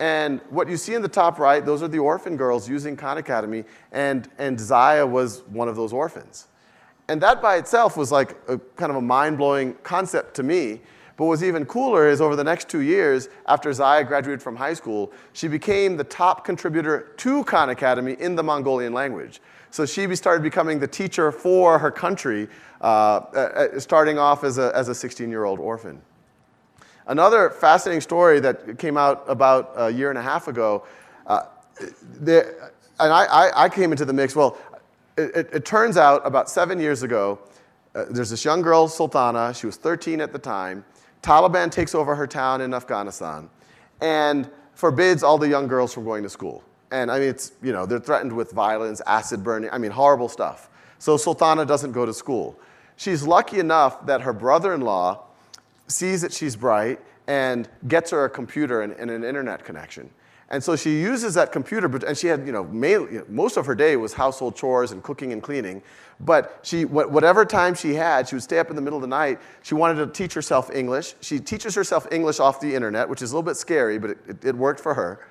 And 0.00 0.40
what 0.50 0.68
you 0.68 0.76
see 0.76 0.94
in 0.94 1.02
the 1.02 1.08
top 1.08 1.38
right, 1.38 1.64
those 1.64 1.82
are 1.82 1.88
the 1.88 1.98
orphan 1.98 2.36
girls 2.36 2.68
using 2.68 2.96
Khan 2.96 3.18
Academy, 3.18 3.64
and, 3.92 4.28
and 4.38 4.58
Zaya 4.58 5.06
was 5.06 5.42
one 5.48 5.68
of 5.68 5.76
those 5.76 5.92
orphans. 5.92 6.48
And 7.08 7.20
that 7.22 7.40
by 7.40 7.56
itself 7.56 7.96
was 7.96 8.10
like 8.10 8.36
a 8.48 8.58
kind 8.76 8.90
of 8.90 8.96
a 8.96 9.02
mind 9.02 9.38
blowing 9.38 9.74
concept 9.82 10.34
to 10.36 10.42
me. 10.42 10.80
But 11.16 11.26
what's 11.26 11.42
even 11.42 11.64
cooler 11.64 12.08
is 12.08 12.20
over 12.20 12.36
the 12.36 12.44
next 12.44 12.68
two 12.68 12.80
years, 12.80 13.28
after 13.46 13.72
Zaya 13.72 14.04
graduated 14.04 14.42
from 14.42 14.56
high 14.56 14.74
school, 14.74 15.12
she 15.32 15.48
became 15.48 15.96
the 15.96 16.04
top 16.04 16.44
contributor 16.44 17.12
to 17.16 17.42
Khan 17.44 17.70
Academy 17.70 18.16
in 18.18 18.36
the 18.36 18.42
Mongolian 18.42 18.92
language. 18.92 19.40
So 19.70 19.86
she 19.86 20.14
started 20.14 20.42
becoming 20.42 20.78
the 20.78 20.86
teacher 20.86 21.32
for 21.32 21.78
her 21.78 21.90
country, 21.90 22.48
uh, 22.80 22.84
uh, 22.84 23.80
starting 23.80 24.18
off 24.18 24.44
as 24.44 24.58
a, 24.58 24.72
as 24.74 24.88
a 24.88 24.94
16 24.94 25.30
year 25.30 25.44
old 25.44 25.58
orphan. 25.58 26.00
Another 27.06 27.50
fascinating 27.50 28.00
story 28.00 28.40
that 28.40 28.78
came 28.78 28.96
out 28.96 29.24
about 29.28 29.72
a 29.76 29.90
year 29.90 30.10
and 30.10 30.18
a 30.18 30.22
half 30.22 30.48
ago, 30.48 30.84
uh, 31.26 31.42
and 32.26 32.42
I, 32.98 33.24
I, 33.24 33.64
I, 33.64 33.68
came 33.68 33.92
into 33.92 34.04
the 34.04 34.12
mix. 34.12 34.34
Well, 34.34 34.58
it, 35.16 35.36
it, 35.36 35.48
it 35.52 35.64
turns 35.64 35.96
out 35.96 36.26
about 36.26 36.50
seven 36.50 36.80
years 36.80 37.02
ago, 37.02 37.38
uh, 37.94 38.06
there's 38.10 38.30
this 38.30 38.44
young 38.44 38.60
girl, 38.60 38.88
Sultana. 38.88 39.54
She 39.54 39.66
was 39.66 39.76
13 39.76 40.20
at 40.20 40.32
the 40.32 40.38
time. 40.38 40.84
Taliban 41.22 41.70
takes 41.70 41.94
over 41.94 42.14
her 42.14 42.26
town 42.26 42.60
in 42.60 42.72
Afghanistan 42.74 43.50
and 44.00 44.50
forbids 44.74 45.22
all 45.22 45.38
the 45.38 45.48
young 45.48 45.66
girls 45.66 45.92
from 45.92 46.04
going 46.04 46.22
to 46.22 46.28
school. 46.28 46.62
And 46.90 47.10
I 47.10 47.18
mean, 47.18 47.28
it's, 47.28 47.52
you 47.62 47.72
know, 47.72 47.86
they're 47.86 47.98
threatened 47.98 48.32
with 48.32 48.52
violence, 48.52 49.00
acid 49.06 49.42
burning, 49.42 49.70
I 49.72 49.78
mean, 49.78 49.90
horrible 49.90 50.28
stuff. 50.28 50.68
So 50.98 51.16
Sultana 51.16 51.66
doesn't 51.66 51.92
go 51.92 52.06
to 52.06 52.14
school. 52.14 52.58
She's 52.96 53.22
lucky 53.22 53.58
enough 53.58 54.06
that 54.06 54.22
her 54.22 54.32
brother 54.32 54.72
in 54.74 54.80
law 54.80 55.24
sees 55.88 56.22
that 56.22 56.32
she's 56.32 56.56
bright 56.56 57.00
and 57.26 57.68
gets 57.88 58.10
her 58.10 58.24
a 58.24 58.30
computer 58.30 58.82
and, 58.82 58.92
and, 58.94 59.10
an 59.10 59.24
internet 59.24 59.64
connection. 59.64 60.10
And 60.48 60.62
so 60.62 60.76
she 60.76 61.00
uses 61.00 61.34
that 61.34 61.50
computer, 61.50 61.88
but, 61.88 62.04
and 62.04 62.16
she 62.16 62.28
had, 62.28 62.46
you 62.46 62.52
know, 62.52 62.64
most 63.28 63.56
of 63.56 63.66
her 63.66 63.74
day 63.74 63.96
was 63.96 64.12
household 64.12 64.54
chores 64.54 64.92
and 64.92 65.02
cooking 65.02 65.32
and 65.32 65.42
cleaning. 65.42 65.82
But 66.20 66.60
she, 66.62 66.84
whatever 66.84 67.44
time 67.44 67.74
she 67.74 67.94
had, 67.94 68.28
she 68.28 68.36
would 68.36 68.44
stay 68.44 68.60
up 68.60 68.70
in 68.70 68.76
the 68.76 68.82
middle 68.82 68.96
of 68.96 69.02
the 69.02 69.08
night. 69.08 69.40
She 69.62 69.74
wanted 69.74 69.96
to 69.96 70.06
teach 70.06 70.34
herself 70.34 70.70
English. 70.72 71.14
She 71.20 71.40
teaches 71.40 71.74
herself 71.74 72.06
English 72.12 72.38
off 72.38 72.60
the 72.60 72.72
internet, 72.72 73.08
which 73.08 73.22
is 73.22 73.32
a 73.32 73.34
little 73.34 73.42
bit 73.42 73.56
scary, 73.56 73.98
but 73.98 74.10
it, 74.10 74.18
it, 74.28 74.44
it 74.44 74.54
worked 74.54 74.78
for 74.78 74.94
her. 74.94 75.26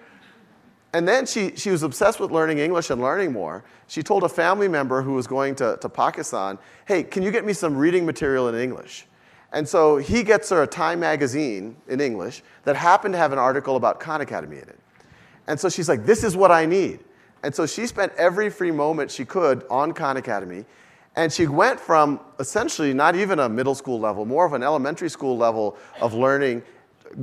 And 0.92 1.08
then 1.08 1.26
she, 1.26 1.56
she 1.56 1.72
was 1.72 1.84
obsessed 1.84 2.20
with 2.20 2.32
learning 2.32 2.60
English 2.60 2.90
and 2.90 3.02
learning 3.02 3.32
more. 3.32 3.64
She 3.88 4.04
told 4.04 4.24
a 4.24 4.30
family 4.30 4.68
member 4.68 5.02
who 5.02 5.14
was 5.14 5.28
going 5.28 5.56
to, 5.56 5.78
to 5.82 5.90
Pakistan, 5.90 6.58
hey, 6.88 7.04
can 7.04 7.24
you 7.24 7.32
get 7.32 7.46
me 7.46 7.54
some 7.54 7.76
reading 7.76 8.06
material 8.06 8.50
in 8.50 8.56
English? 8.56 9.06
And 9.52 9.68
so 9.68 9.98
he 9.98 10.24
gets 10.24 10.50
her 10.50 10.64
a 10.64 10.68
Time 10.68 11.00
magazine 11.00 11.78
in 11.88 12.02
English 12.02 12.44
that 12.64 12.76
happened 12.76 13.14
to 13.14 13.18
have 13.18 13.32
an 13.32 13.40
article 13.40 13.78
about 13.78 14.00
Khan 14.02 14.22
Academy 14.22 14.58
in 14.58 14.64
it. 14.64 14.80
And 15.48 15.60
so 15.60 15.70
she's 15.70 15.88
like, 15.88 16.06
this 16.06 16.24
is 16.24 16.36
what 16.36 16.52
I 16.52 16.66
need. 16.66 17.00
And 17.44 17.54
so 17.54 17.66
she 17.66 17.86
spent 17.86 18.12
every 18.18 18.50
free 18.50 18.72
moment 18.72 19.12
she 19.12 19.26
could 19.26 19.66
on 19.70 19.92
Khan 19.92 20.18
Academy. 20.18 20.66
And 21.16 21.32
she 21.32 21.48
went 21.48 21.80
from 21.80 22.20
essentially 22.40 22.94
not 22.94 23.16
even 23.16 23.40
a 23.40 23.48
middle 23.48 23.76
school 23.76 24.00
level, 24.00 24.26
more 24.26 24.46
of 24.46 24.54
an 24.54 24.64
elementary 24.64 25.10
school 25.10 25.38
level 25.38 25.78
of 26.02 26.14
learning, 26.14 26.64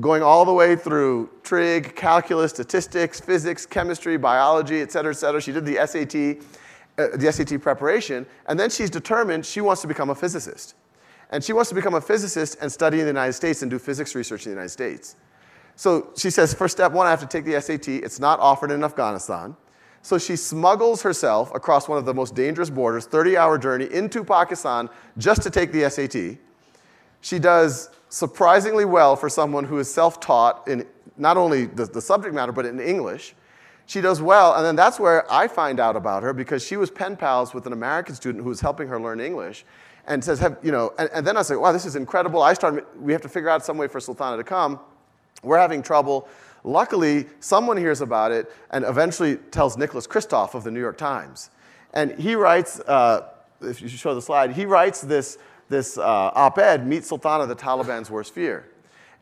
going 0.00 0.22
all 0.22 0.44
the 0.44 0.52
way 0.52 0.76
through 0.76 1.28
trig, 1.42 1.94
calculus, 1.94 2.52
statistics, 2.52 3.20
physics, 3.20 3.66
chemistry, 3.66 4.16
biology, 4.16 4.80
et 4.80 4.92
cetera, 4.92 5.10
et 5.10 5.16
cetera. 5.16 5.42
She 5.42 5.52
did 5.52 5.66
the 5.66 5.74
SAT, 5.86 6.42
uh, 6.98 7.16
the 7.16 7.30
SAT 7.30 7.60
preparation, 7.60 8.24
and 8.46 8.58
then 8.58 8.70
she's 8.70 8.88
determined 8.88 9.44
she 9.44 9.60
wants 9.60 9.82
to 9.82 9.88
become 9.88 10.08
a 10.08 10.14
physicist. 10.14 10.74
And 11.30 11.42
she 11.42 11.52
wants 11.52 11.68
to 11.70 11.74
become 11.74 11.94
a 11.94 12.00
physicist 12.00 12.58
and 12.60 12.70
study 12.70 13.00
in 13.00 13.04
the 13.04 13.10
United 13.10 13.32
States 13.32 13.62
and 13.62 13.70
do 13.70 13.78
physics 13.78 14.14
research 14.14 14.46
in 14.46 14.52
the 14.52 14.54
United 14.54 14.70
States. 14.70 15.16
So 15.76 16.10
she 16.16 16.30
says, 16.30 16.54
first 16.54 16.76
step 16.76 16.92
one, 16.92 17.06
I 17.06 17.10
have 17.10 17.20
to 17.20 17.26
take 17.26 17.44
the 17.44 17.60
SAT. 17.60 17.88
It's 17.88 18.20
not 18.20 18.38
offered 18.40 18.70
in 18.70 18.84
Afghanistan. 18.84 19.56
So 20.02 20.18
she 20.18 20.34
smuggles 20.36 21.00
herself 21.02 21.54
across 21.54 21.88
one 21.88 21.96
of 21.96 22.04
the 22.04 22.14
most 22.14 22.34
dangerous 22.34 22.70
borders, 22.70 23.06
30 23.06 23.36
hour 23.36 23.56
journey 23.56 23.86
into 23.92 24.24
Pakistan 24.24 24.90
just 25.16 25.42
to 25.42 25.50
take 25.50 25.72
the 25.72 25.88
SAT. 25.88 26.38
She 27.20 27.38
does 27.38 27.88
surprisingly 28.08 28.84
well 28.84 29.14
for 29.16 29.28
someone 29.28 29.64
who 29.64 29.78
is 29.78 29.92
self 29.92 30.20
taught 30.20 30.66
in 30.66 30.86
not 31.16 31.36
only 31.36 31.66
the, 31.66 31.84
the, 31.84 32.00
subject 32.00 32.34
matter, 32.34 32.52
but 32.52 32.66
in 32.66 32.80
English. 32.80 33.34
She 33.86 34.00
does 34.00 34.22
well, 34.22 34.54
and 34.54 34.64
then 34.64 34.76
that's 34.76 34.98
where 34.98 35.30
I 35.32 35.46
find 35.48 35.78
out 35.78 35.96
about 35.96 36.22
her 36.22 36.32
because 36.32 36.64
she 36.64 36.76
was 36.76 36.90
pen 36.90 37.16
pals 37.16 37.52
with 37.52 37.66
an 37.66 37.72
American 37.72 38.14
student 38.14 38.42
who 38.42 38.48
was 38.48 38.60
helping 38.60 38.88
her 38.88 39.00
learn 39.00 39.20
English 39.20 39.64
and 40.06 40.22
says, 40.22 40.44
you 40.62 40.72
know, 40.72 40.92
and, 40.98 41.10
and 41.12 41.26
then 41.26 41.36
I 41.36 41.42
say, 41.42 41.56
wow, 41.56 41.72
this 41.72 41.84
is 41.84 41.94
incredible. 41.94 42.42
I 42.42 42.54
started, 42.54 42.84
we 42.98 43.12
have 43.12 43.22
to 43.22 43.28
figure 43.28 43.48
out 43.48 43.64
some 43.64 43.76
way 43.76 43.88
for 43.88 44.00
Sultana 44.00 44.36
to 44.36 44.44
come. 44.44 44.80
We're 45.42 45.58
having 45.58 45.82
trouble. 45.82 46.28
Luckily, 46.64 47.26
someone 47.40 47.76
hears 47.76 48.00
about 48.00 48.30
it 48.30 48.52
and 48.70 48.84
eventually 48.84 49.36
tells 49.36 49.76
Nicholas 49.76 50.06
Kristof 50.06 50.54
of 50.54 50.64
the 50.64 50.70
New 50.70 50.80
York 50.80 50.96
Times. 50.96 51.50
And 51.92 52.18
he 52.18 52.34
writes, 52.34 52.80
uh, 52.80 53.28
if 53.60 53.82
you 53.82 53.88
show 53.88 54.14
the 54.14 54.22
slide, 54.22 54.52
he 54.52 54.64
writes 54.64 55.00
this, 55.00 55.38
this 55.68 55.98
uh, 55.98 56.30
op 56.34 56.58
ed, 56.58 56.86
Meet 56.86 57.04
Sultana, 57.04 57.46
the 57.46 57.56
Taliban's 57.56 58.10
Worst 58.10 58.32
Fear. 58.32 58.68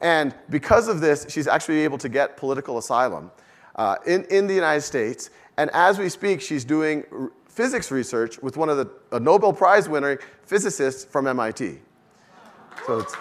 And 0.00 0.34
because 0.48 0.88
of 0.88 1.00
this, 1.00 1.26
she's 1.28 1.46
actually 1.46 1.80
able 1.80 1.98
to 1.98 2.08
get 2.08 2.36
political 2.36 2.78
asylum 2.78 3.30
uh, 3.76 3.96
in, 4.06 4.24
in 4.24 4.46
the 4.46 4.54
United 4.54 4.82
States. 4.82 5.30
And 5.56 5.70
as 5.70 5.98
we 5.98 6.08
speak, 6.08 6.40
she's 6.40 6.64
doing 6.64 7.04
physics 7.46 7.90
research 7.90 8.38
with 8.40 8.56
one 8.56 8.68
of 8.68 8.76
the 8.76 9.20
Nobel 9.20 9.52
Prize 9.52 9.88
winning 9.88 10.18
physicists 10.44 11.04
from 11.04 11.26
MIT. 11.26 11.78
So 12.86 13.00
it's. 13.00 13.14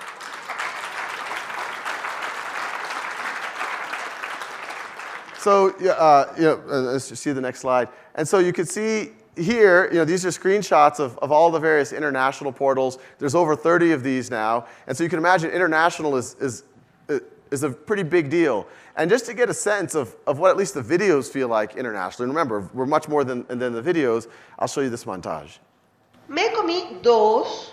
So, 5.40 5.70
uh, 5.70 6.34
you 6.36 6.44
know, 6.44 6.62
uh, 6.70 6.82
let's 6.82 7.18
see 7.18 7.32
the 7.32 7.40
next 7.40 7.62
slide. 7.62 7.88
And 8.16 8.28
so 8.28 8.40
you 8.40 8.52
can 8.52 8.66
see 8.66 9.12
here, 9.38 9.88
you 9.88 9.98
know, 9.98 10.04
these 10.04 10.26
are 10.26 10.30
screenshots 10.30 11.00
of, 11.00 11.18
of 11.20 11.32
all 11.32 11.50
the 11.50 11.60
various 11.60 11.94
international 11.94 12.52
portals. 12.52 13.00
There's 13.20 13.36
over 13.36 13.56
30 13.56 13.94
of 13.94 14.04
these 14.04 14.30
now. 14.30 14.68
And 14.88 14.98
so 14.98 15.04
you 15.06 15.10
can 15.10 15.18
imagine 15.18 15.50
international 15.52 16.18
is, 16.18 16.36
is, 16.42 16.64
is 17.52 17.64
a 17.64 17.70
pretty 17.70 18.04
big 18.04 18.30
deal. 18.30 18.68
And 18.98 19.10
just 19.10 19.26
to 19.28 19.34
get 19.34 19.50
a 19.50 19.54
sense 19.54 19.96
of, 19.96 20.14
of 20.28 20.40
what 20.40 20.52
at 20.52 20.58
least 20.58 20.74
the 20.74 20.82
videos 20.82 21.32
feel 21.32 21.48
like 21.48 21.78
internationally, 21.78 22.26
and 22.30 22.36
remember, 22.36 22.70
we're 22.74 22.86
much 22.86 23.08
more 23.08 23.24
than, 23.24 23.46
than 23.48 23.72
the 23.72 23.82
videos, 23.82 24.28
I'll 24.60 24.68
show 24.68 24.82
you 24.82 24.90
this 24.90 25.06
montage. 25.06 25.60
Me 26.28 26.50
comí 26.50 27.02
dos 27.02 27.72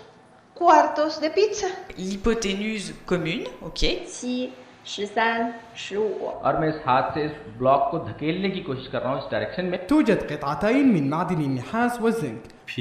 cuartos 0.55 1.19
de 1.19 1.29
pizza. 1.29 1.69
L'hypoténuse 1.97 2.93
commune, 3.05 3.47
ok. 3.61 4.07
Si, 4.07 4.53
13, 4.86 5.52
15 5.76 6.42
और 6.44 6.58
मैं 6.60 6.68
इस 6.68 6.80
हाथ 6.86 7.14
से 7.14 7.24
इस 7.24 7.32
block 7.58 7.88
को 7.90 7.98
धकेलने 7.98 8.50
की 8.50 8.60
कोशिश 8.60 8.86
कर 8.92 9.00
रहा 9.02 9.12
हूँ 9.12 9.18
इस 9.24 9.30
डायरेक्शन 9.32 9.64
में 9.64 9.86
توجد 9.86 10.32
قطعتين 10.32 10.92
من 10.94 11.10
معدن 11.10 11.40
النحاس 11.40 12.00
والزنك 12.00 12.42
P 12.68 12.72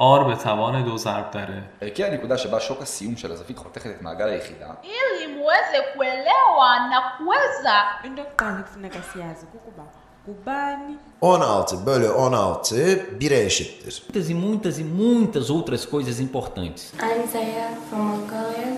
R 0.00 0.22
به 0.26 0.34
توان 0.34 0.84
دو 0.84 0.96
ضرب 0.96 1.30
داره. 1.30 1.62
כי 1.94 2.04
הנקודה 2.04 2.38
שבה 2.38 2.60
שוק 2.60 2.82
הסיום 2.82 3.16
של 3.16 3.32
הזווית 3.32 3.58
חותכת 3.58 3.90
את 3.90 4.02
מעגל 4.02 4.28
היחידה. 4.28 4.66
ili 4.84 5.26
muweze 5.34 5.78
kuelewa 5.94 6.70
na 6.90 7.00
kuweza 7.16 7.74
into 8.04 8.22
yokuqala 8.22 8.62
kufuneka 8.62 9.02
siyazi 9.12 9.46
kukuba 9.46 9.82
kubani 10.26 10.96
16 11.20 11.86
bölü 11.86 12.08
16 12.08 12.76
1'e 13.20 13.44
eşittir. 13.46 14.02
Muitas 14.08 14.30
e 14.30 14.34
muitas 14.34 14.78
e 14.78 14.84
muitas 14.84 15.50
outras 15.50 15.86
coisas 15.86 16.20
importantes. 16.20 16.92
I'm 16.94 17.26
Zaya 17.32 17.68
from 17.88 18.00
Mongolia. 18.00 18.70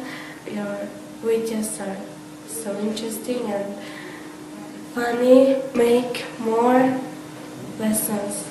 Your 0.57 0.77
videos 1.25 1.81
are 1.85 1.97
So 2.64 2.78
interesting 2.80 3.42
and 3.52 3.76
funny. 4.94 5.62
Make 5.76 6.26
more 6.40 7.00
lessons. 7.80 8.50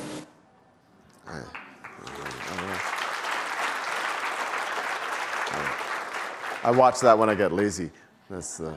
I 6.64 6.70
watch 6.70 7.00
that 7.00 7.18
when 7.18 7.30
I 7.30 7.34
get 7.34 7.52
lazy. 7.52 7.90
That's, 8.28 8.60
uh... 8.60 8.76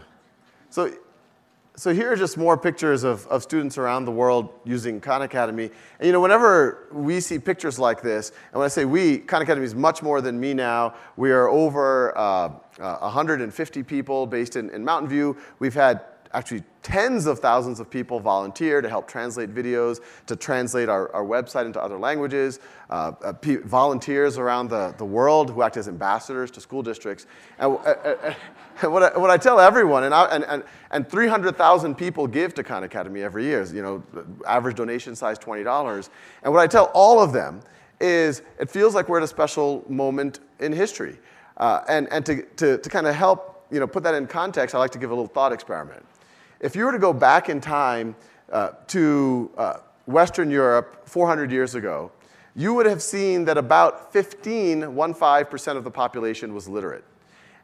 So, 0.69 0.93
so 1.77 1.93
here 1.93 2.11
are 2.11 2.17
just 2.17 2.37
more 2.37 2.57
pictures 2.57 3.03
of, 3.03 3.25
of 3.27 3.43
students 3.43 3.77
around 3.77 4.03
the 4.03 4.11
world 4.11 4.49
using 4.65 4.99
Khan 4.99 5.21
Academy. 5.21 5.71
And 5.99 6.05
you 6.05 6.11
know, 6.11 6.19
whenever 6.19 6.89
we 6.91 7.21
see 7.21 7.39
pictures 7.39 7.79
like 7.79 8.01
this, 8.01 8.31
and 8.51 8.59
when 8.59 8.65
I 8.65 8.67
say 8.67 8.83
we, 8.83 9.19
Khan 9.19 9.41
Academy 9.41 9.65
is 9.65 9.73
much 9.73 10.03
more 10.03 10.19
than 10.19 10.37
me 10.37 10.53
now. 10.53 10.95
We 11.15 11.31
are 11.31 11.47
over 11.47 12.17
uh, 12.17 12.51
uh, 12.79 12.97
150 12.99 13.83
people 13.83 14.27
based 14.27 14.57
in, 14.57 14.69
in 14.71 14.83
Mountain 14.83 15.09
View. 15.09 15.37
We've 15.59 15.73
had 15.73 16.01
actually 16.33 16.63
tens 16.81 17.25
of 17.25 17.39
thousands 17.39 17.79
of 17.79 17.89
people 17.89 18.19
volunteer 18.19 18.81
to 18.81 18.89
help 18.89 19.07
translate 19.07 19.53
videos, 19.53 19.99
to 20.25 20.35
translate 20.35 20.89
our, 20.89 21.13
our 21.13 21.23
website 21.23 21.65
into 21.65 21.81
other 21.81 21.97
languages, 21.97 22.59
uh, 22.89 23.11
uh, 23.21 23.33
volunteers 23.63 24.37
around 24.37 24.69
the, 24.69 24.93
the 24.97 25.05
world 25.05 25.49
who 25.49 25.61
act 25.61 25.77
as 25.77 25.87
ambassadors 25.87 26.49
to 26.51 26.61
school 26.61 26.81
districts. 26.81 27.25
And, 27.59 27.73
uh, 27.73 27.79
uh, 27.79 28.33
and 28.81 28.91
what, 28.93 29.03
I, 29.03 29.17
what 29.17 29.29
I 29.29 29.37
tell 29.37 29.59
everyone, 29.59 30.05
and, 30.05 30.13
I, 30.13 30.25
and, 30.25 30.43
and, 30.45 30.63
and 30.91 31.07
300,000 31.07 31.95
people 31.95 32.27
give 32.27 32.53
to 32.55 32.63
Khan 32.63 32.83
Academy 32.83 33.21
every 33.21 33.43
year, 33.43 33.63
you 33.65 33.81
know, 33.81 34.03
average 34.47 34.75
donation 34.75 35.15
size 35.15 35.37
$20. 35.37 36.09
And 36.43 36.53
what 36.53 36.61
I 36.61 36.67
tell 36.67 36.85
all 36.93 37.21
of 37.21 37.33
them 37.33 37.61
is 37.99 38.41
it 38.59 38.69
feels 38.69 38.95
like 38.95 39.07
we're 39.07 39.17
at 39.17 39.23
a 39.23 39.27
special 39.27 39.85
moment 39.87 40.39
in 40.59 40.73
history. 40.73 41.19
Uh, 41.57 41.81
and 41.87 42.11
and 42.11 42.25
to, 42.25 42.41
to, 42.55 42.77
to 42.79 42.89
kind 42.89 43.05
of 43.05 43.13
help 43.13 43.51
you 43.71 43.79
know, 43.79 43.87
put 43.87 44.03
that 44.03 44.13
in 44.13 44.27
context, 44.27 44.75
I 44.75 44.79
like 44.79 44.91
to 44.91 44.99
give 44.99 45.09
a 45.09 45.13
little 45.13 45.27
thought 45.27 45.53
experiment. 45.53 46.05
If 46.61 46.75
you 46.75 46.85
were 46.85 46.91
to 46.91 46.99
go 46.99 47.11
back 47.11 47.49
in 47.49 47.59
time 47.59 48.15
uh, 48.51 48.69
to 48.87 49.49
uh, 49.57 49.77
Western 50.05 50.51
Europe 50.51 51.09
400 51.09 51.51
years 51.51 51.73
ago, 51.73 52.11
you 52.55 52.75
would 52.75 52.85
have 52.85 53.01
seen 53.01 53.45
that 53.45 53.57
about 53.57 54.13
15, 54.13 54.81
15% 54.81 55.77
of 55.77 55.83
the 55.83 55.89
population 55.89 56.53
was 56.53 56.69
literate. 56.69 57.03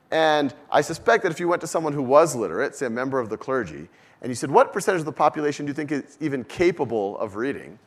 And 0.10 0.54
I 0.72 0.82
suspect 0.82 1.24
that 1.24 1.32
if 1.32 1.40
you 1.40 1.48
went 1.48 1.62
to 1.62 1.68
someone 1.68 1.94
who 1.94 2.02
was 2.02 2.36
literate, 2.36 2.74
say 2.74 2.88
a 2.88 2.90
member 2.90 3.20
of 3.20 3.30
the 3.30 3.38
clergy, 3.38 3.88
and 4.22 4.32
you 4.32 4.36
said, 4.36 4.50
What 4.50 4.74
percentage 4.74 5.02
of 5.02 5.06
the 5.06 5.12
population 5.12 5.66
do 5.66 5.70
you 5.70 5.74
think 5.76 5.92
is 5.92 6.18
even 6.20 6.44
capable 6.46 7.20
of 7.20 7.36
reading? 7.36 7.78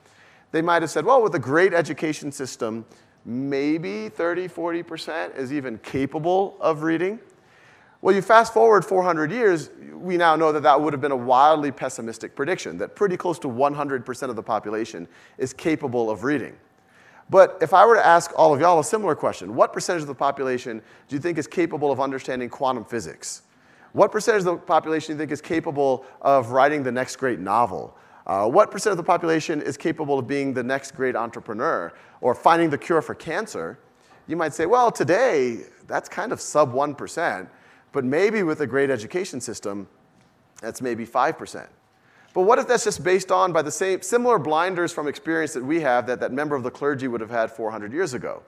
They 0.52 0.62
might 0.62 0.82
have 0.82 0.90
said, 0.90 1.04
Well, 1.04 1.22
with 1.22 1.34
a 1.34 1.40
great 1.40 1.74
education 1.74 2.30
system, 2.30 2.84
maybe 3.24 4.10
30, 4.10 4.48
40% 4.48 5.36
is 5.36 5.52
even 5.52 5.78
capable 5.78 6.56
of 6.60 6.82
reading. 6.82 7.18
Well, 8.02 8.14
you 8.14 8.22
fast 8.22 8.54
forward 8.54 8.84
400 8.84 9.30
years, 9.30 9.68
we 9.92 10.16
now 10.16 10.34
know 10.34 10.52
that 10.52 10.62
that 10.62 10.80
would 10.80 10.94
have 10.94 11.02
been 11.02 11.12
a 11.12 11.16
wildly 11.16 11.70
pessimistic 11.70 12.34
prediction, 12.34 12.78
that 12.78 12.96
pretty 12.96 13.16
close 13.18 13.38
to 13.40 13.48
100% 13.48 14.22
of 14.30 14.36
the 14.36 14.42
population 14.42 15.06
is 15.36 15.52
capable 15.52 16.10
of 16.10 16.24
reading. 16.24 16.56
But 17.28 17.58
if 17.60 17.74
I 17.74 17.84
were 17.84 17.96
to 17.96 18.04
ask 18.04 18.32
all 18.36 18.54
of 18.54 18.60
y'all 18.60 18.80
a 18.80 18.84
similar 18.84 19.14
question, 19.14 19.54
what 19.54 19.74
percentage 19.74 20.02
of 20.02 20.08
the 20.08 20.14
population 20.14 20.80
do 21.08 21.14
you 21.14 21.20
think 21.20 21.36
is 21.36 21.46
capable 21.46 21.92
of 21.92 22.00
understanding 22.00 22.48
quantum 22.48 22.84
physics? 22.86 23.42
What 23.92 24.10
percentage 24.10 24.40
of 24.40 24.46
the 24.46 24.56
population 24.56 25.08
do 25.08 25.12
you 25.14 25.18
think 25.18 25.30
is 25.30 25.42
capable 25.42 26.06
of 26.22 26.52
writing 26.52 26.82
the 26.82 26.92
next 26.92 27.16
great 27.16 27.38
novel? 27.38 27.96
Uh, 28.26 28.48
what 28.48 28.70
percent 28.70 28.92
of 28.92 28.96
the 28.96 29.02
population 29.02 29.60
is 29.60 29.76
capable 29.76 30.18
of 30.18 30.26
being 30.26 30.54
the 30.54 30.62
next 30.62 30.92
great 30.92 31.16
entrepreneur 31.16 31.92
or 32.20 32.34
finding 32.34 32.70
the 32.70 32.78
cure 32.78 33.02
for 33.02 33.14
cancer? 33.14 33.78
You 34.26 34.36
might 34.36 34.54
say, 34.54 34.66
well, 34.66 34.90
today, 34.90 35.64
that's 35.86 36.08
kind 36.08 36.32
of 36.32 36.40
sub 36.40 36.72
1%. 36.72 37.48
But 37.92 38.04
maybe 38.04 38.42
with 38.42 38.60
a 38.60 38.66
great 38.66 38.90
education 38.90 39.40
system, 39.40 39.88
that's 40.60 40.80
maybe 40.80 41.06
5%. 41.06 41.66
But 42.32 42.42
what 42.42 42.58
if 42.58 42.68
that's 42.68 42.84
just 42.84 43.02
based 43.02 43.32
on 43.32 43.52
by 43.52 43.62
the 43.62 43.72
same 43.72 44.02
similar 44.02 44.38
blinders 44.38 44.92
from 44.92 45.08
experience 45.08 45.52
that 45.54 45.64
we 45.64 45.80
have 45.80 46.06
that 46.06 46.20
that 46.20 46.32
member 46.32 46.54
of 46.54 46.62
the 46.62 46.70
clergy 46.70 47.08
would 47.08 47.20
have 47.20 47.30
had 47.30 47.50
400 47.50 47.92
years 47.92 48.14
ago? 48.14 48.42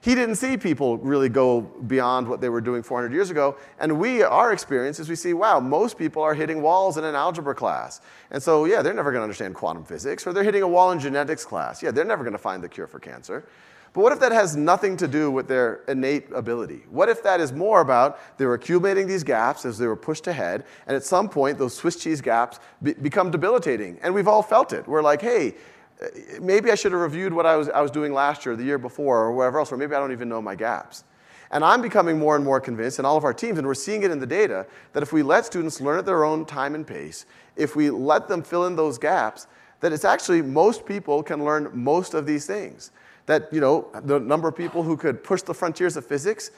He 0.00 0.14
didn't 0.14 0.36
see 0.36 0.56
people 0.56 0.98
really 0.98 1.28
go 1.28 1.62
beyond 1.62 2.28
what 2.28 2.40
they 2.40 2.48
were 2.48 2.60
doing 2.60 2.82
400 2.82 3.12
years 3.12 3.30
ago. 3.30 3.56
And 3.80 3.98
we, 3.98 4.22
our 4.22 4.52
experience 4.52 5.00
is 5.00 5.08
we 5.08 5.16
see, 5.16 5.34
wow, 5.34 5.58
most 5.58 5.98
people 5.98 6.22
are 6.22 6.34
hitting 6.34 6.62
walls 6.62 6.96
in 6.96 7.04
an 7.04 7.14
algebra 7.14 7.54
class. 7.54 8.00
And 8.30 8.42
so, 8.42 8.66
yeah, 8.66 8.82
they're 8.82 8.94
never 8.94 9.10
going 9.10 9.20
to 9.20 9.24
understand 9.24 9.54
quantum 9.54 9.84
physics, 9.84 10.26
or 10.26 10.32
they're 10.32 10.44
hitting 10.44 10.62
a 10.62 10.68
wall 10.68 10.92
in 10.92 11.00
genetics 11.00 11.44
class. 11.44 11.82
Yeah, 11.82 11.90
they're 11.90 12.04
never 12.04 12.22
going 12.22 12.34
to 12.34 12.38
find 12.38 12.62
the 12.62 12.68
cure 12.68 12.86
for 12.86 13.00
cancer. 13.00 13.44
But 13.96 14.02
what 14.02 14.12
if 14.12 14.20
that 14.20 14.32
has 14.32 14.56
nothing 14.56 14.98
to 14.98 15.08
do 15.08 15.30
with 15.30 15.48
their 15.48 15.80
innate 15.88 16.30
ability? 16.30 16.82
What 16.90 17.08
if 17.08 17.22
that 17.22 17.40
is 17.40 17.50
more 17.50 17.80
about 17.80 18.18
they 18.36 18.44
were 18.44 18.52
accumulating 18.52 19.06
these 19.06 19.24
gaps 19.24 19.64
as 19.64 19.78
they 19.78 19.86
were 19.86 19.96
pushed 19.96 20.26
ahead, 20.26 20.64
and 20.86 20.94
at 20.94 21.02
some 21.02 21.30
point 21.30 21.56
those 21.56 21.74
Swiss 21.74 21.96
cheese 21.96 22.20
gaps 22.20 22.60
be- 22.82 22.92
become 22.92 23.30
debilitating? 23.30 23.98
And 24.02 24.14
we've 24.14 24.28
all 24.28 24.42
felt 24.42 24.74
it. 24.74 24.86
We're 24.86 25.00
like, 25.00 25.22
hey, 25.22 25.54
uh, 26.02 26.08
maybe 26.42 26.70
I 26.70 26.74
should 26.74 26.92
have 26.92 27.00
reviewed 27.00 27.32
what 27.32 27.46
I 27.46 27.56
was, 27.56 27.70
I 27.70 27.80
was 27.80 27.90
doing 27.90 28.12
last 28.12 28.44
year, 28.44 28.54
the 28.54 28.64
year 28.64 28.76
before, 28.76 29.20
or 29.20 29.32
wherever 29.32 29.58
else, 29.58 29.72
or 29.72 29.78
maybe 29.78 29.94
I 29.94 29.98
don't 29.98 30.12
even 30.12 30.28
know 30.28 30.42
my 30.42 30.56
gaps. 30.56 31.04
And 31.50 31.64
I'm 31.64 31.80
becoming 31.80 32.18
more 32.18 32.36
and 32.36 32.44
more 32.44 32.60
convinced, 32.60 32.98
and 32.98 33.06
all 33.06 33.16
of 33.16 33.24
our 33.24 33.32
teams, 33.32 33.56
and 33.56 33.66
we're 33.66 33.72
seeing 33.72 34.02
it 34.02 34.10
in 34.10 34.20
the 34.20 34.26
data, 34.26 34.66
that 34.92 35.02
if 35.02 35.14
we 35.14 35.22
let 35.22 35.46
students 35.46 35.80
learn 35.80 35.98
at 35.98 36.04
their 36.04 36.22
own 36.22 36.44
time 36.44 36.74
and 36.74 36.86
pace, 36.86 37.24
if 37.56 37.74
we 37.74 37.88
let 37.88 38.28
them 38.28 38.42
fill 38.42 38.66
in 38.66 38.76
those 38.76 38.98
gaps, 38.98 39.46
that 39.80 39.90
it's 39.90 40.04
actually 40.04 40.42
most 40.42 40.84
people 40.84 41.22
can 41.22 41.42
learn 41.46 41.70
most 41.72 42.12
of 42.12 42.26
these 42.26 42.44
things 42.44 42.90
that 43.26 43.52
you 43.52 43.60
know 43.60 43.88
the 44.04 44.18
number 44.18 44.48
of 44.48 44.56
people 44.56 44.82
who 44.82 44.96
could 44.96 45.22
push 45.22 45.42
the 45.42 45.54
frontiers 45.54 45.96
of 45.96 46.06
physics 46.06 46.50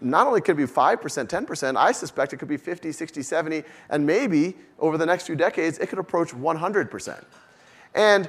not 0.00 0.26
only 0.26 0.40
could 0.40 0.58
it 0.58 0.66
be 0.66 0.72
5%, 0.72 0.98
10%, 1.00 1.76
I 1.76 1.92
suspect 1.92 2.32
it 2.32 2.36
could 2.36 2.48
be 2.48 2.56
50, 2.56 2.92
60, 2.92 3.22
70, 3.22 3.64
and 3.88 4.04
maybe 4.04 4.54
over 4.78 4.98
the 4.98 5.06
next 5.06 5.26
few 5.26 5.36
decades, 5.36 5.78
it 5.78 5.88
could 5.88 5.98
approach 5.98 6.32
100%. 6.34 7.24
And 7.94 8.28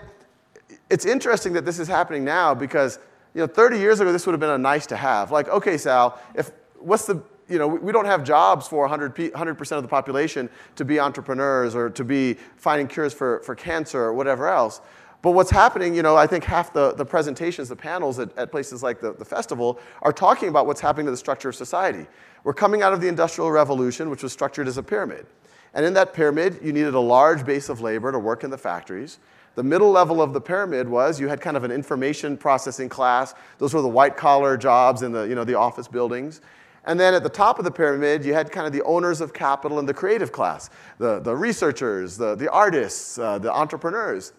it's 0.89 1.05
interesting 1.05 1.53
that 1.53 1.65
this 1.65 1.79
is 1.79 1.87
happening 1.87 2.23
now 2.23 2.53
because, 2.53 2.99
you 3.33 3.41
know, 3.41 3.47
30 3.47 3.79
years 3.79 3.99
ago, 3.99 4.11
this 4.11 4.25
would 4.25 4.33
have 4.33 4.39
been 4.39 4.49
a 4.49 4.57
nice 4.57 4.85
to 4.87 4.95
have. 4.95 5.31
Like, 5.31 5.49
okay, 5.49 5.77
Sal, 5.77 6.19
if, 6.35 6.51
what's 6.79 7.05
the, 7.05 7.21
you 7.49 7.57
know, 7.57 7.67
we 7.67 7.91
don't 7.91 8.05
have 8.05 8.23
jobs 8.23 8.67
for 8.67 8.81
100, 8.81 9.15
100% 9.15 9.71
of 9.77 9.83
the 9.83 9.89
population 9.89 10.49
to 10.75 10.85
be 10.85 10.99
entrepreneurs 10.99 11.75
or 11.75 11.89
to 11.89 12.03
be 12.03 12.35
finding 12.55 12.87
cures 12.87 13.13
for, 13.13 13.41
for 13.41 13.55
cancer 13.55 13.99
or 13.99 14.13
whatever 14.13 14.47
else. 14.47 14.79
But 15.21 15.31
what's 15.31 15.49
happening, 15.49 15.95
you 15.95 16.03
know, 16.03 16.15
I 16.15 16.27
think 16.27 16.43
half 16.43 16.73
the, 16.73 16.93
the 16.93 17.05
presentations, 17.05 17.69
the 17.69 17.75
panels 17.75 18.19
at, 18.19 18.35
at 18.37 18.51
places 18.51 18.83
like 18.83 18.99
the, 19.01 19.13
the 19.13 19.25
festival 19.25 19.79
are 20.01 20.13
talking 20.13 20.49
about 20.49 20.67
what's 20.67 20.81
happening 20.81 21.05
to 21.05 21.11
the 21.11 21.17
structure 21.17 21.49
of 21.49 21.55
society. 21.55 22.05
We're 22.43 22.53
coming 22.53 22.81
out 22.81 22.93
of 22.93 23.01
the 23.01 23.07
Industrial 23.07 23.51
Revolution, 23.51 24.09
which 24.09 24.23
was 24.23 24.31
structured 24.31 24.67
as 24.67 24.77
a 24.77 24.83
pyramid. 24.83 25.25
And 25.73 25.85
in 25.85 25.93
that 25.95 26.13
pyramid, 26.13 26.59
you 26.63 26.71
needed 26.71 26.93
a 26.93 26.99
large 26.99 27.45
base 27.45 27.69
of 27.69 27.81
labor 27.81 28.11
to 28.11 28.19
work 28.19 28.43
in 28.43 28.49
the 28.49 28.57
factories. 28.57 29.19
The 29.55 29.63
middle 29.63 29.89
level 29.89 30.21
of 30.21 30.33
the 30.33 30.41
pyramid 30.41 30.87
was 30.87 31.19
you 31.19 31.27
had 31.27 31.41
kind 31.41 31.57
of 31.57 31.63
an 31.63 31.71
information 31.71 32.37
processing 32.37 32.89
class. 32.89 33.33
Those 33.57 33.73
were 33.73 33.81
the 33.81 33.87
white 33.87 34.15
collar 34.15 34.55
jobs 34.55 35.01
in 35.01 35.11
the, 35.11 35.23
you 35.23 35.33
know, 35.33 35.43
the 35.43 35.55
office 35.55 35.87
buildings. 35.87 36.41
And 36.85 36.99
then 36.99 37.13
at 37.13 37.23
the 37.23 37.29
top 37.29 37.59
of 37.59 37.65
the 37.65 37.71
pyramid, 37.71 38.23
you 38.23 38.33
had 38.33 38.51
kind 38.51 38.65
of 38.65 38.71
the 38.71 38.83
owners 38.83 39.19
of 39.19 39.33
capital 39.33 39.79
and 39.79 39.89
the 39.89 39.93
creative 39.93 40.31
class, 40.31 40.69
the, 40.99 41.19
the 41.19 41.35
researchers, 41.35 42.17
the, 42.17 42.35
the 42.35 42.49
artists, 42.49 43.19
uh, 43.19 43.39
the 43.39 43.51
entrepreneurs. 43.51 44.31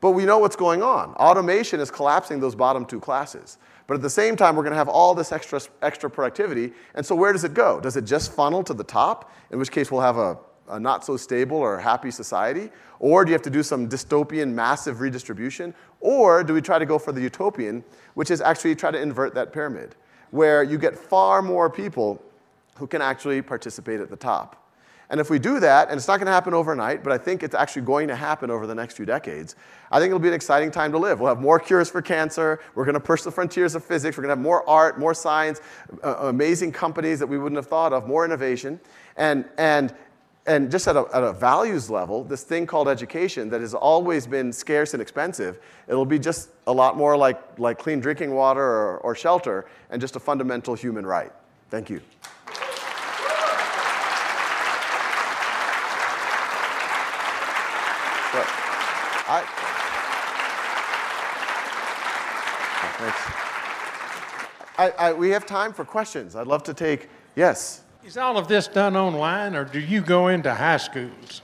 But 0.00 0.10
we 0.10 0.24
know 0.24 0.38
what's 0.38 0.56
going 0.56 0.82
on. 0.82 1.14
Automation 1.14 1.80
is 1.80 1.90
collapsing 1.90 2.40
those 2.40 2.54
bottom 2.54 2.84
two 2.84 3.00
classes. 3.00 3.58
But 3.86 3.94
at 3.94 4.02
the 4.02 4.10
same 4.10 4.36
time, 4.36 4.56
we're 4.56 4.62
going 4.62 4.72
to 4.72 4.78
have 4.78 4.88
all 4.88 5.14
this 5.14 5.32
extra, 5.32 5.60
extra 5.82 6.10
productivity. 6.10 6.72
And 6.94 7.06
so 7.06 7.14
where 7.14 7.32
does 7.32 7.44
it 7.44 7.54
go? 7.54 7.80
Does 7.80 7.96
it 7.96 8.04
just 8.04 8.32
funnel 8.32 8.62
to 8.64 8.74
the 8.74 8.84
top, 8.84 9.32
in 9.50 9.58
which 9.58 9.70
case 9.70 9.90
we'll 9.90 10.00
have 10.00 10.18
a, 10.18 10.38
a 10.68 10.80
not 10.80 11.04
so 11.04 11.16
stable 11.16 11.56
or 11.56 11.78
happy 11.78 12.10
society? 12.10 12.70
Or 12.98 13.24
do 13.24 13.30
you 13.30 13.34
have 13.34 13.42
to 13.42 13.50
do 13.50 13.62
some 13.62 13.88
dystopian 13.88 14.52
massive 14.52 15.00
redistribution? 15.00 15.72
Or 16.00 16.42
do 16.42 16.52
we 16.52 16.60
try 16.60 16.78
to 16.78 16.86
go 16.86 16.98
for 16.98 17.12
the 17.12 17.20
utopian, 17.20 17.84
which 18.14 18.30
is 18.30 18.40
actually 18.40 18.74
try 18.74 18.90
to 18.90 19.00
invert 19.00 19.34
that 19.34 19.52
pyramid, 19.52 19.94
where 20.30 20.62
you 20.62 20.78
get 20.78 20.96
far 20.96 21.40
more 21.40 21.70
people 21.70 22.20
who 22.76 22.86
can 22.86 23.00
actually 23.00 23.40
participate 23.40 24.00
at 24.00 24.10
the 24.10 24.16
top? 24.16 24.65
And 25.08 25.20
if 25.20 25.30
we 25.30 25.38
do 25.38 25.60
that, 25.60 25.88
and 25.88 25.96
it's 25.96 26.08
not 26.08 26.16
going 26.16 26.26
to 26.26 26.32
happen 26.32 26.52
overnight, 26.52 27.04
but 27.04 27.12
I 27.12 27.18
think 27.18 27.42
it's 27.42 27.54
actually 27.54 27.82
going 27.82 28.08
to 28.08 28.16
happen 28.16 28.50
over 28.50 28.66
the 28.66 28.74
next 28.74 28.94
few 28.94 29.06
decades, 29.06 29.54
I 29.90 30.00
think 30.00 30.08
it'll 30.08 30.18
be 30.18 30.28
an 30.28 30.34
exciting 30.34 30.70
time 30.70 30.90
to 30.92 30.98
live. 30.98 31.20
We'll 31.20 31.28
have 31.28 31.40
more 31.40 31.60
cures 31.60 31.88
for 31.88 32.02
cancer. 32.02 32.60
We're 32.74 32.84
going 32.84 32.94
to 32.94 33.00
push 33.00 33.22
the 33.22 33.30
frontiers 33.30 33.76
of 33.76 33.84
physics. 33.84 34.16
We're 34.16 34.22
going 34.22 34.34
to 34.34 34.36
have 34.36 34.42
more 34.42 34.68
art, 34.68 34.98
more 34.98 35.14
science, 35.14 35.60
uh, 36.02 36.16
amazing 36.22 36.72
companies 36.72 37.20
that 37.20 37.26
we 37.26 37.38
wouldn't 37.38 37.56
have 37.56 37.66
thought 37.66 37.92
of, 37.92 38.08
more 38.08 38.24
innovation. 38.24 38.80
And, 39.16 39.44
and, 39.58 39.94
and 40.46 40.70
just 40.72 40.88
at 40.88 40.96
a, 40.96 41.06
at 41.14 41.22
a 41.22 41.32
values 41.32 41.88
level, 41.88 42.24
this 42.24 42.42
thing 42.42 42.66
called 42.66 42.88
education 42.88 43.48
that 43.50 43.60
has 43.60 43.74
always 43.74 44.26
been 44.26 44.52
scarce 44.52 44.92
and 44.92 45.00
expensive, 45.00 45.60
it'll 45.86 46.04
be 46.04 46.18
just 46.18 46.50
a 46.66 46.72
lot 46.72 46.96
more 46.96 47.16
like, 47.16 47.40
like 47.58 47.78
clean 47.78 48.00
drinking 48.00 48.34
water 48.34 48.60
or, 48.60 48.98
or 48.98 49.14
shelter 49.14 49.66
and 49.90 50.00
just 50.00 50.16
a 50.16 50.20
fundamental 50.20 50.74
human 50.74 51.06
right. 51.06 51.32
Thank 51.70 51.90
you. 51.90 52.00
I. 59.28 59.66
I, 64.78 64.90
I, 64.90 65.12
we 65.12 65.30
have 65.30 65.46
time 65.46 65.72
for 65.72 65.84
questions. 65.84 66.36
I'd 66.36 66.46
love 66.46 66.62
to 66.64 66.74
take, 66.74 67.08
yes. 67.34 67.82
Is 68.04 68.16
all 68.16 68.36
of 68.36 68.46
this 68.46 68.68
done 68.68 68.96
online 68.96 69.56
or 69.56 69.64
do 69.64 69.80
you 69.80 70.00
go 70.00 70.28
into 70.28 70.54
high 70.54 70.76
schools? 70.76 71.42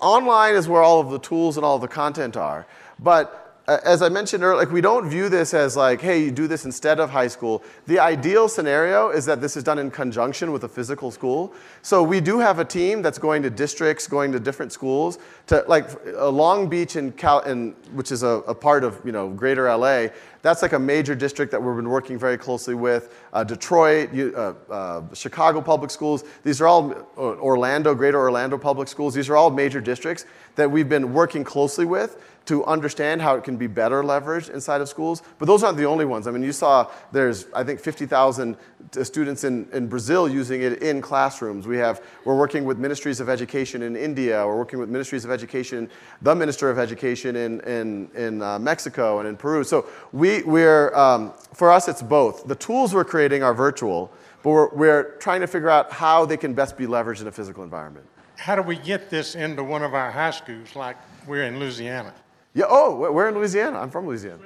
Online 0.00 0.54
is 0.54 0.68
where 0.68 0.82
all 0.82 1.00
of 1.00 1.10
the 1.10 1.18
tools 1.18 1.56
and 1.56 1.64
all 1.64 1.76
of 1.76 1.82
the 1.82 1.88
content 1.88 2.36
are. 2.36 2.66
But 2.98 3.39
as 3.84 4.02
I 4.02 4.08
mentioned 4.08 4.42
earlier, 4.42 4.56
like 4.56 4.72
we 4.72 4.80
don't 4.80 5.08
view 5.08 5.28
this 5.28 5.54
as 5.54 5.76
like, 5.76 6.00
hey, 6.00 6.24
you 6.24 6.30
do 6.30 6.48
this 6.48 6.64
instead 6.64 6.98
of 6.98 7.10
high 7.10 7.28
school. 7.28 7.62
The 7.86 8.00
ideal 8.00 8.48
scenario 8.48 9.10
is 9.10 9.24
that 9.26 9.40
this 9.40 9.56
is 9.56 9.62
done 9.62 9.78
in 9.78 9.90
conjunction 9.90 10.50
with 10.50 10.64
a 10.64 10.68
physical 10.68 11.10
school. 11.10 11.52
So 11.82 12.02
we 12.02 12.20
do 12.20 12.40
have 12.40 12.58
a 12.58 12.64
team 12.64 13.00
that's 13.00 13.18
going 13.18 13.42
to 13.42 13.50
districts, 13.50 14.08
going 14.08 14.32
to 14.32 14.40
different 14.40 14.72
schools. 14.72 15.18
To 15.48 15.64
like 15.68 15.88
uh, 16.06 16.28
Long 16.28 16.68
Beach, 16.68 16.96
in 16.96 17.12
Cal, 17.12 17.40
in, 17.40 17.72
which 17.92 18.10
is 18.10 18.22
a, 18.22 18.42
a 18.48 18.54
part 18.54 18.82
of 18.82 19.00
you 19.04 19.12
know 19.12 19.28
Greater 19.28 19.72
LA, 19.72 20.08
that's 20.42 20.62
like 20.62 20.72
a 20.72 20.78
major 20.78 21.14
district 21.14 21.52
that 21.52 21.62
we've 21.62 21.76
been 21.76 21.90
working 21.90 22.18
very 22.18 22.38
closely 22.38 22.74
with. 22.74 23.14
Uh, 23.32 23.44
Detroit, 23.44 24.10
uh, 24.14 24.54
uh, 24.70 25.02
Chicago 25.14 25.60
Public 25.60 25.90
Schools, 25.90 26.24
these 26.44 26.60
are 26.60 26.66
all 26.66 26.92
uh, 27.16 27.20
Orlando, 27.20 27.94
Greater 27.94 28.18
Orlando 28.18 28.56
Public 28.56 28.88
Schools. 28.88 29.14
These 29.14 29.28
are 29.28 29.36
all 29.36 29.50
major 29.50 29.80
districts 29.80 30.24
that 30.56 30.70
we've 30.70 30.88
been 30.88 31.12
working 31.12 31.44
closely 31.44 31.84
with 31.84 32.22
to 32.46 32.64
understand 32.64 33.22
how 33.22 33.36
it 33.36 33.44
can 33.44 33.56
be 33.56 33.66
better 33.66 34.02
leveraged 34.02 34.52
inside 34.52 34.80
of 34.80 34.88
schools. 34.88 35.22
But 35.38 35.46
those 35.46 35.62
aren't 35.62 35.76
the 35.76 35.84
only 35.84 36.04
ones. 36.04 36.26
I 36.26 36.30
mean, 36.30 36.42
you 36.42 36.52
saw 36.52 36.90
there's, 37.12 37.46
I 37.54 37.62
think, 37.62 37.80
50,000 37.80 38.56
students 39.02 39.44
in, 39.44 39.68
in 39.72 39.86
Brazil 39.86 40.28
using 40.28 40.62
it 40.62 40.82
in 40.82 41.00
classrooms. 41.00 41.66
We 41.66 41.76
have, 41.78 42.02
we're 42.24 42.36
working 42.36 42.64
with 42.64 42.78
ministries 42.78 43.20
of 43.20 43.28
education 43.28 43.82
in 43.82 43.94
India. 43.94 44.44
We're 44.44 44.56
working 44.56 44.78
with 44.78 44.88
ministries 44.88 45.24
of 45.24 45.30
education, 45.30 45.88
the 46.22 46.34
Minister 46.34 46.70
of 46.70 46.78
Education 46.78 47.36
in, 47.36 47.60
in, 47.60 48.10
in 48.16 48.42
uh, 48.42 48.58
Mexico 48.58 49.20
and 49.20 49.28
in 49.28 49.36
Peru. 49.36 49.62
So 49.62 49.86
we 50.12 50.29
we, 50.30 50.42
we're, 50.42 50.94
um, 50.94 51.32
for 51.54 51.70
us, 51.70 51.88
it's 51.88 52.02
both. 52.02 52.46
The 52.46 52.54
tools 52.54 52.94
we're 52.94 53.04
creating 53.04 53.42
are 53.42 53.54
virtual, 53.54 54.12
but 54.42 54.50
we're, 54.50 54.68
we're 54.74 55.02
trying 55.16 55.40
to 55.40 55.46
figure 55.46 55.70
out 55.70 55.92
how 55.92 56.24
they 56.24 56.36
can 56.36 56.54
best 56.54 56.76
be 56.76 56.86
leveraged 56.86 57.20
in 57.20 57.26
a 57.26 57.32
physical 57.32 57.64
environment. 57.64 58.06
How 58.36 58.56
do 58.56 58.62
we 58.62 58.76
get 58.76 59.10
this 59.10 59.34
into 59.34 59.62
one 59.62 59.82
of 59.82 59.92
our 59.94 60.10
high 60.10 60.30
schools 60.30 60.74
like 60.74 60.96
we're 61.26 61.44
in 61.44 61.58
Louisiana? 61.58 62.14
Yeah. 62.54 62.64
Oh, 62.68 62.96
we're- 62.96 63.28
in 63.28 63.34
Louisiana. 63.34 63.78
I'm 63.78 63.90
from 63.90 64.06
Louisiana. 64.06 64.42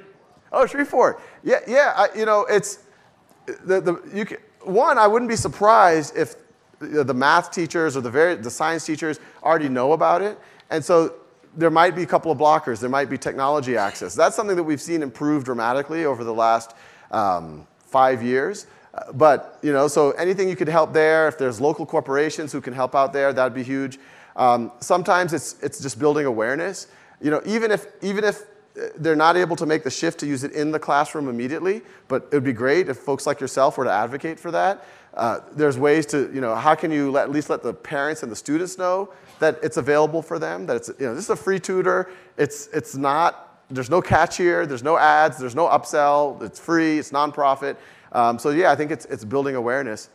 Oh, 0.53 0.66
Shreveport. 0.66 1.20
Yeah, 1.43 1.61
yeah. 1.66 1.95
I, 1.97 2.09
you 2.16 2.24
know, 2.26 2.47
it's 2.49 2.80
the, 3.47 3.80
the 3.80 4.03
you 4.12 4.24
can, 4.24 4.39
one. 4.62 4.99
I 4.99 5.07
wouldn't 5.07 5.28
be 5.28 5.37
surprised 5.37 6.16
if 6.16 6.37
the 6.78 7.03
the 7.03 7.14
math 7.14 7.51
teachers 7.51 7.97
or 7.97 8.03
the 8.03 8.11
very 8.11 8.35
the 8.37 8.51
science 8.51 8.85
teachers 8.85 9.18
already 9.43 9.68
know 9.68 9.93
about 9.93 10.22
it, 10.22 10.39
and 10.70 10.85
so 10.85 11.14
there 11.57 11.70
might 11.70 11.94
be 11.94 12.02
a 12.02 12.07
couple 12.07 12.30
of 12.32 12.38
blockers. 12.38 12.80
There 12.80 12.90
might 12.90 13.09
be 13.09 13.18
technology 13.18 13.76
access. 13.76 14.14
That's 14.14 14.36
something 14.36 14.57
that 14.57 14.64
we've 14.64 14.80
seen 14.80 15.02
improve 15.02 15.44
dramatically 15.44 16.05
over 16.05 16.24
the 16.24 16.34
last 16.34 16.74
um, 17.11 17.66
five 17.78 18.22
years. 18.22 18.66
Uh, 18.92 19.12
But 19.12 19.59
you 19.62 19.72
know, 19.72 19.88
so 19.88 20.12
anything 20.12 20.48
you 20.48 20.57
could 20.57 20.68
help 20.68 20.92
there. 20.92 21.28
If 21.28 21.36
there's 21.38 21.61
local 21.61 21.86
corporations 21.86 22.52
who 22.52 22.61
can 22.61 22.74
help 22.74 22.94
out 22.94 23.12
there, 23.12 23.32
that'd 23.32 23.55
be 23.55 23.62
huge. 23.62 23.98
Um, 24.36 24.72
sometimes 24.80 25.32
it's 25.32 25.57
it's 25.62 25.80
just 25.80 25.98
building 25.98 26.26
awareness. 26.26 26.88
You 27.20 27.30
know, 27.30 27.40
even 27.46 27.70
if 27.70 27.86
even 28.02 28.24
if 28.24 28.42
uh, 28.42 28.88
they're 28.96 29.16
not 29.16 29.36
able 29.36 29.57
to 29.57 29.66
make 29.66 29.82
the 29.84 29.90
shift 29.90 30.18
to 30.20 30.26
use 30.26 30.42
it 30.44 30.52
in 30.52 30.72
the 30.72 30.78
classroom 30.78 31.28
immediately, 31.28 31.82
but 32.09 32.24
it 32.30 32.34
would 32.34 32.44
be 32.44 32.52
great 32.52 32.88
if 32.88 32.96
folks 32.98 33.26
like 33.26 33.40
yourself 33.40 33.78
were 33.78 33.84
to 33.84 33.92
advocate 33.92 34.40
for 34.40 34.50
that. 34.50 34.84
Uh, 35.14 35.38
there's 35.52 35.78
ways 35.78 36.07
to, 36.07 36.18
you 36.34 36.40
know, 36.40 36.57
how 36.57 36.74
can 36.74 36.90
you 36.90 37.09
let, 37.12 37.22
at 37.24 37.30
least 37.30 37.48
let 37.48 37.62
the 37.62 37.72
parents 37.72 38.24
and 38.24 38.32
the 38.32 38.36
students 38.36 38.76
know 38.76 39.09
that 39.45 39.59
it's 39.62 39.76
available 39.76 40.22
for 40.22 40.38
them, 40.38 40.66
that 40.66 40.76
it's, 40.76 40.88
you 40.99 41.07
know, 41.07 41.14
this 41.14 41.24
is 41.24 41.30
a 41.30 41.36
free 41.36 41.61
tutor. 41.61 42.11
It's, 42.38 42.68
it's 42.68 42.97
not, 42.97 43.62
there's 43.68 43.90
no 43.90 44.01
catch 44.01 44.38
here, 44.38 44.64
there's 44.64 44.82
no 44.82 44.97
ads, 44.97 45.36
there's 45.36 45.55
no 45.55 45.68
upsell, 45.68 46.40
it's 46.42 46.59
free, 46.59 46.99
it's 46.99 47.11
nonprofit. 47.11 47.76
Um, 48.12 48.38
so 48.38 48.51
yeah, 48.51 48.72
I 48.72 48.74
think 48.74 48.90
it's, 48.90 49.05
it's 49.07 49.24
building 49.24 49.55
awareness. 49.55 50.09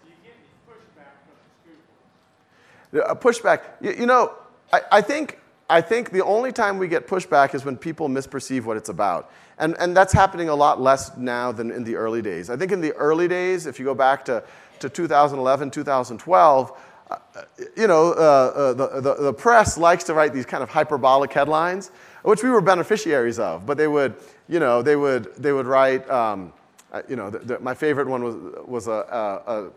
A 2.91 3.15
pushback. 3.15 3.61
You, 3.81 3.91
you 3.91 4.05
know, 4.07 4.33
I, 4.73 4.81
I, 4.93 5.01
think, 5.01 5.37
I 5.69 5.79
think 5.79 6.09
the 6.09 6.23
only 6.23 6.51
time 6.51 6.79
we 6.79 6.87
get 6.87 7.07
pushback 7.07 7.53
is 7.53 7.63
when 7.63 7.77
people 7.77 8.09
misperceive 8.09 8.63
what 8.63 8.77
it's 8.77 8.89
about. 8.89 9.31
And, 9.59 9.75
and 9.79 9.95
that's 9.95 10.11
happening 10.11 10.49
a 10.49 10.55
lot 10.55 10.81
less 10.81 11.15
now 11.15 11.51
than 11.51 11.69
in 11.69 11.83
the 11.83 11.95
early 11.95 12.23
days. 12.23 12.49
I 12.49 12.57
think 12.57 12.71
in 12.71 12.81
the 12.81 12.93
early 12.93 13.27
days, 13.27 13.67
if 13.67 13.77
you 13.77 13.85
go 13.85 13.93
back 13.93 14.25
to, 14.25 14.43
to 14.79 14.89
2011, 14.89 15.69
2012, 15.69 16.71
uh, 16.71 16.73
you 17.75 17.87
know, 17.87 18.11
uh, 18.11 18.15
uh, 18.15 18.73
the, 18.73 19.01
the, 19.01 19.13
the 19.15 19.33
press 19.33 19.77
likes 19.77 20.03
to 20.05 20.13
write 20.13 20.33
these 20.33 20.45
kind 20.45 20.61
of 20.61 20.69
hyperbolic 20.69 21.33
headlines, 21.33 21.91
which 22.23 22.43
we 22.43 22.49
were 22.49 22.61
beneficiaries 22.61 23.39
of. 23.39 23.65
But 23.65 23.77
they 23.77 23.87
would, 23.87 24.15
you 24.47 24.59
know, 24.59 24.81
they 24.81 24.95
would, 24.95 25.35
they 25.35 25.51
would 25.51 25.65
write, 25.65 26.07
um, 26.09 26.53
uh, 26.91 27.01
you 27.07 27.15
know, 27.15 27.29
the, 27.29 27.39
the, 27.39 27.59
my 27.59 27.73
favorite 27.73 28.07
one 28.07 28.23
was, 28.23 28.35
was 28.67 28.87
a, 28.87 28.91
a, 28.91 29.51
a 29.51 29.69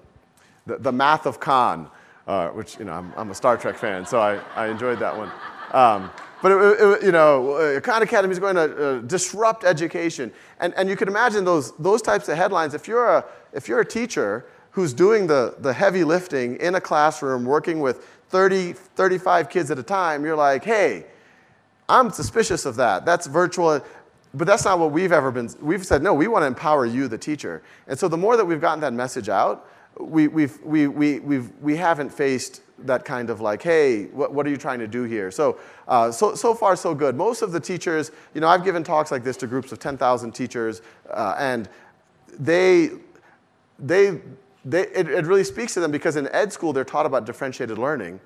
the, 0.66 0.78
the 0.78 0.92
Math 0.92 1.26
of 1.26 1.40
Khan, 1.40 1.90
uh, 2.26 2.48
which, 2.50 2.78
you 2.78 2.84
know, 2.84 2.92
I'm, 2.92 3.12
I'm, 3.16 3.30
a 3.30 3.34
Star 3.34 3.56
Trek 3.56 3.76
fan, 3.76 4.06
so 4.06 4.20
I, 4.20 4.38
I 4.54 4.68
enjoyed 4.68 4.98
that 5.00 5.16
one. 5.16 5.30
Um, 5.72 6.10
but, 6.42 6.52
it, 6.52 6.80
it, 6.80 7.02
you 7.04 7.12
know, 7.12 7.52
uh, 7.52 7.80
Khan 7.80 8.02
Academy 8.02 8.32
is 8.32 8.38
going 8.38 8.56
to 8.56 8.62
uh, 8.62 8.98
disrupt 9.00 9.64
education. 9.64 10.32
And, 10.60 10.74
and 10.74 10.88
you 10.88 10.96
can 10.96 11.08
imagine 11.08 11.44
those, 11.44 11.72
those 11.78 12.02
types 12.02 12.28
of 12.28 12.36
headlines. 12.36 12.74
If 12.74 12.86
you're 12.88 13.08
a, 13.08 13.24
if 13.52 13.68
you're 13.68 13.80
a 13.80 13.86
teacher 13.86 14.46
who's 14.72 14.92
doing 14.92 15.26
the, 15.26 15.54
the 15.58 15.72
heavy 15.72 16.02
lifting 16.02 16.56
in 16.56 16.74
a 16.74 16.80
classroom, 16.80 17.44
working 17.44 17.80
with 17.80 18.04
30, 18.28 18.72
35 18.72 19.48
kids 19.48 19.70
at 19.70 19.78
a 19.78 19.82
time, 19.82 20.24
you're 20.24 20.36
like, 20.36 20.64
hey, 20.64 21.06
I'm 21.88 22.10
suspicious 22.10 22.64
of 22.64 22.76
that. 22.76 23.04
That's 23.04 23.26
virtual. 23.26 23.80
But 24.34 24.46
that's 24.46 24.64
not 24.64 24.78
what 24.78 24.90
we've 24.92 25.12
ever 25.12 25.30
been. 25.30 25.50
We've 25.60 25.84
said, 25.84 26.02
no, 26.02 26.14
we 26.14 26.26
want 26.26 26.42
to 26.42 26.46
empower 26.46 26.86
you, 26.86 27.06
the 27.06 27.18
teacher. 27.18 27.62
And 27.86 27.98
so 27.98 28.08
the 28.08 28.16
more 28.16 28.36
that 28.38 28.44
we've 28.44 28.60
gotten 28.62 28.80
that 28.80 28.94
message 28.94 29.28
out, 29.28 29.68
we, 30.00 30.26
we've, 30.28 30.58
we, 30.62 30.86
we, 30.86 31.18
we've, 31.18 31.50
we 31.60 31.76
haven't 31.76 32.08
faced 32.08 32.62
that 32.86 33.04
kind 33.04 33.28
of 33.28 33.42
like, 33.42 33.62
hey, 33.62 34.06
what, 34.06 34.32
what 34.32 34.46
are 34.46 34.50
you 34.50 34.56
trying 34.56 34.78
to 34.78 34.88
do 34.88 35.02
here? 35.02 35.30
So, 35.30 35.58
uh, 35.86 36.10
so, 36.10 36.34
so 36.34 36.54
far, 36.54 36.76
so 36.76 36.94
good. 36.94 37.14
Most 37.14 37.42
of 37.42 37.52
the 37.52 37.60
teachers, 37.60 38.10
you 38.34 38.40
know, 38.40 38.48
I've 38.48 38.64
given 38.64 38.82
talks 38.82 39.12
like 39.12 39.22
this 39.22 39.36
to 39.38 39.46
groups 39.46 39.70
of 39.70 39.78
10,000 39.78 40.32
teachers, 40.32 40.80
uh, 41.10 41.36
and 41.38 41.68
they, 42.38 42.92
they, 43.78 44.20
they, 44.64 44.82
it, 44.88 45.08
it 45.08 45.26
really 45.26 45.44
speaks 45.44 45.74
to 45.74 45.80
them 45.80 45.90
because 45.90 46.16
in 46.16 46.28
ed 46.28 46.52
school, 46.52 46.72
they're 46.72 46.84
taught 46.84 47.06
about 47.06 47.26
differentiated 47.26 47.78
learning. 47.78 48.20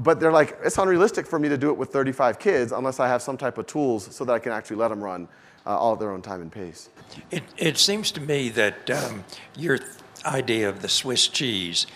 But 0.00 0.20
they're 0.20 0.32
like, 0.32 0.58
it's 0.64 0.76
unrealistic 0.76 1.26
for 1.26 1.38
me 1.38 1.48
to 1.48 1.56
do 1.56 1.70
it 1.70 1.76
with 1.76 1.90
35 1.90 2.38
kids 2.38 2.72
unless 2.72 3.00
I 3.00 3.08
have 3.08 3.22
some 3.22 3.36
type 3.36 3.58
of 3.58 3.66
tools 3.66 4.14
so 4.14 4.24
that 4.24 4.32
I 4.32 4.38
can 4.38 4.52
actually 4.52 4.76
let 4.76 4.88
them 4.88 5.02
run 5.02 5.28
uh, 5.66 5.78
all 5.78 5.94
at 5.94 6.00
their 6.00 6.10
own 6.10 6.22
time 6.22 6.42
and 6.42 6.52
pace. 6.52 6.90
It, 7.30 7.42
it 7.56 7.78
seems 7.78 8.10
to 8.12 8.20
me 8.20 8.50
that 8.50 8.90
um, 8.90 9.24
your 9.56 9.78
th- 9.78 9.90
idea 10.26 10.68
of 10.68 10.82
the 10.82 10.88
Swiss 10.88 11.26
cheese 11.28 11.86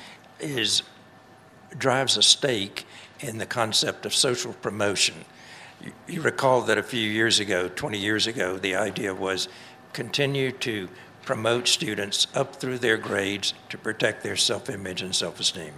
is 0.40 0.82
drives 1.78 2.16
a 2.16 2.22
stake 2.22 2.86
in 3.20 3.38
the 3.38 3.46
concept 3.46 4.04
of 4.04 4.14
social 4.14 4.52
promotion. 4.54 5.14
You, 5.82 5.92
you 6.06 6.22
recall 6.22 6.62
that 6.62 6.78
a 6.78 6.82
few 6.82 7.08
years 7.08 7.40
ago, 7.40 7.68
20 7.68 7.98
years 7.98 8.26
ago, 8.26 8.58
the 8.58 8.74
idea 8.74 9.14
was 9.14 9.48
continue 9.92 10.52
to 10.52 10.88
promote 11.24 11.68
students 11.68 12.26
up 12.34 12.56
through 12.56 12.78
their 12.78 12.96
grades 12.96 13.54
to 13.68 13.78
protect 13.78 14.22
their 14.22 14.36
self-image 14.36 15.02
and 15.02 15.14
self-esteem. 15.14 15.72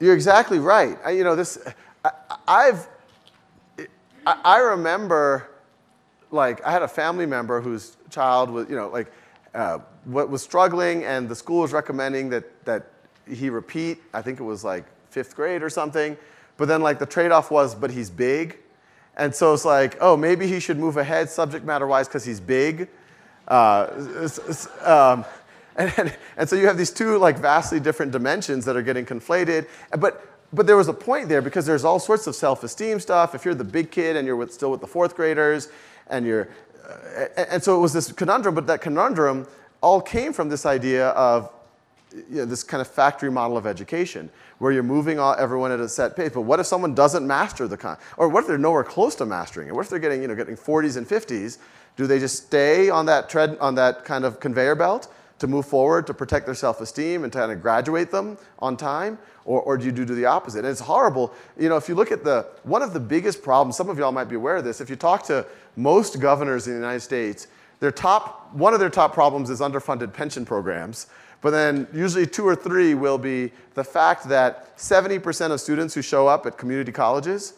You're 0.00 0.14
exactly 0.14 0.58
right. 0.58 0.98
I, 1.04 1.10
you 1.10 1.24
know, 1.24 1.36
this, 1.36 1.58
I, 2.04 2.64
have 2.66 2.88
I, 4.26 4.40
I 4.44 4.58
remember, 4.58 5.50
like, 6.30 6.64
I 6.64 6.70
had 6.70 6.82
a 6.82 6.88
family 6.88 7.26
member 7.26 7.60
whose 7.60 7.96
child 8.10 8.50
was, 8.50 8.68
you 8.68 8.76
know, 8.76 8.88
like, 8.88 9.10
uh, 9.54 9.78
what 10.04 10.30
was 10.30 10.42
struggling, 10.42 11.04
and 11.04 11.28
the 11.28 11.34
school 11.34 11.62
was 11.62 11.72
recommending 11.72 12.28
that, 12.30 12.64
that 12.64 12.92
he 13.28 13.50
repeat. 13.50 13.98
I 14.14 14.22
think 14.22 14.40
it 14.40 14.44
was 14.44 14.62
like 14.64 14.84
fifth 15.10 15.34
grade 15.34 15.62
or 15.62 15.70
something. 15.70 16.16
But 16.56 16.68
then, 16.68 16.82
like, 16.82 16.98
the 16.98 17.06
trade 17.06 17.30
off 17.30 17.50
was, 17.50 17.74
but 17.74 17.90
he's 17.90 18.10
big. 18.10 18.58
And 19.16 19.34
so 19.34 19.52
it's 19.52 19.64
like, 19.64 19.96
oh, 20.00 20.16
maybe 20.16 20.46
he 20.46 20.60
should 20.60 20.78
move 20.78 20.96
ahead 20.96 21.28
subject 21.28 21.64
matter 21.64 21.86
wise 21.86 22.06
because 22.06 22.24
he's 22.24 22.40
big. 22.40 22.88
Uh, 23.48 24.28
um, 24.84 25.24
and, 25.76 25.92
and, 25.96 26.16
and, 26.36 26.48
so 26.48 26.56
you 26.56 26.66
have 26.66 26.76
these 26.76 26.90
two 26.90 27.18
like 27.18 27.38
vastly 27.38 27.80
different 27.80 28.12
dimensions 28.12 28.64
that 28.64 28.76
are 28.76 28.82
getting 28.82 29.06
conflated. 29.06 29.66
But, 29.98 30.26
but 30.52 30.66
there 30.66 30.76
was 30.76 30.88
a 30.88 30.92
point 30.92 31.28
there 31.28 31.40
because 31.40 31.64
there's 31.64 31.84
all 31.84 31.98
sorts 31.98 32.26
of 32.26 32.34
self-esteem 32.34 33.00
stuff. 33.00 33.34
If 33.34 33.44
you're 33.44 33.54
the 33.54 33.64
big 33.64 33.90
kid 33.90 34.16
and 34.16 34.26
you're 34.26 34.36
with, 34.36 34.52
still 34.52 34.70
with 34.70 34.80
the 34.80 34.86
fourth 34.86 35.16
graders, 35.16 35.68
and 36.08 36.26
you're, 36.26 36.48
uh, 36.88 37.26
and, 37.50 37.62
so 37.62 37.76
it 37.76 37.80
was 37.80 37.92
this 37.92 38.12
conundrum. 38.12 38.54
But 38.54 38.66
that 38.66 38.80
conundrum 38.80 39.46
all 39.80 40.00
came 40.00 40.32
from 40.32 40.48
this 40.48 40.66
idea 40.66 41.08
of 41.10 41.50
you 42.12 42.36
know, 42.36 42.44
this 42.44 42.64
kind 42.64 42.80
of 42.80 42.88
factory 42.88 43.30
model 43.30 43.56
of 43.56 43.66
education 43.66 44.30
where 44.58 44.72
you're 44.72 44.82
moving 44.82 45.18
all, 45.18 45.34
everyone 45.38 45.70
at 45.70 45.80
a 45.80 45.88
set 45.88 46.16
pace. 46.16 46.32
But 46.34 46.42
what 46.42 46.58
if 46.58 46.66
someone 46.66 46.94
doesn't 46.94 47.26
master 47.26 47.68
the 47.68 47.76
con, 47.76 47.96
or 48.16 48.28
what 48.28 48.40
if 48.40 48.48
they're 48.48 48.58
nowhere 48.58 48.84
close 48.84 49.14
to 49.16 49.26
mastering 49.26 49.68
it? 49.68 49.74
What 49.74 49.84
if 49.84 49.90
they're 49.90 49.98
getting, 49.98 50.22
you 50.22 50.28
know, 50.28 50.34
getting 50.34 50.56
40s 50.56 50.96
and 50.96 51.06
50s? 51.06 51.58
Do 51.98 52.06
they 52.06 52.20
just 52.20 52.46
stay 52.46 52.90
on 52.90 53.06
that 53.06 53.28
tread, 53.28 53.58
on 53.60 53.74
that 53.74 54.04
kind 54.04 54.24
of 54.24 54.38
conveyor 54.38 54.76
belt 54.76 55.12
to 55.40 55.48
move 55.48 55.66
forward, 55.66 56.06
to 56.06 56.14
protect 56.14 56.46
their 56.46 56.54
self-esteem 56.54 57.24
and 57.24 57.32
to 57.32 57.38
kind 57.40 57.50
of 57.50 57.60
graduate 57.60 58.12
them 58.12 58.38
on 58.60 58.76
time? 58.76 59.18
Or, 59.44 59.60
or 59.62 59.76
do 59.76 59.84
you 59.84 59.90
do 59.90 60.04
the 60.04 60.24
opposite? 60.24 60.60
And 60.60 60.68
it's 60.68 60.80
horrible. 60.80 61.34
You 61.58 61.68
know, 61.68 61.76
if 61.76 61.88
you 61.88 61.96
look 61.96 62.12
at 62.12 62.22
the, 62.22 62.46
one 62.62 62.82
of 62.82 62.92
the 62.92 63.00
biggest 63.00 63.42
problems, 63.42 63.76
some 63.76 63.88
of 63.88 63.98
y'all 63.98 64.12
might 64.12 64.28
be 64.28 64.36
aware 64.36 64.56
of 64.56 64.64
this, 64.64 64.80
if 64.80 64.88
you 64.88 64.94
talk 64.94 65.24
to 65.24 65.44
most 65.74 66.20
governors 66.20 66.68
in 66.68 66.74
the 66.74 66.78
United 66.78 67.00
States, 67.00 67.48
their 67.80 67.90
top, 67.90 68.54
one 68.54 68.74
of 68.74 68.80
their 68.80 68.90
top 68.90 69.12
problems 69.12 69.50
is 69.50 69.60
underfunded 69.60 70.12
pension 70.12 70.44
programs. 70.44 71.08
But 71.40 71.50
then 71.50 71.88
usually 71.92 72.26
two 72.26 72.46
or 72.46 72.54
three 72.54 72.94
will 72.94 73.18
be 73.18 73.50
the 73.74 73.82
fact 73.84 74.28
that 74.28 74.76
70% 74.76 75.50
of 75.50 75.60
students 75.60 75.94
who 75.94 76.02
show 76.02 76.28
up 76.28 76.46
at 76.46 76.58
community 76.58 76.92
colleges 76.92 77.54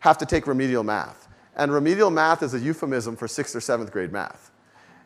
have 0.00 0.18
to 0.18 0.26
take 0.26 0.46
remedial 0.46 0.84
math. 0.84 1.27
And 1.58 1.72
remedial 1.72 2.10
math 2.10 2.42
is 2.42 2.54
a 2.54 2.58
euphemism 2.58 3.16
for 3.16 3.28
sixth 3.28 3.54
or 3.54 3.60
seventh 3.60 3.92
grade 3.92 4.12
math. 4.12 4.50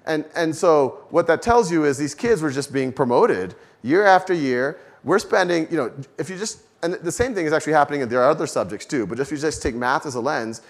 And, 0.04 0.24
and 0.34 0.54
so 0.54 1.04
what 1.10 1.26
that 1.28 1.42
tells 1.42 1.70
you 1.72 1.84
is 1.84 1.96
these 1.96 2.14
kids 2.14 2.42
were 2.42 2.50
just 2.50 2.72
being 2.72 2.92
promoted 2.92 3.54
year 3.82 4.04
after 4.04 4.34
year. 4.34 4.78
We're 5.04 5.18
spending, 5.18 5.68
you 5.70 5.76
know, 5.76 5.92
if 6.18 6.28
you 6.28 6.36
just, 6.36 6.60
and 6.82 6.94
the 6.94 7.12
same 7.12 7.34
thing 7.34 7.46
is 7.46 7.52
actually 7.52 7.72
happening 7.72 8.00
in 8.00 8.08
there 8.08 8.22
are 8.22 8.30
other 8.30 8.46
subjects 8.46 8.86
too, 8.86 9.06
but 9.06 9.18
if 9.18 9.30
you 9.30 9.36
just 9.36 9.62
take 9.62 9.74
math 9.74 10.04
as 10.04 10.14
a 10.14 10.20
lens, 10.20 10.60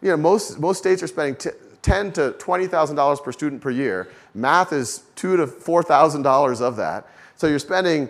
you 0.00 0.10
know, 0.10 0.16
most, 0.16 0.58
most 0.58 0.78
states 0.78 1.02
are 1.02 1.06
spending 1.08 1.36
t- 1.36 1.50
ten 1.82 2.12
to 2.12 2.32
twenty 2.38 2.66
thousand 2.66 2.96
dollars 2.96 3.20
per 3.20 3.32
student 3.32 3.60
per 3.60 3.70
year. 3.70 4.08
Math 4.34 4.72
is 4.72 5.02
two 5.16 5.36
to 5.36 5.46
four 5.46 5.82
thousand 5.82 6.22
dollars 6.22 6.60
of 6.60 6.76
that. 6.76 7.06
So 7.36 7.48
you're 7.48 7.58
spending, 7.58 8.08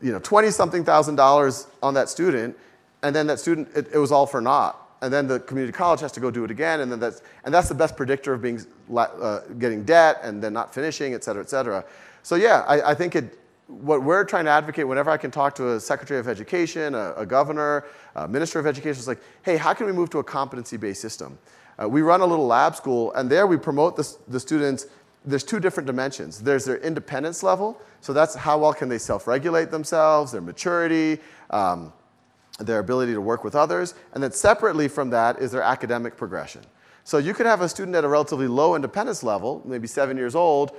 you 0.00 0.12
know, 0.12 0.20
twenty 0.20 0.50
something 0.50 0.84
thousand 0.84 1.16
dollars 1.16 1.66
on 1.82 1.94
that 1.94 2.08
student, 2.08 2.56
and 3.02 3.14
then 3.14 3.26
that 3.26 3.40
student, 3.40 3.68
it, 3.74 3.88
it, 3.92 3.98
was 3.98 4.12
all 4.12 4.26
for 4.26 4.40
naught. 4.40 4.87
And 5.00 5.12
then 5.12 5.28
the 5.28 5.40
community 5.40 5.72
college 5.72 6.00
has 6.00 6.12
to 6.12 6.20
go 6.20 6.30
do 6.30 6.44
it 6.44 6.50
again, 6.50 6.80
and 6.80 6.90
then 6.90 7.00
that's 7.00 7.22
and 7.44 7.54
that's 7.54 7.68
the 7.68 7.74
best 7.74 7.96
predictor 7.96 8.32
of 8.32 8.42
being 8.42 8.60
uh, 8.96 9.40
getting 9.58 9.84
debt 9.84 10.20
and 10.22 10.42
then 10.42 10.52
not 10.52 10.74
finishing, 10.74 11.14
et 11.14 11.22
cetera, 11.22 11.42
et 11.42 11.50
cetera. 11.50 11.84
So 12.22 12.34
yeah, 12.34 12.64
I, 12.66 12.90
I 12.90 12.94
think 12.94 13.14
it. 13.14 13.38
What 13.68 14.02
we're 14.02 14.24
trying 14.24 14.46
to 14.46 14.50
advocate 14.50 14.88
whenever 14.88 15.10
I 15.10 15.18
can 15.18 15.30
talk 15.30 15.54
to 15.56 15.72
a 15.72 15.80
secretary 15.80 16.18
of 16.18 16.26
education, 16.26 16.94
a, 16.94 17.12
a 17.18 17.26
governor, 17.26 17.84
a 18.14 18.26
minister 18.26 18.58
of 18.58 18.66
education, 18.66 18.98
is 18.98 19.06
like, 19.06 19.20
hey, 19.42 19.58
how 19.58 19.74
can 19.74 19.84
we 19.84 19.92
move 19.92 20.08
to 20.08 20.20
a 20.20 20.24
competency-based 20.24 21.02
system? 21.02 21.38
Uh, 21.78 21.86
we 21.86 22.00
run 22.00 22.22
a 22.22 22.26
little 22.26 22.46
lab 22.46 22.74
school, 22.74 23.12
and 23.12 23.28
there 23.28 23.46
we 23.46 23.58
promote 23.58 23.94
the, 23.94 24.16
the 24.28 24.40
students. 24.40 24.86
There's 25.26 25.44
two 25.44 25.60
different 25.60 25.86
dimensions. 25.86 26.40
There's 26.40 26.64
their 26.64 26.78
independence 26.78 27.42
level, 27.42 27.78
so 28.00 28.14
that's 28.14 28.34
how 28.34 28.56
well 28.56 28.72
can 28.72 28.88
they 28.88 28.96
self-regulate 28.96 29.70
themselves, 29.70 30.32
their 30.32 30.40
maturity, 30.40 31.20
um, 31.50 31.92
their 32.58 32.80
ability 32.80 33.12
to 33.12 33.20
work 33.20 33.44
with 33.44 33.54
others, 33.54 33.94
and 34.12 34.22
then 34.22 34.32
separately 34.32 34.88
from 34.88 35.10
that 35.10 35.38
is 35.38 35.52
their 35.52 35.62
academic 35.62 36.16
progression. 36.16 36.62
So 37.04 37.18
you 37.18 37.32
could 37.32 37.46
have 37.46 37.62
a 37.62 37.68
student 37.68 37.96
at 37.96 38.04
a 38.04 38.08
relatively 38.08 38.48
low 38.48 38.74
independence 38.74 39.22
level, 39.22 39.62
maybe 39.64 39.86
seven 39.86 40.16
years 40.16 40.34
old, 40.34 40.76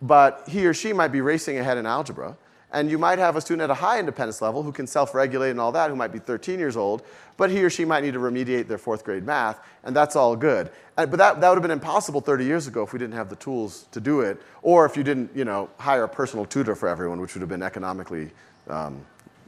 but 0.00 0.44
he 0.48 0.66
or 0.66 0.74
she 0.74 0.92
might 0.92 1.08
be 1.08 1.20
racing 1.20 1.58
ahead 1.58 1.78
in 1.78 1.86
algebra. 1.86 2.36
And 2.70 2.90
you 2.90 2.98
might 2.98 3.20
have 3.20 3.36
a 3.36 3.40
student 3.40 3.62
at 3.62 3.70
a 3.70 3.74
high 3.74 4.00
independence 4.00 4.42
level 4.42 4.62
who 4.64 4.72
can 4.72 4.86
self 4.86 5.14
regulate 5.14 5.50
and 5.50 5.60
all 5.60 5.70
that, 5.72 5.90
who 5.90 5.96
might 5.96 6.12
be 6.12 6.18
13 6.18 6.58
years 6.58 6.76
old, 6.76 7.02
but 7.36 7.50
he 7.50 7.62
or 7.62 7.70
she 7.70 7.84
might 7.84 8.02
need 8.02 8.14
to 8.14 8.18
remediate 8.18 8.66
their 8.66 8.78
fourth 8.78 9.04
grade 9.04 9.24
math, 9.24 9.60
and 9.84 9.94
that's 9.94 10.16
all 10.16 10.34
good. 10.34 10.70
But 10.96 11.10
that, 11.12 11.40
that 11.40 11.48
would 11.48 11.54
have 11.54 11.62
been 11.62 11.70
impossible 11.70 12.20
30 12.20 12.44
years 12.44 12.66
ago 12.66 12.82
if 12.82 12.92
we 12.92 12.98
didn't 12.98 13.14
have 13.14 13.30
the 13.30 13.36
tools 13.36 13.86
to 13.92 14.00
do 14.00 14.20
it, 14.20 14.42
or 14.62 14.86
if 14.86 14.96
you 14.96 15.04
didn't 15.04 15.30
you 15.36 15.44
know, 15.44 15.70
hire 15.78 16.04
a 16.04 16.08
personal 16.08 16.44
tutor 16.44 16.74
for 16.74 16.88
everyone, 16.88 17.20
which 17.20 17.34
would 17.34 17.40
have 17.40 17.48
been 17.48 17.62
economically 17.62 18.30
um, 18.68 19.04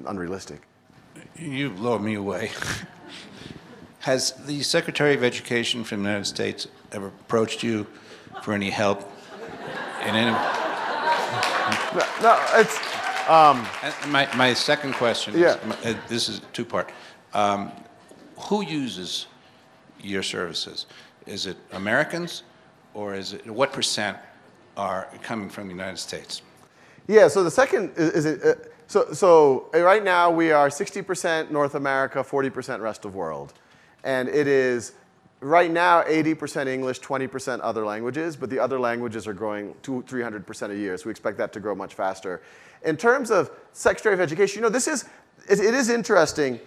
unrealistic. 0.07 0.63
You 1.37 1.71
blow 1.71 1.99
me 1.99 2.15
away. 2.15 2.51
Has 4.01 4.33
the 4.47 4.63
Secretary 4.63 5.15
of 5.15 5.25
Education 5.25 5.83
from 5.85 6.03
the 6.03 6.09
United 6.09 6.27
States 6.27 6.69
ever 6.93 7.09
approached 7.09 7.63
you 7.63 7.87
for 8.43 8.53
any 8.53 8.71
help 8.71 9.01
in 10.03 10.15
any? 10.15 10.31
No, 11.95 12.07
no 12.23 12.47
it's. 12.55 12.79
Um, 13.29 13.67
my, 14.13 14.29
my 14.37 14.55
second 14.55 14.95
question 14.95 15.35
is, 15.35 15.41
Yeah. 15.41 15.57
uh, 15.85 15.95
this 16.09 16.29
is 16.29 16.41
two 16.53 16.65
part. 16.65 16.93
Um, 17.35 17.73
who 18.39 18.63
uses 18.63 19.27
your 20.01 20.23
services? 20.23 20.87
Is 21.27 21.47
it 21.47 21.57
Americans, 21.73 22.45
or 22.95 23.15
is 23.15 23.33
it 23.33 23.45
what 23.51 23.73
percent 23.73 24.17
are 24.77 25.09
coming 25.23 25.49
from 25.49 25.67
the 25.67 25.73
United 25.75 25.99
States? 25.99 26.43
Yeah, 27.09 27.27
so 27.27 27.43
the 27.43 27.51
second 27.51 27.93
is, 27.97 28.11
is 28.11 28.25
it, 28.27 28.45
uh, 28.45 28.55
so, 28.87 29.13
so 29.13 29.69
uh, 29.75 29.81
right 29.81 30.05
now 30.05 30.31
we 30.31 30.53
are 30.53 30.69
60% 30.69 31.51
North 31.51 31.75
America, 31.75 32.23
40% 32.23 32.81
rest 32.81 33.05
of 33.05 33.15
world. 33.15 33.53
And 34.05 34.29
it 34.29 34.47
is 34.47 34.93
right 35.41 35.71
now 35.71 36.03
80% 36.03 36.69
English, 36.69 37.01
20% 37.01 37.61
other 37.63 37.85
languages, 37.85 38.37
but 38.37 38.49
the 38.49 38.59
other 38.59 38.79
languages 38.79 39.27
are 39.27 39.35
growing 39.35 39.75
two, 39.83 40.05
300% 40.09 40.71
a 40.71 40.77
year. 40.77 40.97
So 40.97 41.07
we 41.07 41.11
expect 41.11 41.37
that 41.39 41.53
to 41.55 41.61
grow 41.61 41.75
much 41.75 41.95
faster. 41.95 42.43
In 42.85 42.97
terms 42.97 43.31
of 43.31 43.51
Secretary 43.73 44.15
of 44.15 44.21
Education, 44.21 44.59
you 44.59 44.63
know, 44.63 44.69
this 44.69 44.87
is, 44.87 45.05
it, 45.49 45.59
it 45.59 45.75
is 45.75 45.91
interesting. 45.91 46.61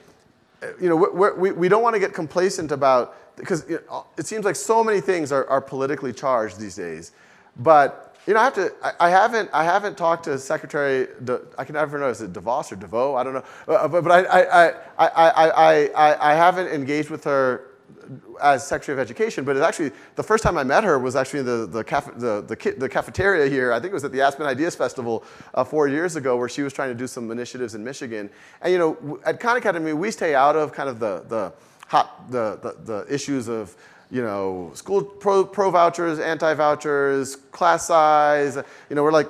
Uh, 0.62 0.68
You 0.82 0.90
know, 0.90 0.96
we're, 0.98 1.36
we, 1.36 1.52
we 1.52 1.70
don't 1.70 1.82
want 1.82 1.96
to 1.96 2.00
get 2.00 2.14
complacent 2.14 2.72
about, 2.72 3.16
because 3.38 3.66
you 3.70 3.80
know, 3.88 4.06
it 4.18 4.26
seems 4.28 4.44
like 4.44 4.58
so 4.58 4.84
many 4.84 5.00
things 5.00 5.32
are, 5.32 5.48
are 5.50 5.62
politically 5.62 6.12
charged 6.12 6.60
these 6.60 6.76
days. 6.76 7.14
But 7.58 8.09
you 8.30 8.36
know, 8.36 8.42
I 8.42 8.44
have 8.44 8.54
to. 8.54 8.72
I, 8.84 9.08
I 9.08 9.10
haven't. 9.10 9.50
I 9.54 9.64
haven't 9.64 9.98
talked 9.98 10.26
to 10.26 10.38
Secretary. 10.38 11.08
De, 11.24 11.42
I 11.58 11.66
can 11.66 11.74
never 11.74 11.98
know. 11.98 12.10
Is 12.10 12.22
it 12.22 12.32
DeVos 12.32 12.72
or 12.72 12.76
DeVoe? 12.76 13.16
I 13.16 13.24
don't 13.24 13.34
know. 13.34 13.44
Uh, 13.68 13.88
but 13.88 14.04
but 14.04 14.12
I 14.12 14.20
I, 14.20 14.68
I, 14.68 14.74
I, 15.00 15.30
I, 15.30 15.90
I 15.96 16.32
I 16.32 16.36
haven't 16.36 16.68
engaged 16.68 17.10
with 17.10 17.24
her 17.24 17.72
as 18.40 18.68
Secretary 18.68 18.96
of 18.96 19.00
Education. 19.00 19.46
But 19.46 19.56
it's 19.56 19.66
actually 19.66 19.94
the 20.14 20.22
first 20.22 20.44
time 20.44 20.60
I 20.60 20.64
met 20.64 20.84
her 20.84 21.00
was 21.00 21.16
actually 21.16 21.40
in 21.40 21.48
the 21.48 21.66
the, 21.66 21.84
caf, 21.84 22.06
the, 22.20 22.44
the, 22.44 22.76
the 22.78 22.88
cafeteria 22.88 23.50
here. 23.50 23.74
I 23.74 23.80
think 23.80 23.90
it 23.90 23.96
was 23.96 24.04
at 24.04 24.12
the 24.12 24.22
Aspen 24.22 24.46
Ideas 24.46 24.76
Festival 24.76 25.24
uh, 25.56 25.64
four 25.64 25.88
years 25.88 26.16
ago, 26.16 26.38
where 26.38 26.50
she 26.50 26.62
was 26.62 26.72
trying 26.72 26.90
to 26.90 26.96
do 26.96 27.08
some 27.08 27.32
initiatives 27.32 27.74
in 27.74 27.84
Michigan. 27.84 28.30
And 28.62 28.72
you 28.72 28.78
know, 28.78 29.20
at 29.26 29.40
Khan 29.40 29.58
Academy, 29.58 29.94
we 29.94 30.12
stay 30.12 30.36
out 30.36 30.56
of 30.56 30.72
kind 30.72 30.88
of 30.88 31.00
the 31.00 31.26
the 31.28 31.52
hot 31.88 32.30
the 32.30 32.60
the, 32.62 32.76
the 32.86 33.12
issues 33.12 33.48
of 33.48 33.76
you 34.12 34.22
know, 34.22 34.72
school 34.74 35.04
pro, 35.04 35.46
pro 35.46 35.70
vouchers, 35.72 36.20
anti 36.20 36.54
vouchers, 36.54 37.36
class 37.36 37.88
size. 37.88 38.58
You 38.90 38.96
know, 38.96 39.04
we're 39.04 39.12
like, 39.12 39.30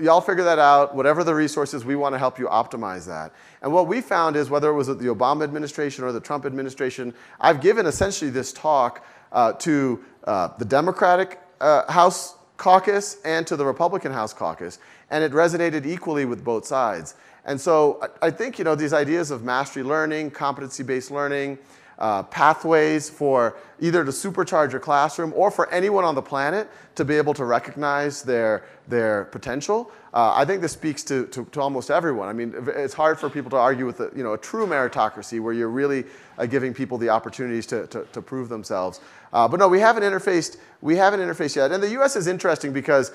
y'all 0.00 0.20
figure 0.20 0.44
that 0.44 0.58
out. 0.58 0.94
Whatever 0.94 1.24
the 1.24 1.34
resources, 1.34 1.84
we 1.84 1.96
want 1.96 2.14
to 2.14 2.18
help 2.18 2.38
you 2.38 2.46
optimize 2.46 3.06
that. 3.06 3.32
And 3.62 3.72
what 3.72 3.86
we 3.86 4.00
found 4.00 4.36
is 4.36 4.50
whether 4.50 4.70
it 4.70 4.74
was 4.74 4.88
the 4.88 4.94
Obama 4.94 5.44
administration 5.44 6.04
or 6.04 6.12
the 6.12 6.20
Trump 6.20 6.44
administration, 6.44 7.14
I've 7.40 7.60
given 7.60 7.86
essentially 7.86 8.30
this 8.30 8.52
talk 8.52 9.04
uh, 9.32 9.52
to 9.54 10.04
uh, 10.24 10.48
the 10.58 10.64
Democratic 10.64 11.40
uh, 11.60 11.90
House 11.90 12.36
caucus 12.56 13.18
and 13.24 13.46
to 13.46 13.56
the 13.56 13.64
Republican 13.64 14.12
House 14.12 14.34
caucus, 14.34 14.78
and 15.10 15.24
it 15.24 15.32
resonated 15.32 15.86
equally 15.86 16.26
with 16.26 16.44
both 16.44 16.66
sides. 16.66 17.14
And 17.46 17.58
so 17.58 17.98
I, 18.20 18.26
I 18.26 18.30
think 18.30 18.58
you 18.58 18.64
know 18.64 18.74
these 18.74 18.92
ideas 18.92 19.30
of 19.30 19.42
mastery 19.42 19.82
learning, 19.82 20.32
competency-based 20.32 21.10
learning, 21.10 21.58
uh, 22.00 22.22
pathways 22.24 23.10
for 23.10 23.56
either 23.80 24.04
to 24.04 24.10
supercharge 24.10 24.72
your 24.72 24.80
classroom 24.80 25.32
or 25.36 25.50
for 25.50 25.70
anyone 25.70 26.04
on 26.04 26.14
the 26.14 26.22
planet 26.22 26.68
to 26.94 27.04
be 27.04 27.16
able 27.16 27.34
to 27.34 27.44
recognize 27.44 28.22
their, 28.22 28.64
their 28.88 29.24
potential. 29.26 29.90
Uh, 30.12 30.32
I 30.34 30.44
think 30.44 30.60
this 30.60 30.72
speaks 30.72 31.04
to, 31.04 31.26
to, 31.26 31.44
to 31.44 31.60
almost 31.60 31.90
everyone. 31.90 32.28
I 32.28 32.32
mean, 32.32 32.54
it's 32.74 32.94
hard 32.94 33.18
for 33.18 33.30
people 33.30 33.50
to 33.50 33.56
argue 33.56 33.86
with 33.86 34.00
a, 34.00 34.10
you 34.14 34.24
know, 34.24 34.32
a 34.32 34.38
true 34.38 34.66
meritocracy 34.66 35.40
where 35.40 35.52
you're 35.52 35.68
really 35.68 36.04
uh, 36.38 36.46
giving 36.46 36.74
people 36.74 36.98
the 36.98 37.08
opportunities 37.08 37.66
to, 37.66 37.86
to, 37.88 38.04
to 38.12 38.20
prove 38.20 38.48
themselves. 38.48 39.00
Uh, 39.32 39.46
but 39.46 39.60
no, 39.60 39.68
we 39.68 39.78
haven't 39.78 40.02
interfaced. 40.02 40.56
We 40.80 40.96
haven't 40.96 41.20
interfaced 41.20 41.56
yet. 41.56 41.70
And 41.70 41.82
the 41.82 41.90
U.S. 41.90 42.16
is 42.16 42.26
interesting 42.26 42.72
because 42.72 43.12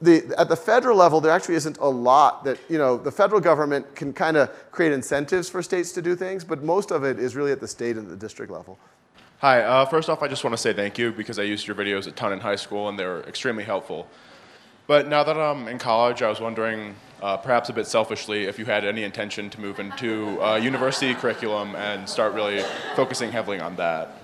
the, 0.00 0.34
at 0.38 0.48
the 0.48 0.56
federal 0.56 0.96
level, 0.96 1.20
there 1.20 1.32
actually 1.32 1.54
isn't 1.54 1.78
a 1.78 1.88
lot 1.88 2.44
that, 2.44 2.58
you 2.68 2.76
know, 2.76 2.96
the 2.96 3.10
federal 3.10 3.40
government 3.40 3.94
can 3.94 4.12
kind 4.12 4.36
of 4.36 4.50
create 4.70 4.92
incentives 4.92 5.48
for 5.48 5.62
states 5.62 5.92
to 5.92 6.02
do 6.02 6.14
things, 6.14 6.44
but 6.44 6.62
most 6.62 6.90
of 6.90 7.04
it 7.04 7.18
is 7.18 7.34
really 7.34 7.52
at 7.52 7.60
the 7.60 7.68
state 7.68 7.96
and 7.96 8.06
the 8.06 8.16
district 8.16 8.52
level. 8.52 8.78
Hi, 9.38 9.62
uh, 9.62 9.84
first 9.86 10.08
off, 10.08 10.22
I 10.22 10.28
just 10.28 10.44
want 10.44 10.54
to 10.54 10.58
say 10.58 10.72
thank 10.72 10.98
you 10.98 11.12
because 11.12 11.38
I 11.38 11.42
used 11.42 11.66
your 11.66 11.76
videos 11.76 12.06
a 12.06 12.10
ton 12.10 12.32
in 12.32 12.40
high 12.40 12.56
school 12.56 12.88
and 12.88 12.98
they 12.98 13.04
were 13.04 13.22
extremely 13.22 13.64
helpful. 13.64 14.08
But 14.86 15.08
now 15.08 15.24
that 15.24 15.36
I'm 15.36 15.66
in 15.66 15.78
college, 15.78 16.22
I 16.22 16.28
was 16.28 16.40
wondering, 16.40 16.94
uh, 17.20 17.38
perhaps 17.38 17.68
a 17.70 17.72
bit 17.72 17.86
selfishly, 17.86 18.44
if 18.44 18.58
you 18.58 18.66
had 18.66 18.84
any 18.84 19.02
intention 19.02 19.50
to 19.50 19.60
move 19.60 19.80
into 19.80 20.40
uh, 20.42 20.56
university 20.56 21.14
curriculum 21.14 21.74
and 21.74 22.08
start 22.08 22.34
really 22.34 22.62
focusing 22.94 23.32
heavily 23.32 23.60
on 23.60 23.76
that. 23.76 24.18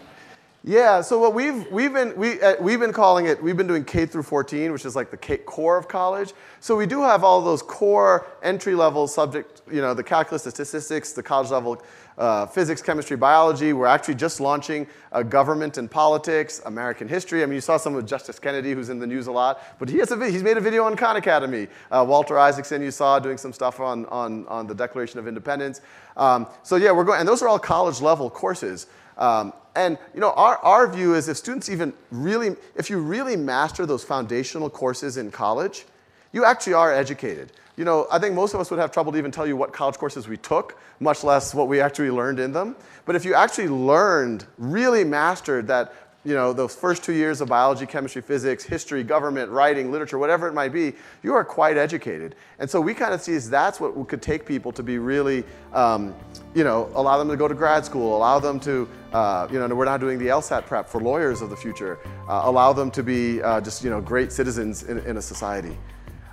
Yeah, 0.65 1.01
so 1.01 1.19
what 1.19 1.35
we've, 1.35 1.69
we've, 1.73 1.93
been, 1.93 2.17
we, 2.17 2.41
uh, 2.41 2.55
we've 2.61 2.79
been 2.79 2.93
calling 2.93 3.27
it, 3.27 3.43
we've 3.43 3.57
been 3.57 3.67
doing 3.67 3.85
K 3.85 4.07
through 4.07 4.23
14, 4.23 4.71
which 4.71 4.85
is 4.85 4.95
like 4.95 5.11
the 5.11 5.17
K, 5.17 5.39
core 5.39 5.77
of 5.77 5.89
college. 5.89 6.35
So 6.61 6.77
we 6.77 6.87
do 6.87 7.03
have 7.03 7.25
all 7.25 7.43
those 7.43 7.63
core 7.63 8.29
entry 8.45 8.77
level 8.77 9.09
subject, 9.09 9.63
you 9.69 9.81
know, 9.81 9.93
the 9.93 10.05
calculus, 10.05 10.45
the 10.45 10.53
statistics, 10.53 11.15
the 11.15 11.23
college 11.23 11.51
level 11.51 11.83
uh, 12.17 12.47
physics, 12.47 12.81
chemistry, 12.81 13.17
biology. 13.17 13.73
We're 13.73 13.89
actually 13.89 14.15
just 14.15 14.39
launching 14.39 14.87
uh, 15.11 15.25
government 15.25 15.79
and 15.79 15.91
politics, 15.91 16.63
American 16.65 17.09
history. 17.09 17.43
I 17.43 17.47
mean, 17.47 17.57
you 17.57 17.61
saw 17.61 17.77
some 17.77 17.97
of 17.97 18.07
Justice 18.07 18.39
Kennedy, 18.39 18.73
who's 18.73 18.89
in 18.89 19.01
the 19.01 19.07
news 19.07 19.27
a 19.27 19.33
lot, 19.33 19.61
but 19.81 19.89
he 19.89 19.99
has 19.99 20.13
a, 20.13 20.31
he's 20.31 20.45
made 20.45 20.59
a 20.59 20.61
video 20.61 20.85
on 20.85 20.95
Khan 20.95 21.17
Academy. 21.17 21.67
Uh, 21.91 22.05
Walter 22.07 22.39
Isaacson, 22.39 22.83
you 22.83 22.93
saw 22.93 23.19
doing 23.19 23.37
some 23.37 23.53
stuff 23.53 23.81
on, 23.81 24.07
on, 24.07 24.47
on 24.47 24.69
the 24.69 24.75
Declaration 24.77 25.19
of 25.19 25.27
Independence. 25.27 25.81
Um, 26.17 26.47
so 26.63 26.77
yeah, 26.77 26.93
we're 26.93 27.03
going, 27.03 27.19
and 27.19 27.29
those 27.29 27.43
are 27.43 27.49
all 27.49 27.59
college 27.59 28.01
level 28.01 28.31
courses. 28.31 28.87
Um, 29.19 29.53
and 29.75 29.99
you 30.15 30.21
know, 30.21 30.33
our, 30.33 30.59
our 30.59 30.93
view 30.93 31.15
is 31.15 31.29
if 31.29 31.37
students 31.37 31.69
even 31.69 31.93
really, 32.11 32.57
if 32.77 32.91
you 32.91 32.99
really 32.99 33.37
master 33.37 33.87
those 33.87 34.05
foundational 34.05 34.69
courses 34.69 35.17
in 35.17 35.31
college, 35.31 35.87
you 36.33 36.45
actually 36.45 36.75
are 36.75 36.93
educated. 36.93 37.53
You 37.77 37.85
know, 37.85 38.07
I 38.13 38.19
think 38.19 38.35
most 38.35 38.53
of 38.53 38.61
us 38.61 38.71
would 38.71 38.81
have 38.81 38.93
trouble 38.93 39.13
to 39.13 39.19
even 39.19 39.31
tell 39.31 39.47
you 39.47 39.57
what 39.57 39.73
college 39.73 39.97
courses 39.97 40.29
we 40.29 40.37
took, 40.37 40.79
much 41.01 41.25
less 41.25 41.55
what 41.55 41.69
we 41.69 41.81
actually 41.81 42.11
learned 42.11 42.39
in 42.39 42.53
them. 42.53 42.77
But 43.07 43.17
if 43.17 43.25
you 43.25 43.35
actually 43.35 43.69
learned, 43.69 44.45
really 44.59 45.05
mastered 45.05 45.67
that, 45.69 45.95
you 46.25 46.35
know, 46.35 46.53
those 46.53 46.75
first 46.75 47.03
two 47.03 47.15
years 47.15 47.41
of 47.41 47.49
biology, 47.49 47.87
chemistry, 47.87 48.21
physics, 48.21 48.63
history, 48.63 49.03
government, 49.03 49.51
writing, 49.51 49.91
literature, 49.91 50.19
whatever 50.19 50.47
it 50.49 50.53
might 50.53 50.73
be, 50.73 50.93
you 51.23 51.35
are 51.35 51.45
quite 51.45 51.79
educated. 51.79 52.35
And 52.59 52.69
so 52.69 52.81
we 52.81 52.93
kind 52.93 53.15
of 53.15 53.23
see 53.23 53.39
that's 53.39 53.81
what 53.81 54.07
could 54.07 54.23
take 54.23 54.45
people 54.45 54.71
to 54.73 54.83
be 54.83 54.99
really, 54.99 55.43
um, 55.73 56.15
you 56.55 56.65
know, 56.65 56.91
allow 56.95 57.19
them 57.19 57.29
to 57.29 57.37
go 57.37 57.49
to 57.49 57.55
grad 57.55 57.85
school, 57.85 58.17
allow 58.17 58.39
them 58.39 58.61
to, 58.61 58.89
uh, 59.13 59.49
you 59.51 59.59
know, 59.59 59.75
we're 59.75 59.85
not 59.85 60.01
doing 60.01 60.19
the 60.19 60.27
LSAT 60.27 60.67
prep 60.67 60.89
for 60.89 61.01
lawyers 61.01 61.41
of 61.41 61.51
the 61.51 61.57
future, 61.57 61.99
uh, 62.29 62.43
allow 62.45 62.73
them 62.73 62.91
to 62.91 63.03
be 63.03 63.43
uh, 63.43 63.61
just, 63.61 63.83
you 63.83 63.91
know, 63.91 64.01
great 64.01 64.33
citizens 64.33 64.83
in, 64.85 64.99
in 65.01 65.17
a 65.17 65.23
society. 65.23 65.77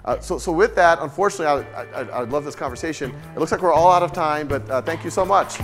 Uh, 0.06 0.20
so, 0.20 0.38
so 0.38 0.52
with 0.52 0.76
that, 0.76 1.00
unfortunately, 1.02 1.66
I, 1.74 1.84
I, 1.84 2.22
I'd 2.22 2.30
love 2.30 2.44
this 2.44 2.56
conversation. 2.56 3.14
It 3.36 3.40
looks 3.40 3.52
like 3.52 3.62
we're 3.62 3.74
all 3.74 3.92
out 3.92 4.04
of 4.04 4.12
time, 4.12 4.48
but 4.48 4.70
uh, 4.70 4.82
thank 4.82 5.04
you 5.04 5.10
so 5.10 5.26
much. 5.26 5.58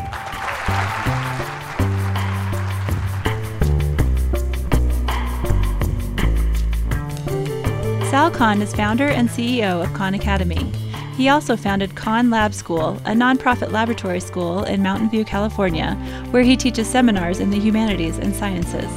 Sal 8.10 8.32
Khan 8.32 8.62
is 8.62 8.74
founder 8.74 9.08
and 9.08 9.28
CEO 9.28 9.84
of 9.84 9.94
Khan 9.94 10.14
Academy. 10.14 10.72
He 11.16 11.30
also 11.30 11.56
founded 11.56 11.96
Khan 11.96 12.30
Lab 12.30 12.54
School, 12.54 12.98
a 13.06 13.12
nonprofit 13.12 13.72
laboratory 13.72 14.20
school 14.20 14.64
in 14.66 14.84
Mountain 14.84 15.10
View, 15.10 15.24
California, 15.24 15.94
where 16.32 16.44
he 16.44 16.58
teaches 16.58 16.90
seminars 16.90 17.40
in 17.40 17.52
the 17.52 17.60
humanities 17.60 18.18
and 18.18 18.36
sciences. 18.36 18.90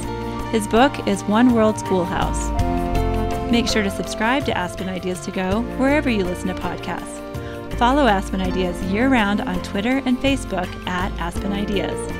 His 0.51 0.67
book 0.67 1.07
is 1.07 1.23
One 1.23 1.53
World 1.53 1.79
Schoolhouse. 1.79 2.49
Make 3.49 3.67
sure 3.67 3.83
to 3.83 3.89
subscribe 3.89 4.45
to 4.45 4.57
Aspen 4.57 4.89
Ideas 4.89 5.23
to 5.25 5.31
Go 5.31 5.61
wherever 5.77 6.09
you 6.09 6.25
listen 6.25 6.49
to 6.49 6.55
podcasts. 6.55 7.17
Follow 7.77 8.07
Aspen 8.07 8.41
Ideas 8.41 8.81
year 8.91 9.07
round 9.07 9.39
on 9.39 9.63
Twitter 9.63 10.01
and 10.05 10.17
Facebook 10.17 10.67
at 10.87 11.13
Aspen 11.19 11.53
Ideas. 11.53 12.11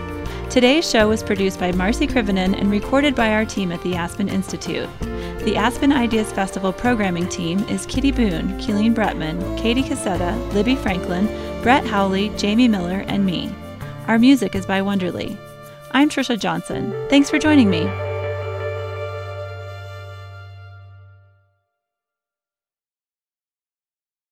Today's 0.50 0.90
show 0.90 1.10
was 1.10 1.22
produced 1.22 1.60
by 1.60 1.74
Marci 1.74 2.08
Krivonen 2.08 2.58
and 2.58 2.72
recorded 2.72 3.16
by 3.16 3.34
our 3.34 3.46
team 3.46 3.72
at 3.72 3.82
the 3.84 3.96
Aspen 3.96 4.30
Institute. 4.30 4.90
The 5.46 5.56
Aspen 5.56 5.94
Ideas 5.94 6.34
Festival 6.34 6.74
programming 6.74 7.30
team 7.30 7.60
is 7.70 7.86
Kitty 7.86 8.12
Boone, 8.12 8.60
Keeleen 8.60 8.94
Bretman, 8.94 9.58
Katie 9.58 9.84
Cassetta, 9.84 10.36
Libby 10.54 10.76
Franklin, 10.76 11.28
Brett 11.64 11.86
Howley, 11.86 12.30
Jamie 12.38 12.68
Miller, 12.68 13.06
and 13.08 13.26
me. 13.26 13.50
Our 14.08 14.20
music 14.20 14.54
is 14.54 14.66
by 14.66 14.82
Wonderly. 14.82 15.38
I'm 15.92 16.10
Trisha 16.10 16.38
Johnson. 16.38 16.94
Thanks 17.10 17.30
for 17.30 17.40
joining 17.40 17.70
me. 17.70 18.09